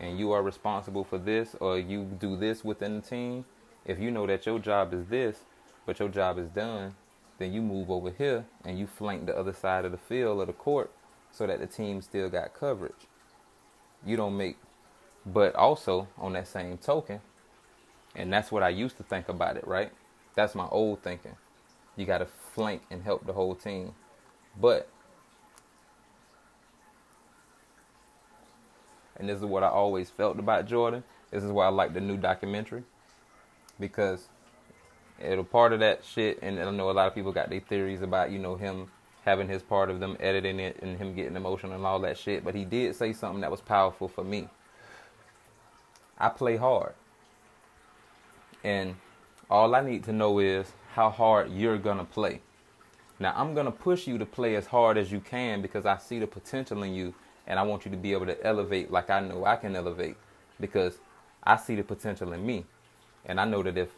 and 0.00 0.18
you 0.18 0.32
are 0.32 0.42
responsible 0.42 1.04
for 1.04 1.18
this 1.18 1.54
or 1.60 1.78
you 1.78 2.04
do 2.04 2.36
this 2.36 2.64
within 2.64 2.96
the 2.96 3.06
team, 3.06 3.44
if 3.84 3.98
you 3.98 4.10
know 4.10 4.26
that 4.26 4.46
your 4.46 4.58
job 4.58 4.92
is 4.92 5.06
this, 5.06 5.38
but 5.86 5.98
your 5.98 6.08
job 6.08 6.38
is 6.38 6.48
done, 6.48 6.94
then 7.38 7.52
you 7.52 7.62
move 7.62 7.90
over 7.90 8.10
here 8.10 8.44
and 8.64 8.78
you 8.78 8.86
flank 8.86 9.26
the 9.26 9.36
other 9.36 9.52
side 9.52 9.84
of 9.84 9.92
the 9.92 9.98
field 9.98 10.38
or 10.40 10.46
the 10.46 10.52
court 10.52 10.90
so 11.30 11.46
that 11.46 11.60
the 11.60 11.66
team 11.66 12.02
still 12.02 12.28
got 12.28 12.54
coverage. 12.54 13.06
You 14.04 14.16
don't 14.16 14.36
make, 14.36 14.56
but 15.24 15.54
also 15.54 16.08
on 16.18 16.34
that 16.34 16.46
same 16.48 16.78
token, 16.78 17.20
and 18.14 18.32
that's 18.32 18.52
what 18.52 18.62
I 18.62 18.68
used 18.68 18.96
to 18.98 19.02
think 19.02 19.28
about 19.28 19.56
it, 19.56 19.66
right? 19.66 19.90
That's 20.34 20.54
my 20.54 20.68
old 20.68 21.02
thinking. 21.02 21.36
You 21.96 22.06
got 22.06 22.18
to 22.18 22.26
flank 22.58 22.82
and 22.90 23.04
help 23.04 23.24
the 23.24 23.32
whole 23.32 23.54
team. 23.54 23.94
But, 24.60 24.88
and 29.16 29.28
this 29.28 29.38
is 29.38 29.44
what 29.44 29.62
I 29.62 29.68
always 29.68 30.10
felt 30.10 30.40
about 30.40 30.66
Jordan. 30.66 31.04
This 31.30 31.44
is 31.44 31.52
why 31.52 31.66
I 31.66 31.68
like 31.68 31.94
the 31.94 32.00
new 32.00 32.16
documentary 32.16 32.82
because 33.78 34.26
it'll 35.20 35.44
part 35.44 35.72
of 35.72 35.78
that 35.78 36.04
shit. 36.04 36.40
And 36.42 36.58
I 36.58 36.68
know 36.72 36.90
a 36.90 36.92
lot 36.92 37.06
of 37.06 37.14
people 37.14 37.30
got 37.30 37.48
their 37.48 37.60
theories 37.60 38.02
about, 38.02 38.32
you 38.32 38.40
know, 38.40 38.56
him 38.56 38.90
having 39.24 39.46
his 39.46 39.62
part 39.62 39.88
of 39.88 40.00
them 40.00 40.16
editing 40.18 40.58
it 40.58 40.80
and 40.82 40.98
him 40.98 41.14
getting 41.14 41.36
emotional 41.36 41.74
and 41.74 41.86
all 41.86 42.00
that 42.00 42.18
shit. 42.18 42.44
But 42.44 42.56
he 42.56 42.64
did 42.64 42.96
say 42.96 43.12
something 43.12 43.42
that 43.42 43.52
was 43.52 43.60
powerful 43.60 44.08
for 44.08 44.24
me. 44.24 44.48
I 46.18 46.28
play 46.28 46.56
hard. 46.56 46.94
And 48.64 48.96
all 49.48 49.76
I 49.76 49.80
need 49.80 50.02
to 50.04 50.12
know 50.12 50.40
is 50.40 50.72
how 50.94 51.10
hard 51.10 51.52
you're 51.52 51.78
to 51.98 52.04
play. 52.04 52.40
Now, 53.20 53.34
I'm 53.36 53.54
going 53.54 53.66
to 53.66 53.72
push 53.72 54.06
you 54.06 54.18
to 54.18 54.26
play 54.26 54.54
as 54.54 54.66
hard 54.66 54.96
as 54.96 55.10
you 55.10 55.20
can 55.20 55.60
because 55.60 55.86
I 55.86 55.98
see 55.98 56.18
the 56.18 56.26
potential 56.26 56.82
in 56.82 56.94
you 56.94 57.14
and 57.46 57.58
I 57.58 57.62
want 57.62 57.84
you 57.84 57.90
to 57.90 57.96
be 57.96 58.12
able 58.12 58.26
to 58.26 58.46
elevate 58.46 58.90
like 58.90 59.10
I 59.10 59.20
know 59.20 59.44
I 59.44 59.56
can 59.56 59.74
elevate 59.74 60.16
because 60.60 60.98
I 61.42 61.56
see 61.56 61.74
the 61.74 61.82
potential 61.82 62.32
in 62.32 62.44
me. 62.44 62.64
And 63.24 63.40
I 63.40 63.44
know 63.44 63.62
that 63.62 63.76
if 63.76 63.90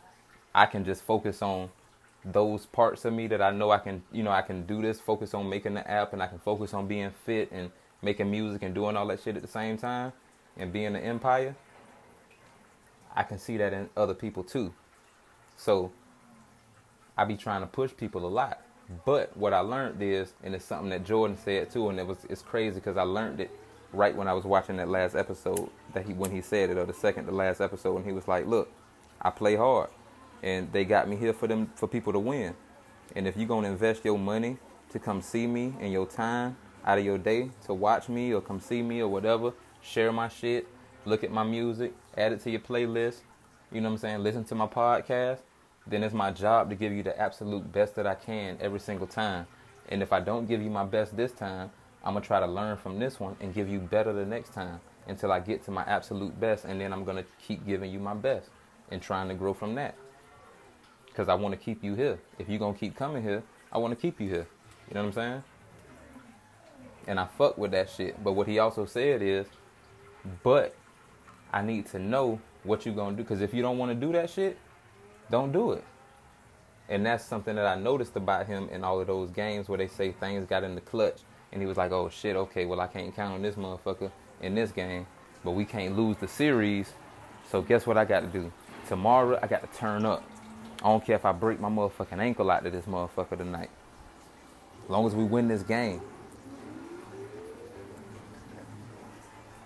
I 0.54 0.66
can 0.66 0.84
just 0.84 1.02
focus 1.02 1.42
on 1.42 1.68
those 2.24 2.66
parts 2.66 3.04
of 3.04 3.12
me 3.12 3.26
that 3.28 3.42
I 3.42 3.50
know 3.50 3.70
I 3.70 3.78
can, 3.78 4.02
you 4.12 4.22
know, 4.22 4.30
I 4.30 4.42
can 4.42 4.66
do 4.66 4.80
this, 4.80 5.00
focus 5.00 5.34
on 5.34 5.48
making 5.48 5.74
the 5.74 5.90
app 5.90 6.12
and 6.12 6.22
I 6.22 6.26
can 6.26 6.38
focus 6.38 6.72
on 6.74 6.86
being 6.86 7.10
fit 7.10 7.50
and 7.52 7.70
making 8.02 8.30
music 8.30 8.62
and 8.62 8.74
doing 8.74 8.96
all 8.96 9.06
that 9.08 9.20
shit 9.22 9.36
at 9.36 9.42
the 9.42 9.48
same 9.48 9.76
time 9.76 10.12
and 10.56 10.72
being 10.72 10.86
an 10.86 10.96
empire, 10.96 11.54
I 13.14 13.22
can 13.22 13.38
see 13.38 13.56
that 13.58 13.72
in 13.72 13.88
other 13.96 14.14
people 14.14 14.44
too. 14.44 14.72
So 15.56 15.92
I 17.16 17.24
be 17.24 17.36
trying 17.36 17.60
to 17.60 17.66
push 17.66 17.90
people 17.96 18.26
a 18.26 18.28
lot. 18.28 18.62
But 19.04 19.36
what 19.36 19.52
I 19.52 19.60
learned 19.60 20.02
is, 20.02 20.34
and 20.42 20.54
it's 20.54 20.64
something 20.64 20.90
that 20.90 21.04
Jordan 21.04 21.36
said 21.36 21.70
too, 21.70 21.88
and 21.88 21.98
it 21.98 22.06
was 22.06 22.18
it's 22.28 22.42
crazy 22.42 22.76
because 22.76 22.96
I 22.96 23.02
learned 23.02 23.40
it 23.40 23.50
right 23.92 24.14
when 24.14 24.28
I 24.28 24.32
was 24.32 24.44
watching 24.44 24.76
that 24.76 24.88
last 24.88 25.14
episode 25.14 25.70
that 25.94 26.06
he 26.06 26.12
when 26.12 26.30
he 26.30 26.40
said 26.40 26.70
it 26.70 26.76
or 26.76 26.86
the 26.86 26.94
second 26.94 27.26
to 27.26 27.32
last 27.32 27.60
episode 27.60 27.96
and 27.96 28.04
he 28.04 28.12
was 28.12 28.26
like, 28.26 28.46
Look, 28.46 28.70
I 29.22 29.30
play 29.30 29.56
hard 29.56 29.90
and 30.42 30.72
they 30.72 30.84
got 30.84 31.08
me 31.08 31.16
here 31.16 31.32
for 31.32 31.46
them 31.46 31.70
for 31.74 31.86
people 31.86 32.12
to 32.12 32.18
win. 32.18 32.54
And 33.14 33.26
if 33.26 33.36
you're 33.36 33.48
gonna 33.48 33.68
invest 33.68 34.04
your 34.04 34.18
money 34.18 34.56
to 34.90 34.98
come 34.98 35.22
see 35.22 35.46
me 35.46 35.74
and 35.80 35.92
your 35.92 36.06
time 36.06 36.56
out 36.84 36.98
of 36.98 37.04
your 37.04 37.18
day 37.18 37.50
to 37.66 37.74
watch 37.74 38.08
me 38.08 38.32
or 38.32 38.40
come 38.40 38.60
see 38.60 38.82
me 38.82 39.00
or 39.00 39.08
whatever, 39.08 39.52
share 39.82 40.12
my 40.12 40.28
shit, 40.28 40.66
look 41.04 41.22
at 41.22 41.30
my 41.30 41.42
music, 41.42 41.92
add 42.16 42.32
it 42.32 42.40
to 42.40 42.50
your 42.50 42.60
playlist, 42.60 43.20
you 43.70 43.80
know 43.80 43.88
what 43.88 43.94
I'm 43.94 43.98
saying, 43.98 44.22
listen 44.22 44.44
to 44.44 44.54
my 44.54 44.66
podcast, 44.66 45.38
then 45.86 46.02
it's 46.02 46.14
my 46.14 46.30
job 46.30 46.70
to 46.70 46.76
give 46.76 46.92
you 46.92 47.02
the 47.02 47.18
absolute 47.18 47.70
best 47.72 47.94
that 47.96 48.06
I 48.06 48.14
can 48.14 48.58
every 48.60 48.80
single 48.80 49.06
time. 49.06 49.46
And 49.88 50.02
if 50.02 50.12
I 50.12 50.20
don't 50.20 50.46
give 50.46 50.62
you 50.62 50.70
my 50.70 50.84
best 50.84 51.16
this 51.16 51.32
time, 51.32 51.70
I'm 52.04 52.14
gonna 52.14 52.24
try 52.24 52.40
to 52.40 52.46
learn 52.46 52.76
from 52.76 52.98
this 52.98 53.18
one 53.18 53.36
and 53.40 53.54
give 53.54 53.68
you 53.68 53.78
better 53.78 54.12
the 54.12 54.24
next 54.24 54.52
time 54.52 54.80
until 55.08 55.32
I 55.32 55.40
get 55.40 55.64
to 55.64 55.70
my 55.70 55.82
absolute 55.82 56.38
best, 56.38 56.64
and 56.64 56.80
then 56.80 56.92
I'm 56.92 57.04
gonna 57.04 57.24
keep 57.46 57.66
giving 57.66 57.90
you 57.90 57.98
my 57.98 58.14
best 58.14 58.50
and 58.90 59.02
trying 59.02 59.28
to 59.28 59.34
grow 59.34 59.54
from 59.54 59.74
that 59.76 59.94
because 61.10 61.28
I 61.28 61.34
want 61.34 61.52
to 61.52 61.58
keep 61.58 61.82
you 61.84 61.94
here. 61.94 62.18
If 62.38 62.48
you're 62.48 62.58
to 62.58 62.78
keep 62.78 62.96
coming 62.96 63.22
here, 63.22 63.42
I 63.72 63.78
want 63.78 63.92
to 63.92 64.00
keep 64.00 64.20
you 64.20 64.28
here. 64.28 64.46
You 64.88 64.94
know 64.94 65.00
what 65.00 65.06
I'm 65.08 65.12
saying? 65.12 65.42
And 67.06 67.20
I 67.20 67.26
fuck 67.26 67.58
with 67.58 67.72
that 67.72 67.90
shit. 67.90 68.22
But 68.22 68.32
what 68.32 68.46
he 68.46 68.58
also 68.58 68.86
said 68.86 69.20
is, 69.20 69.46
but 70.42 70.74
I 71.52 71.62
need 71.62 71.86
to 71.86 71.98
know 71.98 72.40
what 72.64 72.86
you're 72.86 72.94
to 72.94 73.10
do. 73.10 73.22
Because 73.22 73.40
if 73.40 73.52
you 73.52 73.62
don't 73.62 73.78
want 73.78 73.90
to 73.90 73.94
do 73.94 74.12
that 74.12 74.30
shit, 74.30 74.56
don't 75.30 75.52
do 75.52 75.72
it. 75.72 75.84
And 76.88 77.06
that's 77.06 77.24
something 77.24 77.54
that 77.54 77.66
I 77.66 77.76
noticed 77.76 78.16
about 78.16 78.46
him 78.46 78.68
in 78.70 78.82
all 78.82 79.00
of 79.00 79.06
those 79.06 79.30
games 79.30 79.68
where 79.68 79.78
they 79.78 79.86
say 79.86 80.10
things 80.10 80.44
got 80.44 80.64
in 80.64 80.74
the 80.74 80.80
clutch. 80.80 81.20
And 81.52 81.62
he 81.62 81.66
was 81.66 81.76
like, 81.76 81.92
oh 81.92 82.08
shit, 82.08 82.36
okay, 82.36 82.64
well, 82.66 82.80
I 82.80 82.88
can't 82.88 83.14
count 83.14 83.34
on 83.34 83.42
this 83.42 83.54
motherfucker 83.54 84.10
in 84.40 84.54
this 84.54 84.72
game. 84.72 85.06
But 85.44 85.52
we 85.52 85.64
can't 85.64 85.96
lose 85.96 86.16
the 86.16 86.28
series. 86.28 86.92
So 87.50 87.62
guess 87.62 87.86
what 87.86 87.96
I 87.96 88.04
got 88.04 88.20
to 88.20 88.26
do? 88.26 88.52
Tomorrow, 88.88 89.38
I 89.40 89.46
got 89.46 89.62
to 89.70 89.78
turn 89.78 90.04
up. 90.04 90.24
I 90.82 90.88
don't 90.88 91.04
care 91.04 91.16
if 91.16 91.24
I 91.24 91.32
break 91.32 91.60
my 91.60 91.68
motherfucking 91.68 92.18
ankle 92.18 92.50
out 92.50 92.64
to 92.64 92.70
this 92.70 92.86
motherfucker 92.86 93.38
tonight. 93.38 93.70
As 94.84 94.90
long 94.90 95.06
as 95.06 95.14
we 95.14 95.24
win 95.24 95.46
this 95.46 95.62
game. 95.62 96.00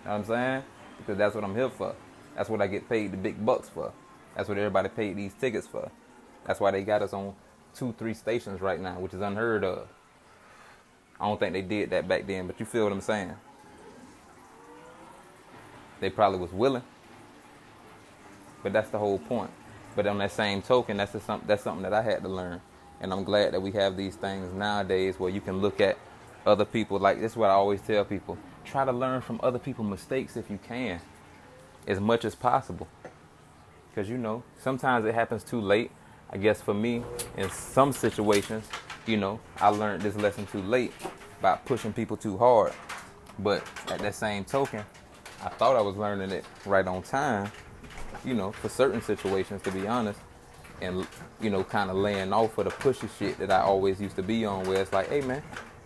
You 0.04 0.10
know 0.10 0.10
what 0.10 0.12
I'm 0.12 0.24
saying? 0.24 0.62
Because 0.98 1.16
that's 1.16 1.34
what 1.34 1.44
I'm 1.44 1.54
here 1.54 1.70
for. 1.70 1.94
That's 2.36 2.50
what 2.50 2.60
I 2.60 2.66
get 2.66 2.88
paid 2.88 3.12
the 3.12 3.16
big 3.16 3.44
bucks 3.44 3.70
for. 3.70 3.92
That's 4.36 4.48
what 4.48 4.58
everybody 4.58 4.88
paid 4.88 5.16
these 5.16 5.32
tickets 5.34 5.66
for. 5.66 5.90
That's 6.46 6.60
why 6.60 6.70
they 6.70 6.82
got 6.82 7.02
us 7.02 7.12
on 7.12 7.34
two, 7.74 7.94
three 7.98 8.14
stations 8.14 8.60
right 8.60 8.80
now, 8.80 8.98
which 8.98 9.14
is 9.14 9.20
unheard 9.20 9.64
of. 9.64 9.88
I 11.20 11.26
don't 11.26 11.38
think 11.38 11.52
they 11.52 11.62
did 11.62 11.90
that 11.90 12.08
back 12.08 12.26
then, 12.26 12.46
but 12.46 12.58
you 12.58 12.66
feel 12.66 12.84
what 12.84 12.92
I'm 12.92 13.00
saying. 13.00 13.34
They 16.00 16.10
probably 16.10 16.38
was 16.38 16.52
willing. 16.52 16.82
But 18.62 18.72
that's 18.72 18.90
the 18.90 18.98
whole 18.98 19.18
point. 19.18 19.50
But 19.94 20.06
on 20.06 20.18
that 20.18 20.32
same 20.32 20.62
token, 20.62 20.96
that's 20.96 21.22
some, 21.22 21.42
that's 21.46 21.62
something 21.62 21.82
that 21.82 21.94
I 21.94 22.02
had 22.02 22.22
to 22.22 22.28
learn, 22.28 22.60
and 23.00 23.12
I'm 23.12 23.22
glad 23.22 23.52
that 23.54 23.60
we 23.62 23.70
have 23.72 23.96
these 23.96 24.16
things 24.16 24.52
nowadays 24.52 25.20
where 25.20 25.30
you 25.30 25.40
can 25.40 25.58
look 25.58 25.80
at 25.80 25.96
other 26.44 26.64
people. 26.64 26.98
Like 26.98 27.20
this 27.20 27.32
is 27.32 27.36
what 27.36 27.50
I 27.50 27.54
always 27.54 27.80
tell 27.80 28.04
people: 28.04 28.36
try 28.64 28.84
to 28.84 28.92
learn 28.92 29.20
from 29.20 29.38
other 29.42 29.58
people's 29.60 29.88
mistakes 29.88 30.36
if 30.36 30.50
you 30.50 30.58
can, 30.66 31.00
as 31.86 32.00
much 32.00 32.24
as 32.24 32.34
possible. 32.34 32.88
Because 33.94 34.08
you 34.08 34.18
know, 34.18 34.42
sometimes 34.58 35.06
it 35.06 35.14
happens 35.14 35.44
too 35.44 35.60
late. 35.60 35.90
I 36.30 36.38
guess 36.38 36.60
for 36.60 36.74
me, 36.74 37.04
in 37.36 37.48
some 37.50 37.92
situations, 37.92 38.66
you 39.06 39.16
know, 39.16 39.38
I 39.58 39.68
learned 39.68 40.02
this 40.02 40.16
lesson 40.16 40.46
too 40.46 40.62
late 40.62 40.92
by 41.40 41.56
pushing 41.56 41.92
people 41.92 42.16
too 42.16 42.36
hard. 42.36 42.72
But 43.38 43.62
at 43.88 44.00
that 44.00 44.14
same 44.14 44.44
token, 44.44 44.84
I 45.44 45.48
thought 45.50 45.76
I 45.76 45.80
was 45.80 45.96
learning 45.96 46.30
it 46.30 46.44
right 46.66 46.86
on 46.86 47.02
time 47.02 47.50
you 48.24 48.34
know, 48.34 48.52
for 48.52 48.68
certain 48.68 49.02
situations, 49.02 49.62
to 49.62 49.70
be 49.70 49.86
honest, 49.86 50.18
and 50.80 51.06
you 51.40 51.50
know, 51.50 51.62
kind 51.62 51.90
of 51.90 51.96
laying 51.96 52.32
off 52.32 52.56
of 52.58 52.64
the 52.64 52.70
pushy 52.70 53.08
shit 53.18 53.38
that 53.38 53.50
I 53.50 53.60
always 53.60 54.00
used 54.00 54.16
to 54.16 54.22
be 54.22 54.44
on, 54.44 54.64
where 54.64 54.80
it's 54.80 54.92
like, 54.92 55.08
hey 55.08 55.20
man, 55.20 55.42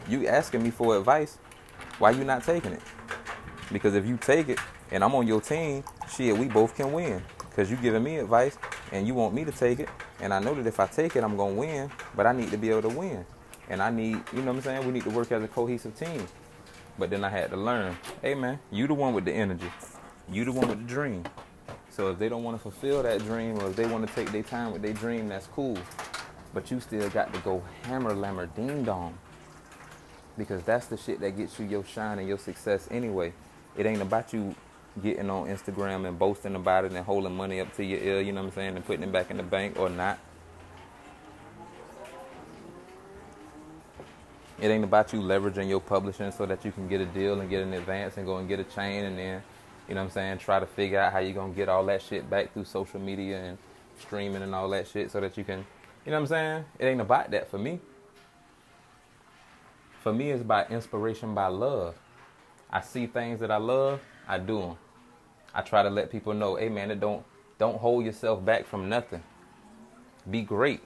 you 0.08 0.26
asking 0.26 0.62
me 0.62 0.70
for 0.70 0.96
advice, 0.96 1.38
why 1.98 2.10
you 2.10 2.24
not 2.24 2.44
taking 2.44 2.72
it? 2.72 2.82
Because 3.72 3.94
if 3.94 4.06
you 4.06 4.16
take 4.16 4.48
it 4.48 4.58
and 4.90 5.04
I'm 5.04 5.14
on 5.14 5.26
your 5.26 5.40
team, 5.40 5.84
shit, 6.14 6.36
we 6.36 6.46
both 6.46 6.74
can 6.74 6.92
win. 6.92 7.22
Cause 7.58 7.68
you're 7.72 7.80
giving 7.80 8.04
me 8.04 8.18
advice 8.18 8.56
and 8.92 9.04
you 9.04 9.14
want 9.14 9.34
me 9.34 9.44
to 9.44 9.50
take 9.50 9.80
it, 9.80 9.88
and 10.20 10.32
I 10.32 10.38
know 10.38 10.54
that 10.54 10.64
if 10.64 10.78
I 10.78 10.86
take 10.86 11.16
it, 11.16 11.24
I'm 11.24 11.36
gonna 11.36 11.54
win. 11.54 11.90
But 12.14 12.24
I 12.24 12.32
need 12.32 12.52
to 12.52 12.56
be 12.56 12.70
able 12.70 12.82
to 12.82 12.96
win, 12.96 13.26
and 13.68 13.82
I 13.82 13.90
need, 13.90 14.22
you 14.32 14.42
know 14.42 14.52
what 14.52 14.58
I'm 14.58 14.62
saying? 14.62 14.86
We 14.86 14.92
need 14.92 15.02
to 15.02 15.10
work 15.10 15.32
as 15.32 15.42
a 15.42 15.48
cohesive 15.48 15.98
team. 15.98 16.24
But 17.00 17.10
then 17.10 17.24
I 17.24 17.28
had 17.30 17.50
to 17.50 17.56
learn, 17.56 17.96
hey 18.22 18.36
man, 18.36 18.60
you 18.70 18.86
the 18.86 18.94
one 18.94 19.12
with 19.12 19.24
the 19.24 19.32
energy, 19.32 19.72
you 20.30 20.44
the 20.44 20.52
one 20.52 20.68
with 20.68 20.78
the 20.78 20.84
dream. 20.84 21.24
So 21.90 22.12
if 22.12 22.20
they 22.20 22.28
don't 22.28 22.44
want 22.44 22.56
to 22.56 22.62
fulfill 22.62 23.02
that 23.02 23.24
dream 23.24 23.58
or 23.58 23.70
if 23.70 23.74
they 23.74 23.86
want 23.86 24.06
to 24.06 24.14
take 24.14 24.30
their 24.30 24.44
time 24.44 24.70
with 24.70 24.82
their 24.82 24.92
dream, 24.92 25.28
that's 25.28 25.48
cool. 25.48 25.76
But 26.54 26.70
you 26.70 26.78
still 26.78 27.10
got 27.10 27.34
to 27.34 27.40
go 27.40 27.64
hammer, 27.82 28.14
lammer, 28.14 28.54
ding 28.54 28.84
dong. 28.84 29.18
Because 30.36 30.62
that's 30.62 30.86
the 30.86 30.96
shit 30.96 31.18
that 31.22 31.36
gets 31.36 31.58
you 31.58 31.66
your 31.66 31.82
shine 31.82 32.20
and 32.20 32.28
your 32.28 32.38
success 32.38 32.86
anyway. 32.88 33.32
It 33.76 33.84
ain't 33.84 34.00
about 34.00 34.32
you 34.32 34.54
getting 35.02 35.30
on 35.30 35.48
Instagram 35.48 36.06
and 36.06 36.18
boasting 36.18 36.54
about 36.54 36.84
it 36.84 36.92
and 36.92 37.04
holding 37.04 37.34
money 37.34 37.60
up 37.60 37.74
to 37.76 37.84
your 37.84 38.00
ear, 38.00 38.20
you 38.20 38.32
know 38.32 38.42
what 38.42 38.48
I'm 38.48 38.54
saying, 38.54 38.76
and 38.76 38.84
putting 38.84 39.02
it 39.02 39.12
back 39.12 39.30
in 39.30 39.36
the 39.36 39.42
bank 39.42 39.78
or 39.78 39.88
not. 39.88 40.18
It 44.60 44.68
ain't 44.68 44.84
about 44.84 45.12
you 45.12 45.20
leveraging 45.20 45.68
your 45.68 45.80
publishing 45.80 46.32
so 46.32 46.44
that 46.46 46.64
you 46.64 46.72
can 46.72 46.88
get 46.88 47.00
a 47.00 47.06
deal 47.06 47.40
and 47.40 47.48
get 47.48 47.62
an 47.62 47.72
advance 47.74 48.16
and 48.16 48.26
go 48.26 48.38
and 48.38 48.48
get 48.48 48.58
a 48.58 48.64
chain 48.64 49.04
and 49.04 49.16
then 49.16 49.42
you 49.88 49.94
know 49.94 50.02
what 50.02 50.08
I'm 50.08 50.12
saying? 50.12 50.38
Try 50.38 50.60
to 50.60 50.66
figure 50.66 51.00
out 51.00 51.12
how 51.12 51.18
you're 51.18 51.32
going 51.32 51.52
to 51.52 51.56
get 51.56 51.68
all 51.70 51.84
that 51.86 52.02
shit 52.02 52.28
back 52.28 52.52
through 52.52 52.64
social 52.64 53.00
media 53.00 53.42
and 53.42 53.58
streaming 53.98 54.42
and 54.42 54.54
all 54.54 54.68
that 54.68 54.86
shit 54.86 55.10
so 55.10 55.20
that 55.20 55.36
you 55.38 55.44
can, 55.44 55.64
you 56.04 56.12
know 56.12 56.18
what 56.18 56.20
I'm 56.20 56.26
saying? 56.26 56.64
It 56.78 56.86
ain't 56.86 57.00
about 57.00 57.30
that 57.30 57.50
for 57.50 57.58
me. 57.58 57.80
For 60.02 60.12
me, 60.12 60.30
it's 60.30 60.42
about 60.42 60.70
inspiration 60.70 61.34
by 61.34 61.46
love. 61.46 61.94
I 62.70 62.82
see 62.82 63.06
things 63.06 63.40
that 63.40 63.50
I 63.50 63.56
love, 63.56 64.00
I 64.28 64.38
do 64.38 64.60
them. 64.60 64.76
I 65.54 65.62
try 65.62 65.82
to 65.82 65.90
let 65.90 66.10
people 66.10 66.34
know, 66.34 66.56
hey 66.56 66.68
man, 66.68 66.96
don't 66.98 67.24
don't 67.58 67.78
hold 67.78 68.04
yourself 68.04 68.44
back 68.44 68.66
from 68.66 68.88
nothing. 68.88 69.22
Be 70.30 70.42
great. 70.42 70.80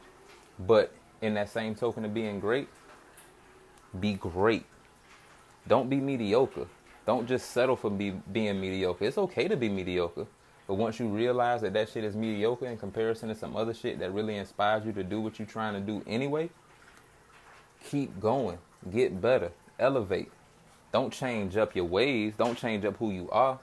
But 0.59 0.93
in 1.21 1.35
that 1.35 1.51
same 1.51 1.75
token 1.75 2.05
of 2.05 2.15
being 2.15 2.41
great, 2.41 2.69
be 4.01 4.15
great. 4.15 4.65
Don't 5.69 5.91
be 5.91 5.97
mediocre. 5.97 6.67
Don't 7.07 7.27
just 7.27 7.51
settle 7.51 7.77
for 7.77 7.91
be, 7.91 8.11
being 8.11 8.61
mediocre. 8.61 9.05
It's 9.05 9.19
okay 9.19 9.49
to 9.49 9.57
be 9.57 9.69
mediocre. 9.69 10.27
But 10.67 10.75
once 10.75 10.99
you 10.99 11.09
realize 11.09 11.61
that 11.63 11.73
that 11.75 11.89
shit 11.91 12.05
is 12.05 12.15
mediocre 12.15 12.67
in 12.67 12.79
comparison 12.79 13.29
to 13.29 13.35
some 13.35 13.57
other 13.57 13.75
shit 13.75 13.99
that 13.99 14.13
really 14.13 14.37
inspires 14.37 14.87
you 14.87 14.93
to 14.93 15.03
do 15.03 15.21
what 15.21 15.39
you're 15.39 15.49
trying 15.49 15.75
to 15.75 15.81
do 15.81 16.03
anyway, 16.07 16.49
keep 17.85 18.19
going. 18.21 18.59
Get 18.91 19.21
better. 19.21 19.51
Elevate. 19.79 20.31
Don't 20.93 21.13
change 21.13 21.57
up 21.57 21.75
your 21.75 21.85
ways. 21.85 22.35
Don't 22.37 22.57
change 22.57 22.85
up 22.85 22.97
who 22.97 23.11
you 23.11 23.29
are. 23.31 23.59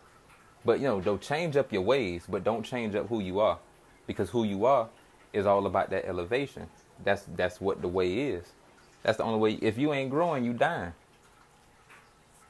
But 0.65 0.79
you 0.79 0.87
know, 0.87 1.01
don't 1.01 1.21
change 1.21 1.55
up 1.55 1.71
your 1.71 1.81
ways, 1.81 2.23
but 2.27 2.43
don't 2.43 2.63
change 2.63 2.95
up 2.95 3.07
who 3.07 3.19
you 3.19 3.39
are. 3.39 3.59
Because 4.07 4.29
who 4.29 4.43
you 4.43 4.65
are 4.65 4.89
is 5.33 5.45
all 5.45 5.65
about 5.65 5.89
that 5.91 6.05
elevation. 6.05 6.67
That's 7.03 7.23
that's 7.35 7.61
what 7.61 7.81
the 7.81 7.87
way 7.87 8.13
is. 8.29 8.45
That's 9.03 9.17
the 9.17 9.23
only 9.23 9.39
way 9.39 9.59
if 9.61 9.77
you 9.77 9.93
ain't 9.93 10.09
growing, 10.09 10.43
you 10.43 10.53
dying. 10.53 10.93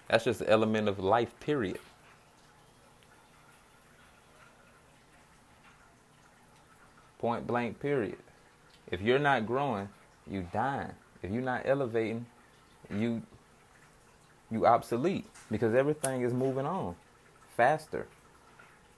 That's 0.08 0.24
just 0.24 0.40
the 0.40 0.50
element 0.50 0.88
of 0.88 0.98
life, 1.00 1.40
period. 1.40 1.80
Point 7.20 7.46
blank, 7.46 7.80
period. 7.80 8.18
If 8.90 9.02
you're 9.02 9.20
not 9.20 9.46
growing, 9.46 9.90
you 10.26 10.48
dying. 10.52 10.94
If 11.22 11.32
you're 11.32 11.44
not 11.44 11.64
elevating, 11.66 12.26
you 12.90 13.22
you 14.50 14.66
obsolete 14.66 15.28
because 15.52 15.76
everything 15.76 16.24
is 16.24 16.34
moving 16.34 16.66
on 16.66 16.96
faster. 17.60 18.08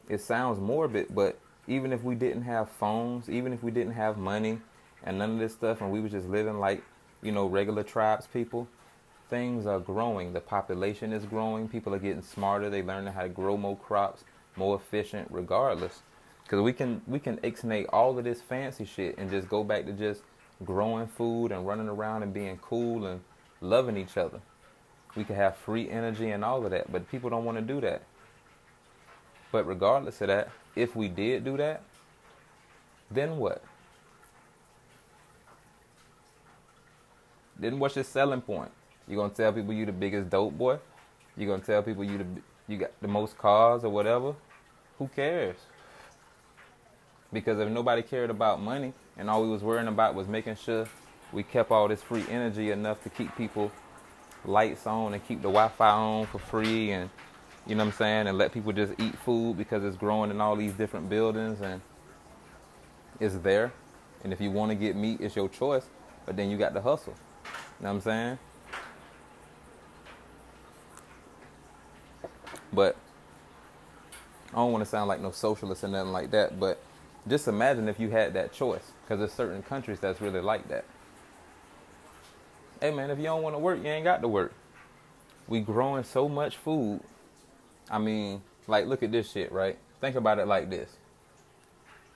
It 0.07 0.21
sounds 0.21 0.59
morbid, 0.59 1.07
but 1.15 1.39
even 1.67 1.91
if 1.91 2.03
we 2.03 2.13
didn't 2.13 2.43
have 2.43 2.69
phones, 2.69 3.27
even 3.27 3.53
if 3.53 3.63
we 3.63 3.71
didn't 3.71 3.93
have 3.93 4.17
money 4.19 4.59
and 5.03 5.17
none 5.17 5.31
of 5.31 5.39
this 5.39 5.53
stuff 5.53 5.81
and 5.81 5.91
we 5.91 5.99
were 5.99 6.09
just 6.09 6.27
living 6.27 6.59
like, 6.59 6.83
you 7.23 7.31
know, 7.31 7.47
regular 7.47 7.81
tribes 7.81 8.27
people, 8.27 8.67
things 9.31 9.65
are 9.65 9.79
growing. 9.79 10.33
The 10.33 10.41
population 10.41 11.11
is 11.11 11.25
growing. 11.25 11.69
People 11.69 11.95
are 11.95 11.99
getting 11.99 12.21
smarter. 12.21 12.69
They 12.69 12.83
learning 12.83 13.13
how 13.13 13.23
to 13.23 13.29
grow 13.29 13.57
more 13.57 13.77
crops, 13.77 14.25
more 14.55 14.75
efficient 14.75 15.27
regardless. 15.31 16.03
Cuz 16.47 16.61
we 16.61 16.71
can 16.71 17.01
we 17.07 17.17
can 17.17 17.39
exnate 17.41 17.87
all 17.89 18.15
of 18.15 18.23
this 18.25 18.43
fancy 18.43 18.85
shit 18.85 19.17
and 19.17 19.31
just 19.31 19.49
go 19.49 19.63
back 19.63 19.87
to 19.87 19.93
just 19.93 20.21
growing 20.63 21.07
food 21.07 21.51
and 21.51 21.65
running 21.65 21.89
around 21.89 22.21
and 22.21 22.31
being 22.31 22.59
cool 22.59 23.07
and 23.07 23.21
loving 23.59 23.97
each 23.97 24.17
other. 24.17 24.39
We 25.15 25.23
could 25.23 25.37
have 25.37 25.57
free 25.57 25.89
energy 25.89 26.29
and 26.29 26.45
all 26.45 26.63
of 26.63 26.69
that, 26.69 26.91
but 26.91 27.09
people 27.09 27.31
don't 27.31 27.43
want 27.43 27.57
to 27.57 27.73
do 27.73 27.81
that. 27.81 28.03
But 29.51 29.67
regardless 29.67 30.21
of 30.21 30.27
that, 30.27 30.49
if 30.75 30.95
we 30.95 31.07
did 31.07 31.43
do 31.43 31.57
that, 31.57 31.81
then 33.09 33.37
what? 33.37 33.61
Then 37.59 37.77
what's 37.77 37.95
your 37.95 38.05
selling 38.05 38.41
point? 38.41 38.71
You 39.07 39.17
gonna 39.17 39.33
tell 39.33 39.51
people 39.53 39.73
you 39.73 39.85
the 39.85 39.91
biggest 39.91 40.29
dope 40.29 40.57
boy? 40.57 40.79
You 41.37 41.47
gonna 41.47 41.61
tell 41.61 41.83
people 41.83 42.03
you 42.03 42.17
the 42.17 42.25
you 42.67 42.77
got 42.77 42.91
the 43.01 43.07
most 43.07 43.37
cars 43.37 43.83
or 43.83 43.89
whatever? 43.89 44.33
Who 44.97 45.07
cares? 45.09 45.57
Because 47.33 47.59
if 47.59 47.69
nobody 47.69 48.01
cared 48.01 48.29
about 48.29 48.61
money 48.61 48.93
and 49.17 49.29
all 49.29 49.43
we 49.43 49.49
was 49.49 49.61
worrying 49.61 49.87
about 49.87 50.15
was 50.15 50.27
making 50.27 50.55
sure 50.55 50.87
we 51.31 51.43
kept 51.43 51.71
all 51.71 51.87
this 51.87 52.01
free 52.01 52.25
energy 52.29 52.71
enough 52.71 53.03
to 53.03 53.09
keep 53.09 53.35
people 53.37 53.71
lights 54.45 54.87
on 54.87 55.13
and 55.13 55.25
keep 55.27 55.39
the 55.39 55.47
Wi-Fi 55.47 55.89
on 55.89 56.25
for 56.25 56.39
free 56.39 56.91
and 56.91 57.09
you 57.67 57.75
know 57.75 57.83
what 57.85 57.93
I'm 57.93 57.97
saying, 57.97 58.27
and 58.27 58.37
let 58.37 58.51
people 58.51 58.71
just 58.73 58.93
eat 58.99 59.17
food 59.19 59.57
because 59.57 59.83
it's 59.83 59.95
growing 59.95 60.31
in 60.31 60.41
all 60.41 60.55
these 60.55 60.73
different 60.73 61.09
buildings 61.09 61.61
and 61.61 61.81
it's 63.19 63.35
there. 63.35 63.71
And 64.23 64.33
if 64.33 64.41
you 64.41 64.51
want 64.51 64.71
to 64.71 64.75
get 64.75 64.95
meat, 64.95 65.21
it's 65.21 65.35
your 65.35 65.49
choice, 65.49 65.85
but 66.25 66.35
then 66.35 66.49
you 66.49 66.57
got 66.57 66.73
to 66.73 66.81
hustle. 66.81 67.13
You 67.43 67.83
know 67.83 67.89
what 67.89 67.95
I'm 67.95 68.01
saying? 68.01 68.39
But 72.73 72.95
I 74.51 74.55
don't 74.55 74.71
want 74.71 74.83
to 74.83 74.89
sound 74.89 75.07
like 75.07 75.21
no 75.21 75.31
socialist 75.31 75.83
or 75.83 75.87
nothing 75.87 76.11
like 76.11 76.31
that, 76.31 76.59
but 76.59 76.81
just 77.27 77.47
imagine 77.47 77.87
if 77.87 77.99
you 77.99 78.09
had 78.09 78.33
that 78.33 78.53
choice, 78.53 78.91
because 79.03 79.19
there's 79.19 79.33
certain 79.33 79.61
countries 79.61 79.99
that's 79.99 80.19
really 80.19 80.41
like 80.41 80.67
that. 80.69 80.85
Hey 82.79 82.91
man, 82.91 83.11
if 83.11 83.19
you 83.19 83.25
don't 83.25 83.43
want 83.43 83.53
to 83.55 83.59
work, 83.59 83.79
you 83.79 83.87
ain't 83.87 84.03
got 84.03 84.21
to 84.21 84.27
work. 84.27 84.53
We 85.47 85.59
growing 85.59 86.03
so 86.03 86.27
much 86.27 86.57
food 86.57 87.01
I 87.91 87.97
mean, 87.99 88.41
like, 88.67 88.87
look 88.87 89.03
at 89.03 89.11
this 89.11 89.29
shit, 89.29 89.51
right? 89.51 89.77
Think 89.99 90.15
about 90.15 90.39
it 90.39 90.47
like 90.47 90.69
this. 90.69 90.89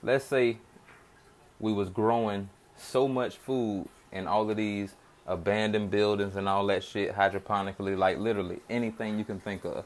Let's 0.01 0.23
say 0.23 0.57
we 1.59 1.73
was 1.73 1.89
growing 1.89 2.49
so 2.77 3.07
much 3.09 3.35
food 3.35 3.87
in 4.11 4.25
all 4.25 4.49
of 4.49 4.55
these 4.55 4.95
abandoned 5.27 5.91
buildings 5.91 6.37
and 6.37 6.47
all 6.47 6.65
that 6.67 6.83
shit 6.83 7.13
hydroponically, 7.13 7.97
like 7.97 8.17
literally 8.17 8.61
anything 8.69 9.19
you 9.19 9.25
can 9.25 9.39
think 9.41 9.65
of. 9.65 9.83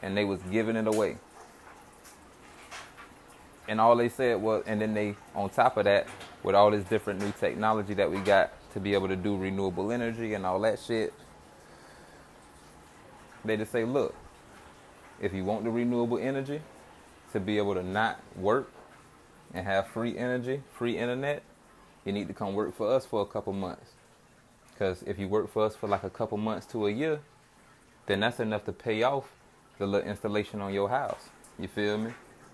And 0.00 0.16
they 0.16 0.24
was 0.24 0.40
giving 0.50 0.76
it 0.76 0.86
away. 0.86 1.18
And 3.66 3.80
all 3.80 3.96
they 3.96 4.08
said 4.08 4.40
was, 4.40 4.62
and 4.66 4.80
then 4.80 4.94
they, 4.94 5.16
on 5.34 5.50
top 5.50 5.76
of 5.76 5.84
that, 5.84 6.08
with 6.42 6.54
all 6.54 6.70
this 6.70 6.84
different 6.84 7.20
new 7.20 7.32
technology 7.32 7.92
that 7.94 8.10
we 8.10 8.18
got 8.20 8.52
to 8.72 8.80
be 8.80 8.94
able 8.94 9.08
to 9.08 9.16
do 9.16 9.36
renewable 9.36 9.92
energy 9.92 10.32
and 10.32 10.46
all 10.46 10.60
that 10.60 10.78
shit, 10.78 11.12
they 13.48 13.56
just 13.56 13.72
say, 13.72 13.84
look, 13.84 14.14
if 15.20 15.32
you 15.32 15.44
want 15.44 15.64
the 15.64 15.70
renewable 15.70 16.18
energy 16.18 16.60
to 17.32 17.40
be 17.40 17.58
able 17.58 17.74
to 17.74 17.82
not 17.82 18.20
work 18.36 18.70
and 19.52 19.66
have 19.66 19.88
free 19.88 20.16
energy, 20.16 20.62
free 20.72 20.96
internet, 20.96 21.42
you 22.04 22.12
need 22.12 22.28
to 22.28 22.34
come 22.34 22.54
work 22.54 22.74
for 22.74 22.92
us 22.92 23.04
for 23.04 23.22
a 23.22 23.26
couple 23.26 23.52
months. 23.52 23.92
Because 24.72 25.02
if 25.02 25.18
you 25.18 25.28
work 25.28 25.52
for 25.52 25.64
us 25.64 25.74
for 25.74 25.88
like 25.88 26.04
a 26.04 26.10
couple 26.10 26.38
months 26.38 26.66
to 26.66 26.86
a 26.86 26.90
year, 26.90 27.20
then 28.06 28.20
that's 28.20 28.40
enough 28.40 28.64
to 28.64 28.72
pay 28.72 29.02
off 29.02 29.24
the 29.78 29.86
little 29.86 30.08
installation 30.08 30.60
on 30.60 30.72
your 30.72 30.88
house. 30.88 31.28
You 31.58 31.68
feel 31.68 31.98
me? 31.98 32.12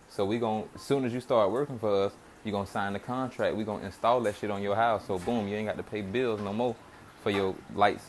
So 0.08 0.24
we 0.24 0.38
going 0.38 0.68
as 0.74 0.82
soon 0.82 1.04
as 1.04 1.12
you 1.12 1.20
start 1.20 1.50
working 1.50 1.78
for 1.78 2.04
us, 2.04 2.12
you're 2.44 2.52
gonna 2.52 2.66
sign 2.66 2.92
the 2.94 2.98
contract. 2.98 3.56
We're 3.56 3.64
gonna 3.64 3.84
install 3.84 4.20
that 4.22 4.36
shit 4.36 4.50
on 4.50 4.62
your 4.62 4.76
house. 4.76 5.06
So 5.06 5.18
boom, 5.18 5.48
you 5.48 5.56
ain't 5.56 5.68
got 5.68 5.76
to 5.76 5.82
pay 5.82 6.02
bills 6.02 6.40
no 6.40 6.52
more 6.52 6.76
for 7.22 7.30
your 7.30 7.54
lights 7.74 8.04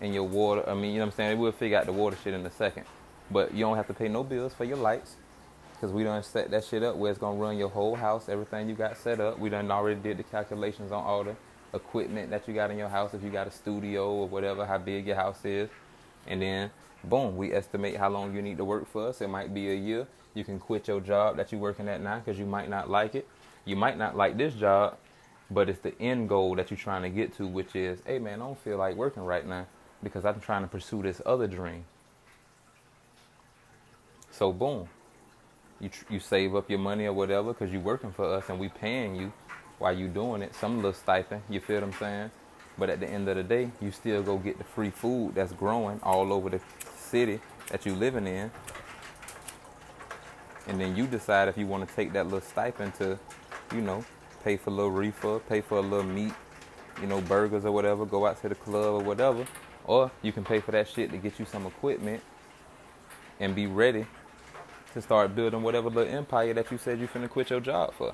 and 0.00 0.14
your 0.14 0.24
water. 0.24 0.68
I 0.68 0.74
mean, 0.74 0.92
you 0.92 0.98
know 0.98 1.06
what 1.06 1.12
I'm 1.12 1.16
saying? 1.16 1.38
We'll 1.38 1.52
figure 1.52 1.78
out 1.78 1.86
the 1.86 1.92
water 1.92 2.16
shit 2.22 2.34
in 2.34 2.44
a 2.46 2.50
second. 2.50 2.84
But 3.30 3.52
you 3.52 3.60
don't 3.60 3.76
have 3.76 3.86
to 3.88 3.94
pay 3.94 4.08
no 4.08 4.24
bills 4.24 4.54
for 4.54 4.64
your 4.64 4.76
lights 4.76 5.16
because 5.74 5.92
we 5.92 6.02
done 6.02 6.22
set 6.22 6.50
that 6.50 6.64
shit 6.64 6.82
up 6.82 6.96
where 6.96 7.10
it's 7.10 7.20
gonna 7.20 7.38
run 7.38 7.56
your 7.56 7.68
whole 7.68 7.94
house, 7.94 8.28
everything 8.28 8.68
you 8.68 8.74
got 8.74 8.96
set 8.96 9.20
up. 9.20 9.38
We 9.38 9.48
done 9.48 9.70
already 9.70 10.00
did 10.00 10.16
the 10.16 10.22
calculations 10.22 10.92
on 10.92 11.04
all 11.04 11.24
the 11.24 11.36
equipment 11.74 12.30
that 12.30 12.48
you 12.48 12.54
got 12.54 12.70
in 12.70 12.78
your 12.78 12.88
house, 12.88 13.14
if 13.14 13.22
you 13.22 13.30
got 13.30 13.46
a 13.46 13.50
studio 13.50 14.10
or 14.10 14.28
whatever, 14.28 14.64
how 14.64 14.78
big 14.78 15.06
your 15.06 15.16
house 15.16 15.44
is. 15.44 15.68
And 16.26 16.42
then, 16.42 16.70
boom, 17.04 17.36
we 17.36 17.52
estimate 17.52 17.96
how 17.96 18.08
long 18.08 18.34
you 18.34 18.42
need 18.42 18.56
to 18.56 18.64
work 18.64 18.90
for 18.90 19.08
us. 19.08 19.20
It 19.20 19.28
might 19.28 19.52
be 19.52 19.70
a 19.70 19.74
year. 19.74 20.06
You 20.34 20.44
can 20.44 20.58
quit 20.58 20.88
your 20.88 21.00
job 21.00 21.36
that 21.36 21.52
you're 21.52 21.60
working 21.60 21.88
at 21.88 22.00
now 22.00 22.18
because 22.18 22.38
you 22.38 22.46
might 22.46 22.68
not 22.68 22.88
like 22.90 23.14
it. 23.14 23.28
You 23.64 23.76
might 23.76 23.98
not 23.98 24.16
like 24.16 24.36
this 24.36 24.54
job, 24.54 24.96
but 25.50 25.68
it's 25.68 25.80
the 25.80 26.00
end 26.00 26.28
goal 26.28 26.54
that 26.56 26.70
you're 26.70 26.78
trying 26.78 27.02
to 27.02 27.10
get 27.10 27.36
to, 27.36 27.46
which 27.46 27.76
is, 27.76 28.00
hey 28.06 28.18
man, 28.18 28.40
I 28.40 28.46
don't 28.46 28.58
feel 28.58 28.78
like 28.78 28.96
working 28.96 29.22
right 29.22 29.46
now 29.46 29.66
because 30.02 30.24
I'm 30.24 30.40
trying 30.40 30.62
to 30.62 30.68
pursue 30.68 31.02
this 31.02 31.20
other 31.26 31.46
dream. 31.46 31.84
So 34.30 34.52
boom, 34.52 34.88
you 35.80 35.88
tr- 35.88 36.04
you 36.10 36.20
save 36.20 36.54
up 36.54 36.70
your 36.70 36.78
money 36.78 37.06
or 37.06 37.12
whatever 37.12 37.52
because 37.52 37.72
you're 37.72 37.82
working 37.82 38.12
for 38.12 38.24
us 38.24 38.48
and 38.48 38.58
we 38.58 38.68
paying 38.68 39.16
you 39.16 39.32
while 39.78 39.96
you 39.96 40.08
doing 40.08 40.42
it. 40.42 40.54
Some 40.54 40.76
little 40.76 40.92
stipend, 40.92 41.42
you 41.48 41.60
feel 41.60 41.76
what 41.76 41.84
I'm 41.84 41.92
saying? 41.94 42.30
But 42.78 42.90
at 42.90 43.00
the 43.00 43.08
end 43.08 43.28
of 43.28 43.36
the 43.36 43.42
day, 43.42 43.70
you 43.80 43.90
still 43.90 44.22
go 44.22 44.38
get 44.38 44.58
the 44.58 44.64
free 44.64 44.90
food 44.90 45.34
that's 45.34 45.52
growing 45.52 45.98
all 46.02 46.32
over 46.32 46.50
the 46.50 46.60
city 46.96 47.40
that 47.70 47.84
you 47.84 47.94
living 47.94 48.26
in. 48.26 48.50
And 50.68 50.80
then 50.80 50.94
you 50.94 51.06
decide 51.06 51.48
if 51.48 51.56
you 51.56 51.66
want 51.66 51.88
to 51.88 51.94
take 51.94 52.12
that 52.12 52.24
little 52.24 52.40
stipend 52.40 52.94
to, 52.96 53.18
you 53.74 53.80
know, 53.80 54.04
pay 54.44 54.56
for 54.56 54.70
a 54.70 54.72
little 54.72 54.90
reefer, 54.92 55.40
pay 55.40 55.60
for 55.60 55.78
a 55.78 55.80
little 55.80 56.04
meat, 56.04 56.34
you 57.00 57.06
know, 57.06 57.20
burgers 57.22 57.64
or 57.64 57.72
whatever, 57.72 58.04
go 58.06 58.26
out 58.26 58.40
to 58.42 58.48
the 58.48 58.54
club 58.54 59.00
or 59.00 59.00
whatever. 59.00 59.46
Or 59.88 60.10
you 60.20 60.32
can 60.32 60.44
pay 60.44 60.60
for 60.60 60.70
that 60.72 60.86
shit 60.86 61.10
to 61.10 61.16
get 61.16 61.38
you 61.38 61.46
some 61.46 61.66
equipment 61.66 62.22
and 63.40 63.54
be 63.54 63.66
ready 63.66 64.06
to 64.92 65.00
start 65.00 65.34
building 65.34 65.62
whatever 65.62 65.88
little 65.88 66.14
empire 66.14 66.52
that 66.52 66.70
you 66.70 66.76
said 66.76 67.00
you 67.00 67.08
finna 67.08 67.28
quit 67.28 67.48
your 67.48 67.60
job 67.60 67.94
for. 67.94 68.12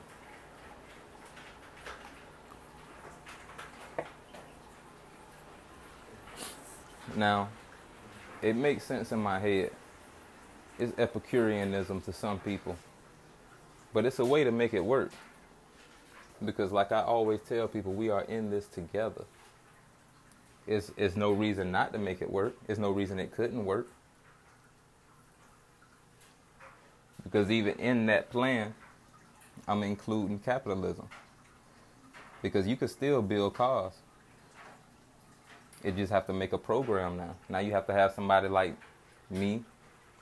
Now, 7.16 7.48
it 8.40 8.54
makes 8.54 8.84
sense 8.84 9.10
in 9.10 9.18
my 9.18 9.40
head. 9.40 9.72
It's 10.78 10.96
Epicureanism 10.96 12.02
to 12.02 12.12
some 12.12 12.38
people. 12.38 12.76
But 13.92 14.04
it's 14.04 14.20
a 14.20 14.24
way 14.24 14.44
to 14.44 14.52
make 14.52 14.74
it 14.74 14.84
work. 14.84 15.10
Because, 16.44 16.70
like 16.70 16.92
I 16.92 17.02
always 17.02 17.40
tell 17.48 17.66
people, 17.66 17.92
we 17.92 18.10
are 18.10 18.22
in 18.22 18.50
this 18.50 18.66
together. 18.66 19.24
It's, 20.66 20.90
it's 20.96 21.16
no 21.16 21.32
reason 21.32 21.70
not 21.70 21.92
to 21.92 21.98
make 21.98 22.22
it 22.22 22.30
work. 22.30 22.56
There's 22.66 22.78
no 22.78 22.90
reason 22.90 23.18
it 23.18 23.32
couldn't 23.32 23.64
work. 23.64 23.88
Because 27.22 27.50
even 27.50 27.74
in 27.78 28.06
that 28.06 28.30
plan, 28.30 28.74
I'm 29.66 29.82
including 29.82 30.38
capitalism. 30.38 31.08
Because 32.42 32.66
you 32.66 32.76
could 32.76 32.90
still 32.90 33.22
build 33.22 33.54
cars. 33.54 33.94
It 35.82 35.96
just 35.96 36.12
have 36.12 36.26
to 36.26 36.32
make 36.32 36.52
a 36.52 36.58
program 36.58 37.16
now. 37.16 37.34
Now 37.48 37.58
you 37.58 37.72
have 37.72 37.86
to 37.86 37.92
have 37.92 38.12
somebody 38.12 38.48
like 38.48 38.74
me 39.30 39.64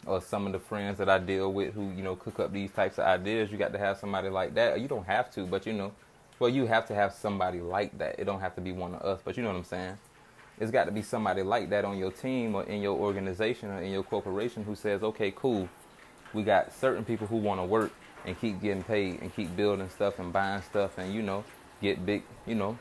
or 0.07 0.21
some 0.21 0.47
of 0.47 0.53
the 0.53 0.59
friends 0.59 0.99
that 0.99 1.09
I 1.09 1.19
deal 1.19 1.53
with 1.53 1.75
who, 1.75 1.91
you 1.91 2.03
know, 2.03 2.17
cook 2.17 2.41
up 2.41 2.53
these 2.53 2.73
types 2.73 2.99
of 2.99 3.05
ideas. 3.05 3.53
You 3.53 3.59
got 3.59 3.73
to 3.73 3.79
have 3.79 3.99
somebody 3.99 4.29
like 4.29 4.55
that. 4.55 4.81
You 4.81 4.89
don't 4.89 5.07
have 5.07 5.31
to, 5.33 5.47
but 5.47 5.67
you 5.67 5.73
know, 5.73 5.93
well, 6.39 6.51
you 6.51 6.67
have 6.67 6.87
to 6.89 6.95
have 6.95 7.13
somebody 7.13 7.61
like 7.61 7.97
that. 7.99 8.19
It 8.19 8.25
don't 8.25 8.41
have 8.41 8.57
to 8.57 8.61
be 8.61 8.73
one 8.73 8.95
of 8.95 9.03
us, 9.03 9.21
but 9.25 9.37
you 9.37 9.45
know 9.45 9.51
what 9.51 9.59
I'm 9.59 9.65
saying? 9.65 9.99
It's 10.63 10.71
got 10.71 10.85
to 10.85 10.93
be 10.93 11.03
somebody 11.03 11.43
like 11.43 11.71
that 11.71 11.85
on 11.85 11.99
your 11.99 12.13
team 12.13 12.55
or 12.55 12.63
in 12.63 12.81
your 12.81 12.97
organization 12.97 13.69
or 13.69 13.83
in 13.83 13.91
your 13.91 14.05
corporation 14.05 14.63
who 14.63 14.77
says, 14.77 15.03
okay, 15.03 15.33
cool, 15.35 15.69
we 16.33 16.45
got 16.45 16.73
certain 16.73 17.05
people 17.05 17.27
who 17.27 17.39
want 17.39 17.61
to 17.61 17.65
work 17.65 17.91
and 18.25 18.41
keep 18.41 18.63
getting 18.63 18.85
paid 18.85 19.21
and 19.23 19.35
keep 19.35 19.57
building 19.57 19.91
stuff 19.91 20.21
and 20.21 20.33
buying 20.33 20.63
stuff 20.63 20.99
and 20.99 21.13
you 21.13 21.21
know 21.21 21.43
get 21.81 22.07
big 22.07 22.23
you 22.47 22.55
know 22.55 22.79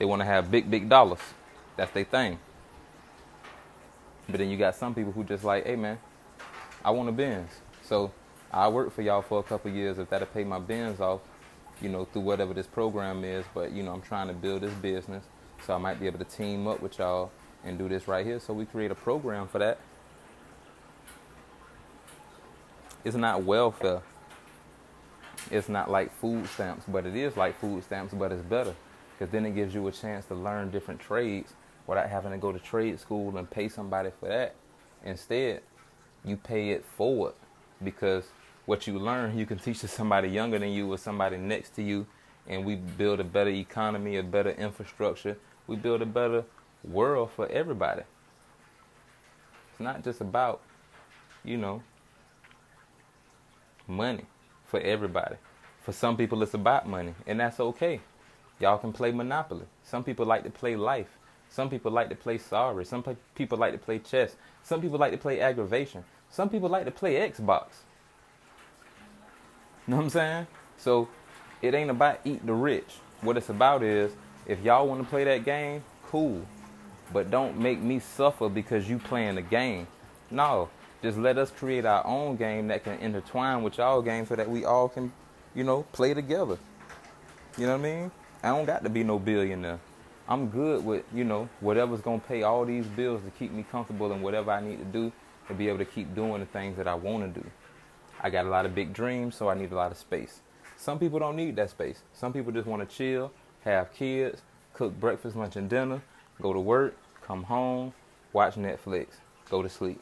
they 0.00 0.04
want 0.04 0.20
to 0.20 0.26
have 0.26 0.50
big 0.50 0.68
big 0.68 0.88
dollars. 0.88 1.20
That's 1.76 1.92
their 1.92 2.02
thing. 2.02 2.40
But 4.28 4.38
then 4.38 4.50
you 4.50 4.56
got 4.56 4.74
some 4.74 4.92
people 4.92 5.12
who 5.12 5.22
just 5.22 5.44
like 5.44 5.64
hey 5.64 5.76
man 5.76 6.00
i 6.84 6.90
want 6.90 7.08
a 7.08 7.12
Benz. 7.12 7.52
So 7.84 8.10
i 8.50 8.66
work 8.66 8.92
for 8.92 9.02
y'all 9.02 9.22
for 9.22 9.38
a 9.38 9.44
couple 9.44 9.70
years. 9.70 9.98
If 9.98 10.10
that'll 10.10 10.26
pay 10.26 10.42
my 10.42 10.58
Benz 10.58 11.00
off 11.00 11.20
you 11.80 11.88
know 11.88 12.04
through 12.06 12.22
whatever 12.22 12.52
this 12.52 12.66
program 12.66 13.22
is. 13.22 13.44
But 13.54 13.70
you 13.70 13.84
know 13.84 13.92
i'm 13.92 14.02
trying 14.02 14.26
to 14.26 14.34
build 14.34 14.62
this 14.62 14.74
business 14.74 15.22
so 15.66 15.74
i 15.74 15.78
might 15.78 15.98
be 15.98 16.06
able 16.06 16.18
to 16.18 16.24
team 16.24 16.66
up 16.66 16.80
with 16.80 16.98
y'all 16.98 17.30
and 17.64 17.78
do 17.78 17.88
this 17.88 18.06
right 18.06 18.24
here 18.24 18.38
so 18.38 18.52
we 18.54 18.64
create 18.64 18.90
a 18.90 18.94
program 18.94 19.48
for 19.48 19.58
that 19.58 19.78
it's 23.06 23.14
not 23.14 23.44
welfare. 23.44 24.02
It's 25.48 25.68
not 25.68 25.88
like 25.88 26.12
food 26.18 26.48
stamps, 26.48 26.84
but 26.88 27.06
it 27.06 27.14
is 27.14 27.36
like 27.36 27.56
food 27.60 27.84
stamps, 27.84 28.12
but 28.12 28.32
it's 28.32 28.42
better 28.42 28.74
because 29.12 29.30
then 29.30 29.46
it 29.46 29.54
gives 29.54 29.72
you 29.72 29.86
a 29.86 29.92
chance 29.92 30.24
to 30.26 30.34
learn 30.34 30.72
different 30.72 30.98
trades 30.98 31.52
without 31.86 32.08
having 32.08 32.32
to 32.32 32.38
go 32.38 32.50
to 32.50 32.58
trade 32.58 32.98
school 32.98 33.38
and 33.38 33.48
pay 33.48 33.68
somebody 33.68 34.10
for 34.18 34.28
that. 34.28 34.56
Instead, 35.04 35.62
you 36.24 36.36
pay 36.36 36.70
it 36.70 36.84
forward 36.84 37.34
because 37.84 38.24
what 38.64 38.88
you 38.88 38.98
learn, 38.98 39.38
you 39.38 39.46
can 39.46 39.60
teach 39.60 39.78
to 39.82 39.88
somebody 39.88 40.28
younger 40.28 40.58
than 40.58 40.70
you 40.70 40.92
or 40.92 40.98
somebody 40.98 41.36
next 41.36 41.76
to 41.76 41.84
you, 41.84 42.08
and 42.48 42.64
we 42.64 42.74
build 42.74 43.20
a 43.20 43.24
better 43.24 43.50
economy, 43.50 44.16
a 44.16 44.22
better 44.24 44.50
infrastructure. 44.50 45.36
We 45.66 45.76
build 45.76 46.02
a 46.02 46.06
better 46.06 46.44
world 46.84 47.30
for 47.30 47.46
everybody. 47.48 48.02
It's 49.70 49.80
not 49.80 50.04
just 50.04 50.20
about, 50.20 50.60
you 51.44 51.56
know, 51.56 51.82
money 53.86 54.24
for 54.64 54.80
everybody. 54.80 55.36
For 55.82 55.92
some 55.92 56.16
people, 56.16 56.42
it's 56.42 56.54
about 56.54 56.88
money, 56.88 57.14
and 57.26 57.38
that's 57.38 57.60
okay. 57.60 58.00
Y'all 58.58 58.78
can 58.78 58.92
play 58.92 59.12
Monopoly. 59.12 59.66
Some 59.82 60.02
people 60.02 60.26
like 60.26 60.44
to 60.44 60.50
play 60.50 60.76
life. 60.76 61.18
Some 61.48 61.70
people 61.70 61.92
like 61.92 62.08
to 62.08 62.16
play 62.16 62.38
sorry. 62.38 62.84
Some 62.84 63.04
people 63.34 63.58
like 63.58 63.72
to 63.72 63.78
play 63.78 63.98
chess. 63.98 64.36
Some 64.62 64.80
people 64.80 64.98
like 64.98 65.12
to 65.12 65.18
play 65.18 65.40
aggravation. 65.40 66.04
Some 66.30 66.48
people 66.48 66.68
like 66.68 66.84
to 66.86 66.90
play 66.90 67.14
Xbox. 67.14 67.66
You 69.86 69.92
know 69.92 69.96
what 69.98 70.04
I'm 70.04 70.10
saying? 70.10 70.46
So 70.76 71.08
it 71.62 71.74
ain't 71.74 71.90
about 71.90 72.20
eat 72.24 72.44
the 72.44 72.52
rich. 72.52 72.96
What 73.20 73.36
it's 73.36 73.48
about 73.48 73.82
is 73.82 74.12
if 74.46 74.62
y'all 74.62 74.86
want 74.86 75.02
to 75.02 75.08
play 75.08 75.24
that 75.24 75.44
game, 75.44 75.82
cool. 76.04 76.42
But 77.12 77.30
don't 77.30 77.58
make 77.58 77.80
me 77.80 77.98
suffer 77.98 78.48
because 78.48 78.88
you 78.88 78.98
playing 78.98 79.36
the 79.36 79.42
game. 79.42 79.86
No, 80.30 80.68
just 81.02 81.18
let 81.18 81.38
us 81.38 81.50
create 81.50 81.84
our 81.84 82.04
own 82.06 82.36
game 82.36 82.68
that 82.68 82.84
can 82.84 82.98
intertwine 82.98 83.62
with 83.62 83.78
y'all 83.78 84.02
game 84.02 84.26
so 84.26 84.34
that 84.36 84.48
we 84.48 84.64
all 84.64 84.88
can, 84.88 85.12
you 85.54 85.64
know, 85.64 85.84
play 85.92 86.14
together. 86.14 86.58
You 87.56 87.66
know 87.66 87.76
what 87.76 87.86
I 87.86 87.90
mean? 87.90 88.10
I 88.42 88.48
don't 88.48 88.66
got 88.66 88.84
to 88.84 88.90
be 88.90 89.04
no 89.04 89.18
billionaire. 89.18 89.80
I'm 90.28 90.48
good 90.48 90.84
with, 90.84 91.04
you 91.14 91.22
know, 91.22 91.48
whatever's 91.60 92.00
gonna 92.00 92.18
pay 92.18 92.42
all 92.42 92.64
these 92.64 92.86
bills 92.86 93.22
to 93.24 93.30
keep 93.30 93.52
me 93.52 93.64
comfortable 93.70 94.10
and 94.10 94.22
whatever 94.22 94.50
I 94.50 94.60
need 94.60 94.78
to 94.78 94.84
do 94.84 95.12
to 95.46 95.54
be 95.54 95.68
able 95.68 95.78
to 95.78 95.84
keep 95.84 96.14
doing 96.16 96.40
the 96.40 96.46
things 96.46 96.76
that 96.78 96.88
I 96.88 96.94
wanna 96.94 97.28
do. 97.28 97.44
I 98.20 98.30
got 98.30 98.44
a 98.44 98.48
lot 98.48 98.66
of 98.66 98.74
big 98.74 98.92
dreams, 98.92 99.36
so 99.36 99.48
I 99.48 99.54
need 99.54 99.70
a 99.70 99.76
lot 99.76 99.92
of 99.92 99.96
space. 99.96 100.40
Some 100.76 100.98
people 100.98 101.20
don't 101.20 101.36
need 101.36 101.54
that 101.56 101.70
space. 101.70 102.02
Some 102.12 102.32
people 102.32 102.50
just 102.50 102.66
wanna 102.66 102.86
chill, 102.86 103.30
have 103.66 103.92
kids, 103.92 104.42
cook 104.72 104.98
breakfast, 104.98 105.36
lunch, 105.36 105.56
and 105.56 105.68
dinner, 105.68 106.00
go 106.40 106.52
to 106.52 106.60
work, 106.60 106.96
come 107.22 107.42
home, 107.42 107.92
watch 108.32 108.54
Netflix, 108.54 109.08
go 109.50 109.60
to 109.60 109.68
sleep. 109.68 110.00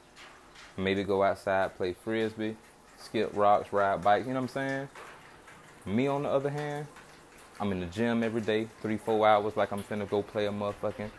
Maybe 0.76 1.02
go 1.02 1.22
outside, 1.22 1.74
play 1.76 1.94
frisbee, 1.94 2.56
skip 2.98 3.30
rocks, 3.34 3.72
ride 3.72 4.02
bikes. 4.02 4.26
You 4.26 4.34
know 4.34 4.40
what 4.40 4.56
I'm 4.56 4.68
saying? 4.68 4.88
Me, 5.86 6.06
on 6.06 6.24
the 6.24 6.28
other 6.28 6.50
hand, 6.50 6.86
I'm 7.58 7.72
in 7.72 7.80
the 7.80 7.86
gym 7.86 8.22
every 8.22 8.40
day, 8.40 8.68
three, 8.82 8.98
four 8.98 9.26
hours, 9.26 9.56
like 9.56 9.72
I'm 9.72 9.82
finna 9.82 10.08
go 10.08 10.22
play 10.22 10.46
a 10.46 10.50
motherfucking 10.50 11.10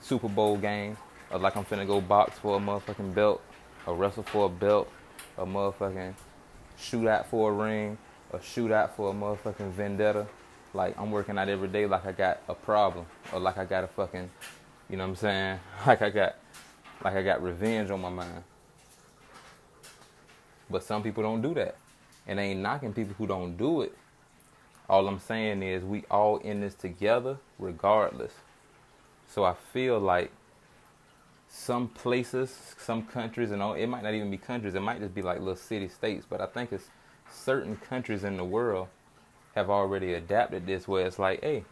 Super 0.00 0.28
Bowl 0.28 0.56
game, 0.56 0.96
or 1.30 1.38
like 1.38 1.56
I'm 1.56 1.64
finna 1.64 1.86
go 1.86 2.00
box 2.00 2.38
for 2.38 2.56
a 2.56 2.60
motherfucking 2.60 3.14
belt, 3.14 3.42
or 3.86 3.96
wrestle 3.96 4.22
for 4.22 4.46
a 4.46 4.48
belt, 4.48 4.90
a 5.38 5.44
motherfucking 5.44 6.14
shoot 6.78 7.08
out 7.08 7.26
for 7.28 7.50
a 7.50 7.52
ring, 7.52 7.98
or 8.32 8.40
shoot 8.40 8.70
out 8.70 8.96
for 8.96 9.10
a 9.10 9.12
motherfucking 9.12 9.72
vendetta. 9.72 10.26
Like 10.72 10.98
I'm 10.98 11.10
working 11.10 11.38
out 11.38 11.48
every 11.48 11.68
day 11.68 11.86
like 11.86 12.06
I 12.06 12.12
got 12.12 12.40
a 12.48 12.54
problem, 12.54 13.06
or 13.32 13.40
like 13.40 13.58
I 13.58 13.64
got 13.64 13.84
a 13.84 13.88
fucking, 13.88 14.30
you 14.88 14.96
know 14.96 15.04
what 15.04 15.10
I'm 15.10 15.16
saying? 15.16 15.60
Like 15.86 16.02
I 16.02 16.10
got, 16.10 16.36
like 17.02 17.14
I 17.14 17.22
got 17.22 17.42
revenge 17.42 17.90
on 17.90 18.00
my 18.00 18.10
mind. 18.10 18.44
But 20.68 20.84
some 20.84 21.02
people 21.02 21.22
don't 21.22 21.42
do 21.42 21.54
that. 21.54 21.76
And 22.26 22.38
I 22.38 22.44
ain't 22.44 22.60
knocking 22.60 22.92
people 22.92 23.14
who 23.18 23.26
don't 23.26 23.56
do 23.56 23.80
it. 23.80 23.96
All 24.88 25.08
I'm 25.08 25.18
saying 25.18 25.62
is 25.62 25.82
we 25.82 26.04
all 26.10 26.36
in 26.38 26.60
this 26.60 26.74
together 26.74 27.38
regardless. 27.58 28.32
So 29.28 29.44
I 29.44 29.54
feel 29.72 29.98
like 29.98 30.30
some 31.48 31.88
places, 31.88 32.74
some 32.78 33.04
countries, 33.04 33.50
and 33.50 33.60
all, 33.60 33.74
it 33.74 33.86
might 33.86 34.04
not 34.04 34.14
even 34.14 34.30
be 34.30 34.38
countries, 34.38 34.74
it 34.74 34.80
might 34.80 35.00
just 35.00 35.14
be 35.14 35.22
like 35.22 35.38
little 35.38 35.56
city 35.56 35.88
states, 35.88 36.24
but 36.28 36.40
I 36.40 36.46
think 36.46 36.72
it's 36.72 36.88
certain 37.30 37.76
countries 37.76 38.22
in 38.22 38.36
the 38.36 38.44
world 38.44 38.88
have 39.54 39.70
already 39.70 40.14
adapted 40.14 40.66
this 40.66 40.86
where 40.86 41.06
it's 41.06 41.18
like, 41.18 41.42
hey, 41.42 41.64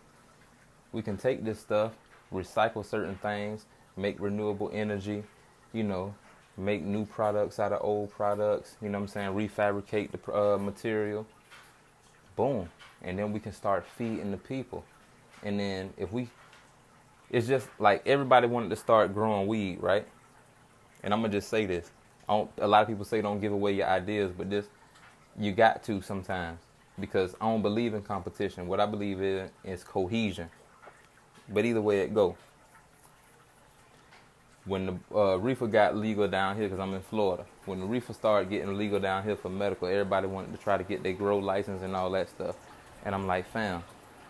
we 0.93 1.03
can 1.03 1.17
take 1.17 1.45
this 1.45 1.61
stuff, 1.61 1.93
recycle 2.33 2.85
certain 2.85 3.17
things, 3.17 3.67
make 3.97 4.19
renewable 4.21 4.71
energy, 4.73 5.23
you 5.73 5.83
know, 5.83 6.15
make 6.57 6.83
new 6.83 7.05
products 7.07 7.59
out 7.59 7.73
of 7.73 7.81
old 7.83 8.11
products, 8.11 8.77
you 8.83 8.89
know 8.89 8.99
what 8.99 9.03
I'm 9.03 9.09
saying? 9.09 9.31
Refabricate 9.31 10.11
the 10.11 10.33
uh, 10.33 10.59
material. 10.59 11.27
Boom. 12.37 12.69
And 13.03 13.19
then 13.19 13.33
we 13.33 13.41
can 13.41 13.53
start 13.53 13.87
feeding 13.97 14.31
the 14.31 14.37
people. 14.37 14.85
And 15.43 15.59
then 15.59 15.93
if 15.97 16.13
we, 16.13 16.29
it's 17.31 17.47
just 17.47 17.69
like 17.79 18.03
everybody 18.07 18.49
wanted 18.49 18.71
to 18.71 18.77
start 18.77 19.15
growing 19.15 19.47
weed, 19.47 19.81
right? 19.81 20.07
And 21.05 21.15
I'm 21.15 21.21
going 21.21 21.31
to 21.31 21.39
just 21.39 21.49
say 21.49 21.67
this. 21.67 21.91
a 22.29 22.67
lot 22.67 22.83
of 22.83 22.89
people 22.89 23.05
say 23.05 23.21
don't 23.21 23.41
give 23.41 23.53
away 23.53 23.73
your 23.73 23.87
ideas, 23.87 24.33
but 24.37 24.51
this, 24.51 24.67
you 25.39 25.53
got 25.53 25.85
to 25.85 26.03
sometimes 26.03 26.59
because 27.01 27.35
I 27.41 27.47
don't 27.47 27.63
believe 27.63 27.95
in 27.95 28.03
competition. 28.03 28.67
What 28.67 28.81
I 28.81 28.87
believe 28.87 29.21
in 29.21 29.51
is 29.65 29.85
cohesion. 29.85 30.49
But 31.49 31.65
either 31.65 31.81
way 31.81 32.01
it 32.01 32.15
go, 32.15 32.37
when 34.65 34.87
the 34.87 35.19
uh, 35.19 35.37
reefer 35.37 35.67
got 35.67 35.97
legal 35.97 36.29
down 36.29 36.57
here, 36.57 36.67
because 36.69 36.81
I'm 36.81 36.93
in 36.93 37.01
Florida, 37.01 37.47
when 37.65 37.81
the 37.81 37.87
reefer 37.87 38.13
started 38.13 38.51
getting 38.51 38.77
legal 38.77 39.01
down 39.01 39.25
here 39.25 39.37
for 39.37 39.49
medical, 39.49 39.89
everybody 39.89 40.27
wanted 40.27 40.53
to 40.53 40.59
try 40.59 40.77
to 40.77 40.85
get 40.85 41.03
their 41.03 41.15
grow 41.15 41.39
license 41.39 41.83
and 41.83 41.97
all 41.97 42.11
that 42.11 42.29
stuff. 42.29 42.57
And 43.05 43.15
I'm 43.15 43.27
like, 43.27 43.51
fam, 43.51 43.83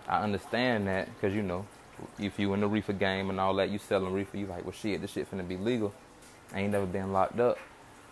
I 0.07 0.23
understand 0.23 0.87
that, 0.87 1.13
because 1.15 1.35
you 1.35 1.43
know, 1.43 1.67
if 2.21 2.39
you 2.39 2.55
in 2.55 2.61
the 2.61 2.69
reefer 2.69 2.93
game 2.93 3.31
and 3.31 3.41
all 3.41 3.55
that, 3.55 3.71
you 3.71 3.79
selling 3.79 4.13
reefer, 4.13 4.37
you 4.37 4.47
like, 4.47 4.65
well, 4.65 4.73
shit, 4.73 5.01
this 5.01 5.11
shit 5.11 5.29
finna 5.29 5.47
be 5.47 5.57
legal. 5.57 5.93
I 6.55 6.61
ain't 6.61 6.73
never 6.73 6.87
been 6.87 7.13
locked 7.13 7.41
up. 7.41 7.59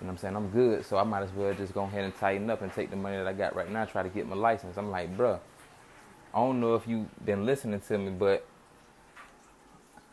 You 0.00 0.06
know 0.06 0.08
what 0.08 0.12
I'm 0.12 0.18
saying? 0.18 0.36
I'm 0.36 0.48
good, 0.50 0.84
so 0.84 0.98
I 0.98 1.04
might 1.04 1.22
as 1.22 1.32
well 1.32 1.54
just 1.54 1.72
go 1.72 1.84
ahead 1.84 2.04
and 2.04 2.14
tighten 2.16 2.50
up 2.50 2.60
and 2.60 2.72
take 2.72 2.90
the 2.90 2.96
money 2.96 3.16
that 3.16 3.26
I 3.26 3.32
got 3.32 3.56
right 3.56 3.70
now, 3.70 3.84
try 3.86 4.02
to 4.02 4.08
get 4.10 4.28
my 4.28 4.36
license. 4.36 4.76
I'm 4.76 4.90
like, 4.90 5.16
bruh, 5.16 5.38
I 6.34 6.38
don't 6.38 6.60
know 6.60 6.74
if 6.74 6.86
you 6.86 7.08
been 7.24 7.46
listening 7.46 7.80
to 7.80 7.96
me, 7.96 8.10
but 8.10 8.46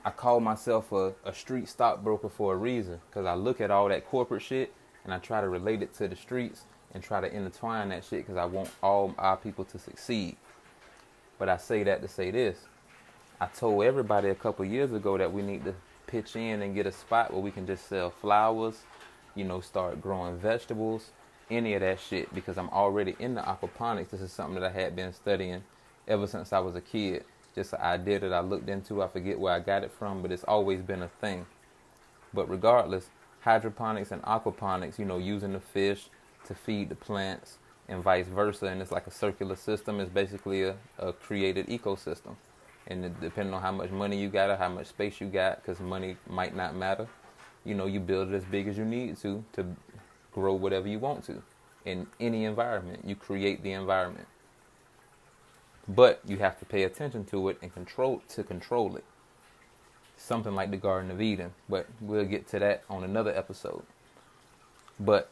I 0.06 0.10
call 0.12 0.40
myself 0.40 0.92
a, 0.92 1.14
a 1.26 1.34
street 1.34 1.68
stockbroker 1.68 2.30
for 2.30 2.54
a 2.54 2.58
reason 2.58 3.00
because 3.10 3.26
I 3.26 3.36
look 3.36 3.60
at 3.60 3.72
all 3.72 3.90
that 3.90 4.06
corporate 4.06 4.42
shit 4.42 4.74
and 5.04 5.14
I 5.14 5.20
try 5.20 5.42
to 5.42 5.50
relate 5.50 5.82
it 5.82 5.94
to 5.96 6.08
the 6.08 6.16
streets 6.16 6.64
and 6.94 7.04
try 7.04 7.20
to 7.20 7.34
intertwine 7.34 7.90
that 7.90 8.04
shit 8.04 8.20
because 8.20 8.38
I 8.38 8.46
want 8.46 8.70
all 8.82 9.14
our 9.18 9.36
people 9.36 9.66
to 9.66 9.80
succeed. 9.80 10.38
But 11.40 11.50
I 11.50 11.58
say 11.58 11.84
that 11.84 12.02
to 12.02 12.08
say 12.08 12.32
this. 12.32 12.58
I 13.42 13.48
told 13.48 13.84
everybody 13.84 14.30
a 14.30 14.36
couple 14.36 14.64
years 14.66 14.94
ago 14.94 15.18
that 15.18 15.34
we 15.34 15.42
need 15.42 15.66
to 15.66 15.74
pitch 16.08 16.36
in 16.36 16.62
and 16.62 16.76
get 16.76 16.86
a 16.86 16.92
spot 16.92 17.34
where 17.34 17.42
we 17.42 17.52
can 17.52 17.66
just 17.66 17.88
sell 17.88 18.10
flowers, 18.10 18.84
you 19.36 19.44
know, 19.44 19.62
start 19.62 20.02
growing 20.02 20.38
vegetables, 20.38 21.12
any 21.50 21.74
of 21.74 21.82
that 21.82 22.00
shit 22.00 22.34
because 22.34 22.58
I'm 22.58 22.70
already 22.70 23.16
in 23.20 23.36
the 23.36 23.42
aquaponics. 23.42 24.10
This 24.10 24.22
is 24.22 24.32
something 24.32 24.62
that 24.62 24.72
I 24.72 24.80
had 24.80 24.96
been 24.96 25.14
studying 25.14 25.64
ever 26.08 26.28
since 26.28 26.54
I 26.54 26.60
was 26.60 26.76
a 26.76 26.82
kid 26.82 27.26
just 27.56 27.74
an 27.74 27.82
idea 27.82 28.20
that 28.20 28.34
I 28.34 28.40
looked 28.42 28.70
into. 28.70 29.04
I 29.04 29.08
forget 29.08 29.40
where 29.40 29.54
I 29.54 29.60
got 29.60 29.84
it 29.84 29.92
from, 29.92 30.22
but 30.22 30.32
it's 30.32 30.44
always 30.44 30.82
been 30.82 31.02
a 31.02 31.08
thing. 31.08 31.46
But 32.34 32.50
regardless, 32.50 33.10
hydroponics 33.42 34.12
and 34.12 34.22
aquaponics, 34.24 34.98
you 34.98 35.06
know, 35.06 35.18
using 35.18 35.54
the 35.54 35.60
fish 35.60 36.08
to 36.46 36.56
feed 36.56 36.90
the 36.90 36.96
plants 36.96 37.58
and 37.88 38.02
vice 38.02 38.28
versa, 38.28 38.68
and 38.68 38.82
it's 38.82 38.92
like 38.92 39.08
a 39.08 39.12
circular 39.12 39.56
system. 39.56 40.00
It's 40.00 40.10
basically 40.10 40.64
a, 40.64 40.76
a 40.98 41.14
created 41.14 41.68
ecosystem, 41.68 42.36
and 42.88 43.20
depending 43.22 43.54
on 43.54 43.62
how 43.62 43.72
much 43.72 43.92
money 43.92 44.20
you 44.20 44.30
got 44.30 44.50
or 44.50 44.56
how 44.56 44.70
much 44.70 44.88
space 44.88 45.22
you 45.22 45.28
got, 45.28 45.62
because 45.62 45.80
money 45.80 46.18
might 46.28 46.56
not 46.56 46.76
matter, 46.76 47.08
you 47.66 47.76
know, 47.76 47.86
you 47.86 48.00
build 48.00 48.32
it 48.32 48.36
as 48.36 48.46
big 48.46 48.68
as 48.68 48.78
you 48.78 48.86
need 48.86 49.18
to 49.18 49.44
to 49.54 49.66
grow 50.32 50.54
whatever 50.54 50.88
you 50.88 51.00
want 51.00 51.24
to 51.26 51.42
in 51.86 52.08
any 52.20 52.46
environment. 52.46 53.04
You 53.06 53.16
create 53.16 53.64
the 53.64 53.72
environment 53.72 54.28
but 55.88 56.22
you 56.26 56.38
have 56.38 56.58
to 56.60 56.66
pay 56.66 56.84
attention 56.84 57.26
to 57.26 57.50
it 57.50 57.58
and 57.62 57.74
control 57.74 58.22
to 58.30 58.44
control 58.44 58.96
it. 58.96 59.04
Something 60.16 60.56
like 60.56 60.72
the 60.72 60.78
Garden 60.78 61.12
of 61.12 61.22
Eden, 61.22 61.52
but 61.68 61.88
we'll 62.00 62.26
get 62.26 62.48
to 62.50 62.60
that 62.60 62.84
on 62.90 63.04
another 63.04 63.36
episode. 63.36 63.84
But 65.00 65.30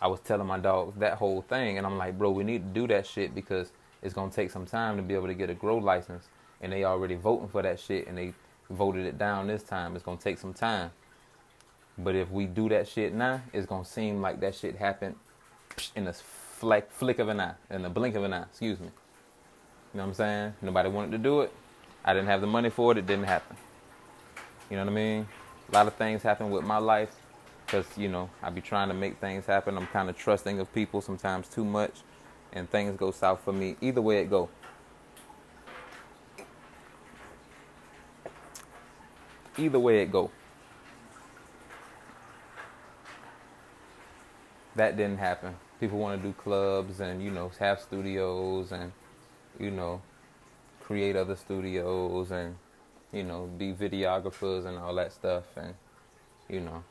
I 0.00 0.08
was 0.08 0.20
telling 0.20 0.46
my 0.46 0.58
dogs 0.58 0.96
that 0.98 1.18
whole 1.18 1.42
thing, 1.42 1.78
and 1.78 1.86
I'm 1.86 1.96
like, 1.96 2.18
bro, 2.18 2.30
we 2.30 2.42
need 2.42 2.74
to 2.74 2.80
do 2.80 2.88
that 2.88 3.06
shit 3.06 3.34
because 3.34 3.70
it's 4.02 4.14
gonna 4.14 4.32
take 4.32 4.50
some 4.50 4.66
time 4.66 4.96
to 4.96 5.02
be 5.02 5.14
able 5.14 5.28
to 5.28 5.34
get 5.34 5.50
a 5.50 5.54
grow 5.54 5.78
license, 5.78 6.28
and 6.60 6.72
they 6.72 6.84
already 6.84 7.14
voting 7.14 7.48
for 7.48 7.62
that 7.62 7.78
shit, 7.78 8.08
and 8.08 8.18
they 8.18 8.34
voted 8.70 9.06
it 9.06 9.18
down 9.18 9.46
this 9.46 9.62
time. 9.62 9.94
It's 9.94 10.04
gonna 10.04 10.18
take 10.18 10.38
some 10.38 10.54
time. 10.54 10.90
But 11.96 12.16
if 12.16 12.30
we 12.30 12.46
do 12.46 12.68
that 12.70 12.88
shit 12.88 13.14
now, 13.14 13.40
it's 13.52 13.66
gonna 13.66 13.84
seem 13.84 14.20
like 14.20 14.40
that 14.40 14.54
shit 14.54 14.76
happened 14.76 15.14
in 15.94 16.08
a 16.08 16.12
flick, 16.12 16.90
flick 16.90 17.18
of 17.18 17.28
an 17.28 17.40
eye, 17.40 17.54
in 17.70 17.84
a 17.84 17.90
blink 17.90 18.16
of 18.16 18.24
an 18.24 18.32
eye. 18.32 18.42
Excuse 18.42 18.80
me. 18.80 18.86
You 18.86 19.98
know 19.98 20.04
what 20.04 20.08
I'm 20.08 20.14
saying? 20.14 20.54
Nobody 20.60 20.88
wanted 20.88 21.12
to 21.12 21.18
do 21.18 21.42
it. 21.42 21.52
I 22.04 22.12
didn't 22.12 22.28
have 22.28 22.40
the 22.40 22.46
money 22.46 22.70
for 22.70 22.92
it. 22.92 22.98
It 22.98 23.06
didn't 23.06 23.24
happen. 23.24 23.56
You 24.68 24.76
know 24.76 24.82
what 24.84 24.90
I 24.90 24.94
mean? 24.94 25.28
A 25.68 25.72
lot 25.72 25.86
of 25.86 25.94
things 25.94 26.22
happen 26.22 26.50
with 26.50 26.64
my 26.64 26.78
life 26.78 27.14
because, 27.64 27.86
you 27.96 28.08
know, 28.08 28.28
I 28.42 28.50
be 28.50 28.60
trying 28.60 28.88
to 28.88 28.94
make 28.94 29.18
things 29.18 29.46
happen. 29.46 29.76
I'm 29.76 29.86
kind 29.86 30.10
of 30.10 30.16
trusting 30.16 30.58
of 30.58 30.72
people 30.74 31.00
sometimes 31.00 31.48
too 31.48 31.64
much 31.64 32.02
and 32.52 32.68
things 32.68 32.96
go 32.96 33.10
south 33.10 33.40
for 33.44 33.52
me. 33.52 33.76
Either 33.80 34.02
way 34.02 34.18
it 34.18 34.30
go. 34.30 34.48
Either 39.56 39.78
way 39.78 40.02
it 40.02 40.10
go. 40.10 40.30
That 44.76 44.96
didn't 44.96 45.18
happen. 45.18 45.54
People 45.80 45.98
want 45.98 46.20
to 46.20 46.28
do 46.28 46.34
clubs 46.34 47.00
and, 47.00 47.22
you 47.22 47.30
know, 47.30 47.50
have 47.58 47.80
studios 47.80 48.72
and 48.72 48.92
you 49.58 49.70
know, 49.70 50.02
create 50.82 51.16
other 51.16 51.36
studios 51.36 52.30
and, 52.30 52.56
you 53.12 53.22
know, 53.22 53.48
be 53.58 53.72
videographers 53.72 54.66
and 54.66 54.78
all 54.78 54.94
that 54.94 55.12
stuff. 55.12 55.44
And, 55.56 55.74
you 56.48 56.60
know, 56.60 56.84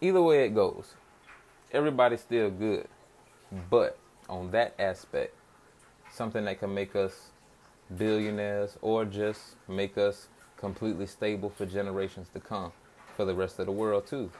either 0.00 0.22
way 0.22 0.44
it 0.44 0.54
goes, 0.54 0.94
everybody's 1.72 2.20
still 2.20 2.50
good. 2.50 2.88
But 3.70 3.98
on 4.28 4.50
that 4.52 4.74
aspect, 4.78 5.34
something 6.10 6.44
that 6.44 6.58
can 6.58 6.74
make 6.74 6.96
us 6.96 7.30
billionaires 7.96 8.76
or 8.80 9.04
just 9.04 9.56
make 9.68 9.98
us 9.98 10.28
completely 10.56 11.06
stable 11.06 11.50
for 11.50 11.66
generations 11.66 12.28
to 12.32 12.40
come 12.40 12.72
for 13.16 13.24
the 13.24 13.34
rest 13.34 13.58
of 13.58 13.66
the 13.66 13.72
world, 13.72 14.06
too. 14.06 14.30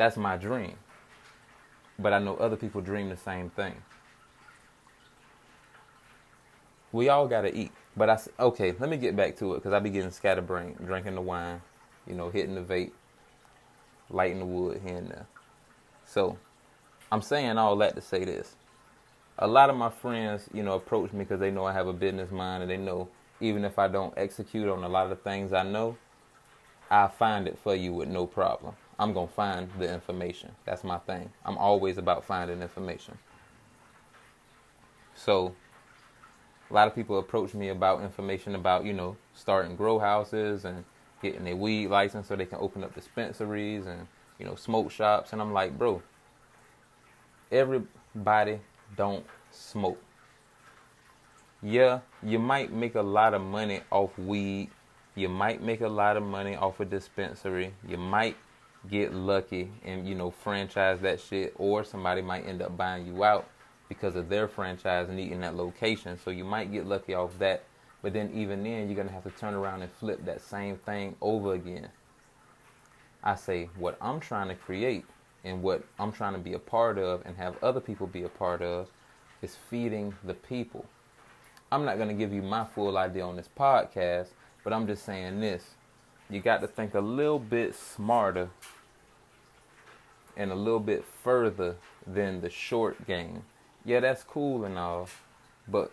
That's 0.00 0.16
my 0.16 0.36
dream 0.36 0.76
but 2.02 2.12
I 2.12 2.18
know 2.18 2.36
other 2.36 2.56
people 2.56 2.80
dream 2.80 3.08
the 3.08 3.16
same 3.16 3.50
thing. 3.50 3.74
We 6.92 7.08
all 7.08 7.28
gotta 7.28 7.54
eat, 7.56 7.70
but 7.96 8.10
I 8.10 8.16
said, 8.16 8.32
okay. 8.38 8.74
Let 8.78 8.90
me 8.90 8.96
get 8.96 9.14
back 9.14 9.36
to 9.38 9.54
it 9.54 9.58
because 9.58 9.72
I 9.72 9.78
be 9.78 9.90
getting 9.90 10.10
scatterbrained, 10.10 10.78
drinking 10.84 11.14
the 11.14 11.20
wine, 11.20 11.60
you 12.06 12.14
know, 12.14 12.30
hitting 12.30 12.54
the 12.54 12.62
vape, 12.62 12.92
lighting 14.08 14.40
the 14.40 14.46
wood 14.46 14.80
here 14.84 14.96
and 14.96 15.08
there. 15.08 15.26
So, 16.04 16.36
I'm 17.12 17.22
saying 17.22 17.58
all 17.58 17.76
that 17.76 17.94
to 17.94 18.00
say 18.00 18.24
this. 18.24 18.56
A 19.38 19.46
lot 19.46 19.70
of 19.70 19.76
my 19.76 19.90
friends, 19.90 20.48
you 20.52 20.62
know, 20.62 20.74
approach 20.74 21.12
me 21.12 21.20
because 21.20 21.40
they 21.40 21.50
know 21.50 21.64
I 21.64 21.72
have 21.72 21.86
a 21.86 21.92
business 21.92 22.30
mind 22.30 22.62
and 22.62 22.70
they 22.70 22.76
know 22.76 23.08
even 23.40 23.64
if 23.64 23.78
I 23.78 23.88
don't 23.88 24.12
execute 24.16 24.68
on 24.68 24.82
a 24.82 24.88
lot 24.88 25.12
of 25.12 25.22
things 25.22 25.52
I 25.52 25.62
know, 25.62 25.96
I 26.90 27.06
find 27.06 27.46
it 27.46 27.58
for 27.62 27.74
you 27.74 27.92
with 27.92 28.08
no 28.08 28.26
problem. 28.26 28.74
I'm 29.00 29.14
going 29.14 29.28
to 29.28 29.34
find 29.34 29.70
the 29.78 29.92
information. 29.92 30.50
That's 30.66 30.84
my 30.84 30.98
thing. 30.98 31.30
I'm 31.46 31.56
always 31.56 31.96
about 31.96 32.22
finding 32.22 32.60
information. 32.60 33.16
So, 35.14 35.54
a 36.70 36.74
lot 36.74 36.86
of 36.86 36.94
people 36.94 37.18
approach 37.18 37.54
me 37.54 37.70
about 37.70 38.02
information 38.02 38.54
about, 38.54 38.84
you 38.84 38.92
know, 38.92 39.16
starting 39.34 39.74
grow 39.74 39.98
houses 39.98 40.66
and 40.66 40.84
getting 41.22 41.46
a 41.48 41.54
weed 41.54 41.88
license 41.88 42.28
so 42.28 42.36
they 42.36 42.44
can 42.44 42.58
open 42.60 42.84
up 42.84 42.94
dispensaries 42.94 43.86
and, 43.86 44.06
you 44.38 44.44
know, 44.44 44.54
smoke 44.54 44.90
shops. 44.90 45.32
And 45.32 45.40
I'm 45.40 45.54
like, 45.54 45.78
bro, 45.78 46.02
everybody 47.50 48.60
don't 48.98 49.24
smoke. 49.50 50.02
Yeah, 51.62 52.00
you 52.22 52.38
might 52.38 52.70
make 52.70 52.96
a 52.96 53.02
lot 53.02 53.32
of 53.32 53.40
money 53.40 53.80
off 53.90 54.18
weed. 54.18 54.68
You 55.14 55.30
might 55.30 55.62
make 55.62 55.80
a 55.80 55.88
lot 55.88 56.18
of 56.18 56.22
money 56.22 56.54
off 56.54 56.80
a 56.80 56.84
dispensary. 56.84 57.72
You 57.88 57.96
might 57.96 58.36
get 58.88 59.12
lucky 59.12 59.70
and 59.84 60.08
you 60.08 60.14
know 60.14 60.30
franchise 60.30 61.00
that 61.00 61.20
shit 61.20 61.52
or 61.56 61.84
somebody 61.84 62.22
might 62.22 62.46
end 62.46 62.62
up 62.62 62.76
buying 62.76 63.06
you 63.06 63.22
out 63.24 63.48
because 63.88 64.16
of 64.16 64.28
their 64.28 64.48
franchise 64.48 65.08
needing 65.10 65.40
that 65.40 65.54
location. 65.54 66.18
So 66.24 66.30
you 66.30 66.44
might 66.44 66.72
get 66.72 66.86
lucky 66.86 67.14
off 67.14 67.38
that 67.38 67.64
but 68.02 68.14
then 68.14 68.30
even 68.32 68.62
then 68.62 68.86
you're 68.86 68.96
going 68.96 69.08
to 69.08 69.12
have 69.12 69.24
to 69.24 69.30
turn 69.30 69.54
around 69.54 69.82
and 69.82 69.92
flip 69.92 70.24
that 70.24 70.40
same 70.40 70.76
thing 70.76 71.14
over 71.20 71.52
again. 71.54 71.88
I 73.22 73.34
say 73.34 73.68
what 73.76 73.98
i'm 74.00 74.18
trying 74.18 74.48
to 74.48 74.54
create 74.54 75.04
and 75.44 75.62
what 75.62 75.84
i'm 75.98 76.10
trying 76.10 76.32
to 76.32 76.38
be 76.38 76.54
a 76.54 76.58
part 76.58 76.96
of 76.96 77.22
and 77.26 77.36
have 77.36 77.62
other 77.62 77.80
people 77.80 78.06
be 78.06 78.22
a 78.22 78.30
part 78.30 78.62
of 78.62 78.88
is 79.42 79.58
feeding 79.68 80.14
the 80.24 80.34
people. 80.34 80.86
I'm 81.70 81.84
not 81.84 81.96
going 81.96 82.08
to 82.08 82.14
give 82.14 82.32
you 82.32 82.42
my 82.42 82.64
full 82.64 82.96
idea 82.96 83.24
on 83.24 83.36
this 83.36 83.48
podcast 83.58 84.28
but 84.64 84.72
i'm 84.72 84.86
just 84.86 85.04
saying 85.04 85.40
this 85.40 85.74
you 86.30 86.40
got 86.40 86.60
to 86.60 86.66
think 86.66 86.94
a 86.94 87.00
little 87.00 87.38
bit 87.38 87.74
smarter 87.74 88.50
and 90.36 90.52
a 90.52 90.54
little 90.54 90.80
bit 90.80 91.04
further 91.22 91.76
than 92.06 92.40
the 92.40 92.50
short 92.50 93.06
game. 93.06 93.42
Yeah, 93.84 94.00
that's 94.00 94.22
cool 94.22 94.64
and 94.64 94.78
all, 94.78 95.08
but 95.66 95.90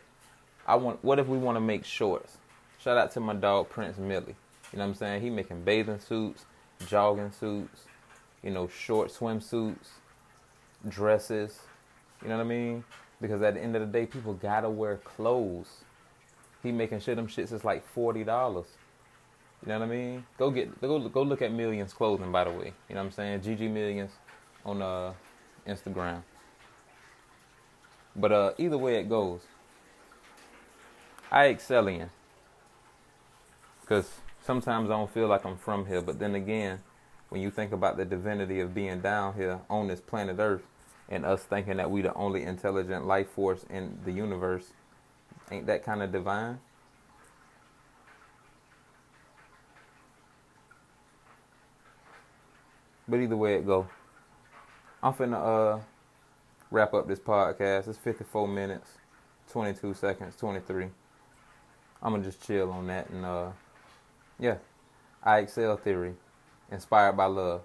I 0.68 0.76
want. 0.76 1.04
What 1.04 1.20
if 1.20 1.28
we 1.28 1.38
want 1.38 1.56
to 1.56 1.62
make 1.62 1.86
shorts? 1.86 2.38
Shout 2.80 2.98
out 2.98 3.12
to 3.14 3.20
my 3.20 3.34
dog 3.34 3.70
Prince 3.70 3.98
Millie. 3.98 4.36
You 4.72 4.80
know 4.80 4.86
what 4.86 4.90
I'm 4.90 4.96
saying? 4.96 5.22
He 5.22 5.30
making 5.30 5.64
bathing 5.64 6.00
suits, 6.00 6.46
jogging 6.88 7.32
suits, 7.32 7.84
you 8.44 8.52
know, 8.52 8.68
short 8.68 9.10
swimsuits, 9.12 9.88
dresses. 10.88 11.60
You 12.22 12.30
know 12.30 12.38
what 12.38 12.46
I 12.46 12.48
mean? 12.48 12.84
Because 13.22 13.42
at 13.42 13.56
the 13.56 13.62
end 13.62 13.76
of 13.76 13.82
the 13.82 13.88
day, 13.88 14.06
people 14.06 14.34
gotta 14.34 14.70
wear 14.70 14.98
clothes. 14.98 15.84
He 16.62 16.72
making 16.72 17.00
sure 17.00 17.16
them 17.16 17.28
shits 17.28 17.54
is 17.54 17.64
like 17.64 17.86
forty 17.88 18.24
dollars. 18.24 18.68
You 19.62 19.70
know 19.70 19.80
what 19.80 19.86
I 19.86 19.90
mean? 19.90 20.26
Go 20.38 20.52
get 20.52 20.80
go 20.80 21.10
go 21.10 21.24
look 21.24 21.42
at 21.42 21.52
Millions 21.52 21.94
clothing 21.94 22.32
by 22.32 22.44
the 22.44 22.52
way. 22.52 22.74
You 22.88 22.96
know 22.96 23.02
what 23.02 23.08
I'm 23.08 23.12
saying? 23.12 23.42
GG 23.42 23.72
Millions 23.72 24.12
on 24.66 24.82
uh 24.82 25.14
Instagram. 25.68 26.24
But 28.16 28.32
uh 28.32 28.52
either 28.58 28.78
way 28.78 28.98
it 28.98 29.10
goes, 29.10 29.42
I 31.32 31.46
excel 31.46 31.88
in. 31.88 32.10
Cause 33.86 34.12
sometimes 34.42 34.90
I 34.90 34.94
don't 34.94 35.12
feel 35.12 35.28
like 35.28 35.46
I'm 35.46 35.58
from 35.58 35.86
here, 35.86 36.02
but 36.02 36.20
then 36.20 36.36
again, 36.36 36.80
when 37.30 37.42
you 37.42 37.52
think 37.52 37.72
about 37.72 37.98
the 37.98 38.06
divinity 38.06 38.60
of 38.60 38.74
being 38.74 39.02
down 39.02 39.34
here 39.34 39.60
on 39.70 39.88
this 39.88 40.00
planet 40.00 40.38
Earth 40.40 40.64
and 41.10 41.26
us 41.26 41.44
thinking 41.44 41.78
that 41.78 41.90
we 41.90 42.02
the 42.02 42.14
only 42.14 42.44
intelligent 42.44 43.06
life 43.06 43.30
force 43.30 43.66
in 43.70 43.98
the 44.06 44.12
universe, 44.12 44.72
ain't 45.52 45.66
that 45.68 45.84
kind 45.84 46.02
of 46.02 46.12
divine? 46.12 46.60
But 53.08 53.20
either 53.20 53.38
way 53.38 53.56
it 53.56 53.66
go, 53.66 53.88
I'm 55.02 55.14
finna 55.14 55.78
uh 55.78 55.80
wrap 56.72 56.94
up 56.94 57.08
this 57.08 57.20
podcast. 57.20 57.88
It's 57.88 57.98
54 57.98 58.48
minutes, 58.48 58.90
22 59.52 59.94
seconds, 59.94 60.36
23. 60.36 60.86
I'm 62.04 62.14
gonna 62.14 62.24
just 62.24 62.46
chill 62.46 62.72
on 62.72 62.88
that 62.88 63.10
and 63.10 63.26
uh 63.26 63.52
yeah, 64.40 64.58
I 65.24 65.40
excel 65.40 65.78
theory, 65.78 66.14
inspired 66.72 67.14
by 67.14 67.26
love. 67.26 67.62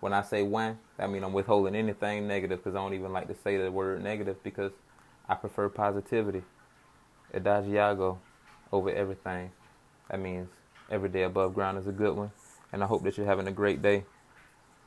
When 0.00 0.12
I 0.12 0.22
say 0.22 0.42
when, 0.42 0.78
that 0.96 1.10
means 1.10 1.24
I'm 1.24 1.32
withholding 1.32 1.76
anything 1.76 2.26
negative 2.26 2.58
because 2.58 2.74
I 2.74 2.78
don't 2.78 2.94
even 2.94 3.12
like 3.12 3.28
to 3.28 3.34
say 3.34 3.56
the 3.56 3.70
word 3.70 4.02
negative 4.02 4.42
because 4.42 4.72
I 5.28 5.34
prefer 5.36 5.68
positivity. 5.68 6.42
Adagiago 7.32 8.18
over 8.72 8.90
everything. 8.90 9.50
That 10.10 10.20
means 10.20 10.48
every 10.90 11.08
day 11.08 11.22
above 11.22 11.54
ground 11.54 11.78
is 11.78 11.86
a 11.86 11.92
good 11.92 12.16
one. 12.16 12.32
And 12.72 12.82
I 12.82 12.86
hope 12.86 13.04
that 13.04 13.16
you're 13.16 13.26
having 13.26 13.46
a 13.46 13.52
great 13.52 13.80
day. 13.82 14.04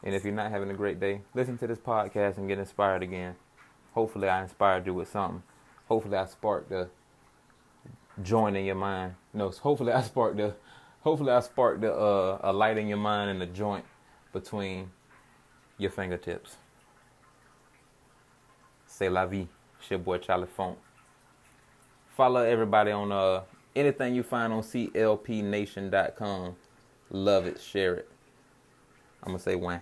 And 0.05 0.13
if 0.13 0.23
you're 0.23 0.33
not 0.33 0.51
having 0.51 0.69
a 0.69 0.75
great 0.75 0.99
day, 0.99 1.21
listen 1.33 1.57
to 1.57 1.67
this 1.67 1.79
podcast 1.79 2.37
and 2.37 2.47
get 2.47 2.59
inspired 2.59 3.01
again. 3.01 3.35
Hopefully, 3.93 4.29
I 4.29 4.43
inspired 4.43 4.85
you 4.85 4.93
with 4.93 5.09
something. 5.09 5.41
hopefully 5.87 6.17
I 6.17 6.25
sparked 6.25 6.69
the 6.69 6.89
joint 8.21 8.55
in 8.55 8.65
your 8.65 8.75
mind. 8.75 9.15
No, 9.33 9.49
hopefully 9.49 9.91
I 9.91 10.01
sparked 10.03 10.37
the 10.37 10.53
hopefully 11.01 11.31
I 11.31 11.39
sparked 11.39 11.81
the 11.81 11.93
uh, 11.93 12.39
a 12.43 12.53
light 12.53 12.77
in 12.77 12.87
your 12.87 12.97
mind 12.97 13.31
and 13.31 13.41
the 13.41 13.47
joint 13.47 13.85
between 14.31 14.91
your 15.77 15.91
fingertips. 15.91 16.57
C'est 18.85 19.09
la 19.09 19.25
vie. 19.25 19.47
It's 19.79 19.89
your 19.89 19.99
boy 19.99 20.19
Charlie 20.19 20.47
Funk. 20.47 20.77
Follow 22.15 22.41
everybody 22.41 22.91
on 22.91 23.11
uh 23.11 23.41
anything 23.75 24.15
you 24.15 24.23
find 24.23 24.53
on 24.53 24.61
clpnation.com. 24.61 26.55
Love 27.11 27.45
it, 27.45 27.59
share 27.59 27.95
it. 27.95 28.09
I'm 29.23 29.29
gonna 29.33 29.39
say 29.39 29.55
when. 29.55 29.81